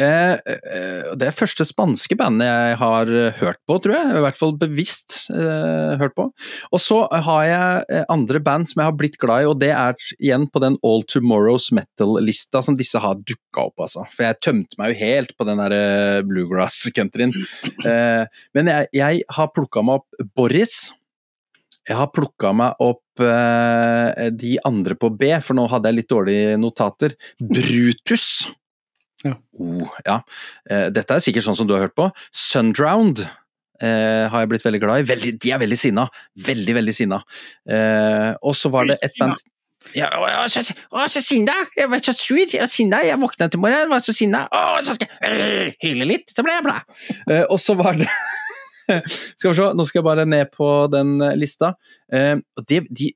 [0.00, 3.10] Eh, eh, det er første spanske bandet jeg har
[3.40, 4.12] hørt på, tror jeg.
[4.16, 6.28] I hvert fall bevisst eh, hørt på.
[6.70, 9.98] Og så har jeg andre band som jeg har blitt glad i, og det er
[10.18, 14.06] igjen på den All Tomorrows Metal-lista som disse har dukka opp, altså.
[14.14, 17.36] For jeg tømte meg jo helt på den der bluegrass-countryen.
[17.90, 20.90] Eh, men jeg, jeg har plukka meg opp Boris.
[21.88, 26.10] Jeg har plukka meg opp eh, de andre på B, for nå hadde jeg litt
[26.12, 27.16] dårlige notater.
[27.40, 28.26] Brutus.
[29.24, 29.34] Ja.
[29.60, 30.20] Oh, ja.
[30.70, 32.08] Eh, dette er sikkert sånn som du har hørt på.
[32.36, 35.08] Sundround eh, har jeg blitt veldig glad i.
[35.08, 36.06] Veldig, de er veldig sinna.
[36.48, 37.22] Veldig, veldig sinna.
[37.68, 39.40] Eh, og så var det et band
[39.96, 40.60] ja, å, så,
[40.92, 41.54] å, så sinna!
[41.74, 43.00] Jeg var så sur, jeg sinna.
[43.06, 44.44] Jeg våkna til morgenen, var så sinna.
[44.52, 46.98] Å, så skal jeg øh, hyle litt, så ble jeg glad.
[47.24, 48.10] Eh, og så var det
[49.38, 51.74] Skal vi se, nå skal jeg bare ned på den eh, lista.
[52.12, 53.10] Eh, og de, de,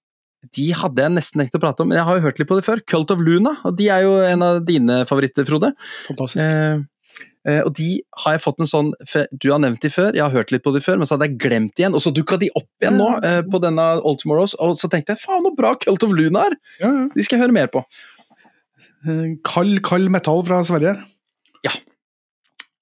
[0.54, 2.58] de hadde jeg nesten tenkt å prate om, men jeg har jo hørt litt på
[2.58, 2.82] det før.
[2.90, 5.74] Cult of Luna, og de er jo en av dine favoritter, Frode.
[6.08, 6.44] Fantastisk.
[6.44, 6.82] Eh,
[7.44, 7.88] Uh, og de
[8.22, 8.86] har jeg fått en sånn
[9.36, 11.28] Du har nevnt de før, jeg har hørt litt på de før, men så hadde
[11.28, 14.22] jeg glemt de igjen, og så dukka de opp igjen nå uh, på denne Old
[14.22, 16.56] Tomorrows, og så tenkte jeg faen så bra Cult of Luna er!
[16.80, 17.04] Ja, ja.
[17.12, 17.84] De skal jeg høre mer på.
[19.44, 20.96] Kald, kald metall fra Sverige.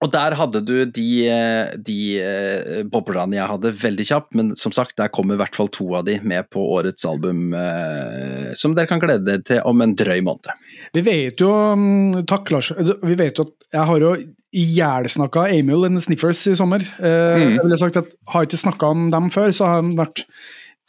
[0.03, 4.75] Og der hadde du de, eh, de eh, boblene jeg hadde veldig kjapt, men som
[4.75, 8.75] sagt, der kommer i hvert fall to av de med på årets album, eh, som
[8.75, 10.51] dere kan glede dere til om en drøy måned.
[10.97, 12.73] Vi vet jo mm, Takk, Lars.
[12.75, 14.15] Altså, Vi vet jo at jeg har jo
[14.53, 16.83] ihjelsnakka Emil and Sniffers i sommer.
[16.99, 17.55] Mm.
[17.55, 20.27] Jeg ville sagt at Har jeg ikke snakka om dem før, så har de vært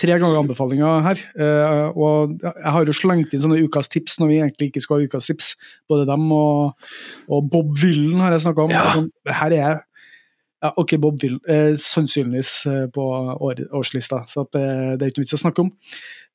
[0.01, 1.21] tre ganger anbefalinger her.
[1.37, 4.99] Eh, og jeg har jo slengt inn sånne ukas tips når vi egentlig ikke skal
[4.99, 5.53] ha ukas tips.
[5.91, 6.73] Både dem og,
[7.29, 8.73] og Bob Villen har jeg snakka om.
[8.73, 8.83] Ja.
[8.83, 9.81] Altså, her er jeg
[10.63, 15.11] ja, ok, Bob Villen eh, sannsynligvis eh, på år, årslista, så at, eh, det er
[15.11, 15.73] ikke noe vits å snakke om.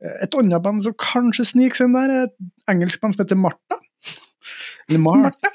[0.05, 2.35] Eh, Et annet band som kanskje sniker seg inn der, er et
[2.69, 3.79] engelsk band som heter Martha.
[4.89, 5.53] Eller Martha.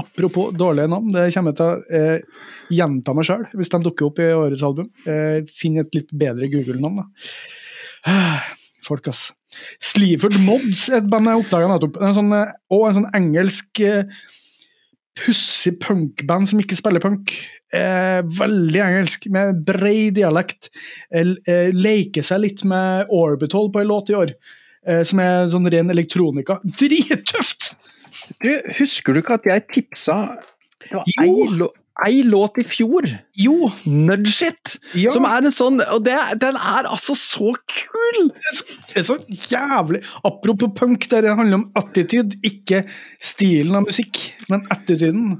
[0.00, 4.08] Apropos dårlige navn, det kommer jeg til å eh, gjenta meg sjøl hvis de dukker
[4.08, 4.90] opp i årets album.
[5.08, 8.16] Eh, Finn et litt bedre Google-navn, da.
[8.86, 9.28] Folk, ass.
[9.82, 11.98] Sleaford Mods et band jeg oppdaga nettopp.
[12.00, 14.20] En sånn, eh, og en sånn engelsk eh,
[15.20, 17.34] pussig punkband som ikke spiller punk.
[17.76, 20.70] Eh, veldig engelsk, med bred dialekt.
[21.14, 24.34] Eh, eh, leker seg litt med Orbital på en låt i år,
[24.86, 26.60] eh, som er sånn ren elektronika.
[26.64, 27.74] Drittøft!
[28.42, 30.16] Du, husker du ikke at jeg tipsa
[30.80, 31.34] det var Jo.
[31.50, 31.68] ei,
[32.08, 33.06] ei låt i fjor?
[33.36, 33.70] Jo!
[33.84, 34.78] Nudge It!
[34.96, 35.12] Ja.
[35.12, 38.30] Som er en sånn Og det, den er altså så kul!
[38.88, 39.18] Det er så
[39.50, 42.86] jævlig Apropos punk, der det handler om attitude, ikke
[43.20, 45.36] stilen av musikk, men attituden.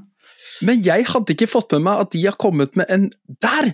[0.61, 3.09] Men jeg hadde ikke fått med meg at de har kommet med en
[3.41, 3.73] Der!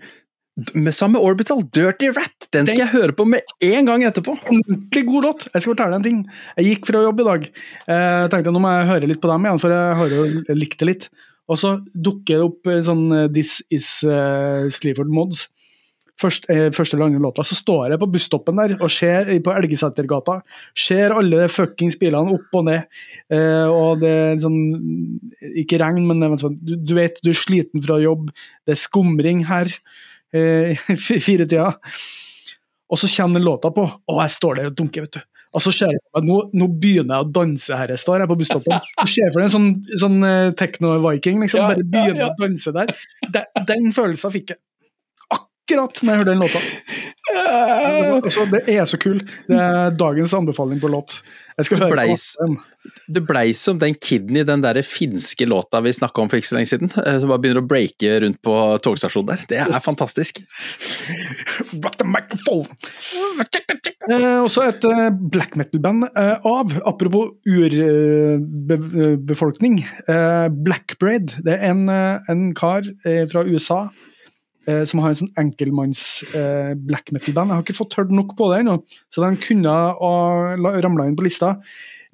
[0.74, 2.48] Med samme Orbital, Dirty Rat!
[2.56, 4.34] Den skal jeg høre på med en gang etterpå.
[4.50, 5.44] Ordentlig god låt!
[5.52, 6.24] Jeg skal fortelle deg en ting.
[6.58, 7.46] Jeg gikk fra jobb i dag.
[7.94, 10.82] Jeg tenkte nå må jeg høre litt på dem igjen, for jeg har jo likt
[10.82, 11.06] det litt.
[11.48, 15.46] Og så dukker det opp eh, sånn eh, This Is uh, Sleaford Mods.
[16.18, 17.46] Først, eh, første eller andre låta.
[17.46, 20.40] Så står jeg på busstoppen der og ser på Elgesetergata.
[20.74, 22.90] Ser alle de fuckings bilene opp og ned.
[23.30, 24.58] Eh, og det er sånn
[25.62, 28.32] Ikke regn, men sånn, du, du vet du er sliten fra jobb.
[28.66, 29.70] Det er skumring her
[30.36, 31.72] eh, tida firetida.
[32.88, 35.26] Og så kommer den låta på, og jeg står der og dunker, vet du.
[35.56, 38.30] Og så ser jeg at nå, nå begynner jeg å danse her jeg står, jeg
[38.30, 38.88] på busstoppen.
[39.00, 41.64] Du ser for deg en sånn, sånn eh, techno-viking, liksom.
[41.64, 42.30] Ja, bare ja, begynner ja.
[42.32, 42.94] å danse der.
[43.34, 44.62] Den, den følelsen fikk jeg
[45.68, 46.62] akkurat når jeg hørte den låta.
[47.28, 47.42] Det,
[48.08, 49.20] var, altså, det er så kul.
[49.50, 51.18] Det er dagens anbefaling på låt.
[51.58, 51.90] Du på
[53.10, 56.48] Du blei som den kiden i den der finske låta vi snakka om for ikke
[56.52, 56.92] så lenge siden.
[57.02, 58.54] eh, Som bare begynner å breake rundt på
[58.86, 59.42] togstasjonen der.
[59.50, 60.44] Det er fantastisk.
[61.84, 62.68] Rock the microphone!
[64.08, 69.82] Eh, også et eh, black metal-band eh, av, apropos urbefolkning,
[70.64, 71.26] Blackbread.
[71.44, 73.90] Det er en, en kar fra USA
[74.68, 76.04] eh, som har en sånn enkeltmanns
[76.36, 77.50] eh, metal-band.
[77.50, 78.80] Jeg har ikke fått hørt nok på det ennå,
[79.14, 80.14] så den kunne ha
[80.84, 81.56] ramla inn på lista.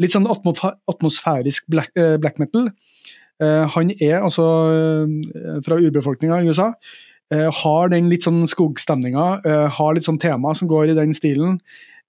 [0.01, 2.69] Litt sånn atmosfæ- atmosfærisk black, eh, black metal.
[3.41, 6.71] Eh, han er altså eh, fra urbefolkninga i USA.
[7.33, 9.25] Eh, har den litt sånn skogstemninga,
[9.73, 11.59] har litt sånn tema som går i den stilen.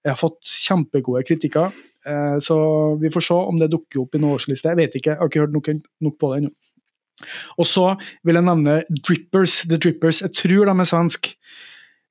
[0.05, 1.71] Jeg har fått kjempegode kritikker,
[2.45, 2.55] så
[3.01, 4.69] vi får se om det dukker opp i noen årsliste.
[4.69, 5.69] Jeg vet ikke, jeg har ikke hørt nok,
[6.05, 6.51] nok på det ennå.
[7.59, 7.93] Og så
[8.27, 9.61] vil jeg nevne Drippers.
[9.69, 10.21] The Drippers.
[10.25, 11.31] Jeg tror de er svensk.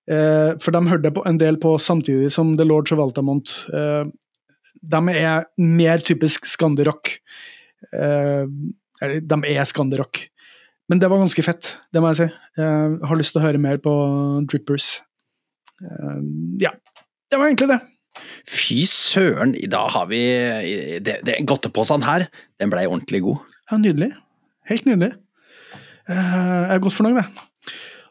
[0.05, 3.57] Eh, for de hørte jeg på en del på samtidig som The Lords of Altamont.
[3.73, 4.05] Eh,
[4.85, 7.17] de er mer typisk skanderock.
[7.93, 8.45] Eh,
[9.01, 10.27] de er skanderock.
[10.93, 12.27] Men det var ganske fett, det må jeg si.
[12.61, 13.93] Jeg har lyst til å høre mer på
[14.53, 14.99] Drippers.
[15.81, 16.21] Eh,
[16.61, 16.75] ja,
[17.33, 17.81] det var egentlig det.
[18.47, 20.21] Fy søren, da har vi
[21.03, 22.29] det, det Godteposen her,
[22.61, 23.41] den blei ordentlig god.
[23.73, 24.13] Ja, nydelig.
[24.71, 25.13] Helt nydelig.
[26.09, 27.43] Eh, Jeg er godt fornøyd med.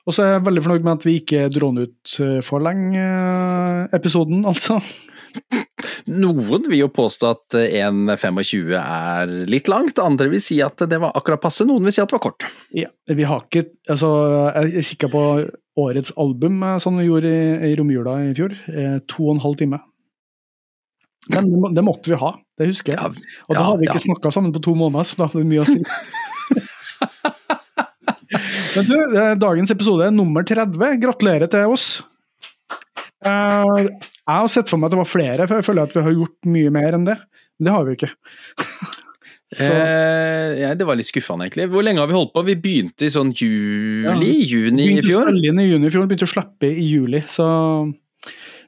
[0.03, 2.59] Og så er jeg veldig fornøyd med at vi ikke dro den ut eh, for
[2.65, 4.79] lenge, eh, episoden, altså.
[6.13, 11.15] Noen vil jo påstå at 1,25 er litt langt, andre vil si at det var
[11.17, 12.45] akkurat passe, noen vil si at det var kort.
[12.75, 14.09] Ja, vi har ikke Altså,
[14.75, 15.23] jeg kikka på
[15.81, 18.53] årets album, som vi gjorde i, i romjula i fjor.
[18.69, 19.79] eh, To og en halv time.
[21.31, 23.23] Men det, må- det måtte vi ha, det husker jeg.
[23.47, 24.05] Og da har vi ikke ja.
[24.09, 25.79] snakka sammen på to måneder, så da har vi mye å si.
[28.73, 30.97] Men du, er dagens episode er nummer 30.
[31.03, 31.87] Gratulerer til oss.
[33.23, 36.03] Eh, jeg har sett for meg at det var flere, for jeg føler at vi
[36.05, 37.17] har gjort mye mer enn det.
[37.57, 38.13] Men det har vi ikke.
[39.53, 41.67] Eh, ja, det var litt skuffende, egentlig.
[41.69, 42.41] Hvor lenge har vi holdt på?
[42.47, 44.01] Vi begynte i sånn juli?
[44.07, 45.29] Ja, Juni i begynte fjor?
[45.29, 47.21] inn i juni i fjor, begynte å slippe i juli.
[47.29, 47.45] Så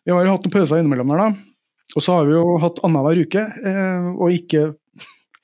[0.06, 1.56] vi har jo hatt noen pauser innimellom der, da.
[1.96, 4.68] Og så har vi jo hatt annenhver uke, eh, og ikke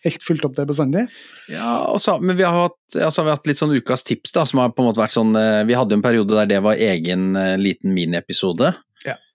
[0.06, 1.08] helt fylt opp det bestandig.
[1.52, 4.46] Ja, også, men vi har, hatt, altså, vi har hatt litt sånn ukas tips, da,
[4.50, 6.82] som har på en måte vært sånn eh, Vi hadde en periode der det var
[6.82, 8.74] egen eh, liten miniepisode.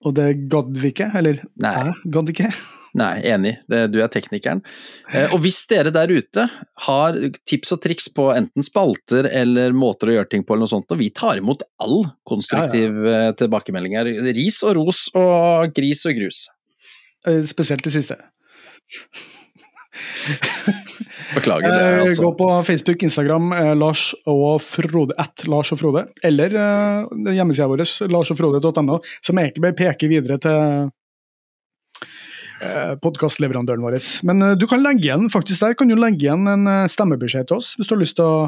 [0.06, 1.72] Og det gadd vi ikke, eller Nei.
[1.74, 2.50] jeg gadd ikke.
[2.96, 3.56] Nei, enig.
[3.66, 4.62] Du er teknikeren.
[5.10, 6.46] Eh, og hvis dere der ute
[6.86, 7.18] har
[7.48, 10.94] tips og triks på enten spalter eller måter å gjøre ting på, eller noe sånt,
[10.94, 14.12] og vi tar imot all konstruktiv ja, tilbakemelding her.
[14.38, 16.46] Ris og ros og gris og grus.
[17.50, 18.20] Spesielt det siste.
[21.34, 22.22] Beklager det, Eh, altså.
[22.22, 27.68] Gå på Facebook, Instagram, eh, Lars og Frode, at Lars og Frode, eller eh, hjemmesida
[27.70, 27.82] vår,
[28.12, 30.90] larsogfrode.no, som egentlig bare peker videre til
[32.62, 33.98] eh, podkastleverandøren vår.
[34.28, 37.74] Men du kan legge igjen faktisk der kan du legge igjen en stemmebeskjed til oss,
[37.76, 38.46] hvis du har lyst til å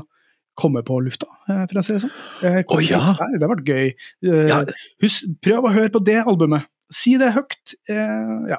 [0.59, 2.15] komme på lufta, for å si det sånn.
[2.43, 3.05] Oh, ja.
[3.15, 3.93] der, det har vært gøy.
[4.27, 4.65] Ja.
[5.05, 6.67] husk, prøv å høre på det albumet.
[6.91, 7.77] Si det høyt.
[7.87, 8.59] Ja.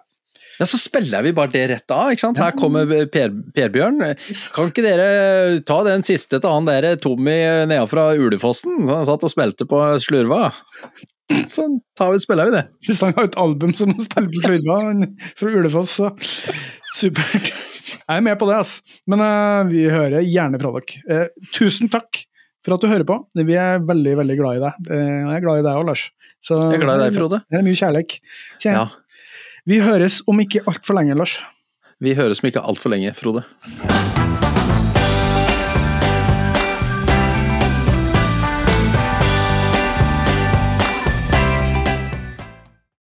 [0.59, 2.39] Ja, så spiller vi bare det rett av, ikke sant.
[2.41, 7.37] Her kommer per, per Kan ikke dere ta den siste til han der Tommy
[7.69, 8.83] nede fra Ulefossen?
[8.89, 10.49] Han satt og spilte på slurva.
[11.47, 11.65] Så
[11.97, 12.65] tar vi, spiller vi det.
[12.87, 14.77] Hvis han har et album som han spiller på slurva
[15.39, 16.11] fra Ulefoss, så
[16.97, 17.51] supert.
[17.89, 18.79] Jeg er med på det, ass.
[19.09, 21.03] Men uh, vi hører gjerne fra dere.
[21.07, 22.23] Uh, tusen takk
[22.65, 23.21] for at du hører på.
[23.37, 24.89] Vi er veldig veldig glad i deg.
[24.89, 26.09] Uh, jeg er glad i deg òg, Lars.
[26.39, 27.43] Så, jeg er glad i deg, Frode.
[27.47, 28.17] Det er mye kjærlighet.
[28.57, 28.75] Kjær.
[28.75, 28.87] Ja.
[29.69, 31.35] Vi høres om ikke altfor lenge, Lars.
[32.01, 33.43] Vi høres om ikke altfor lenge, Frode.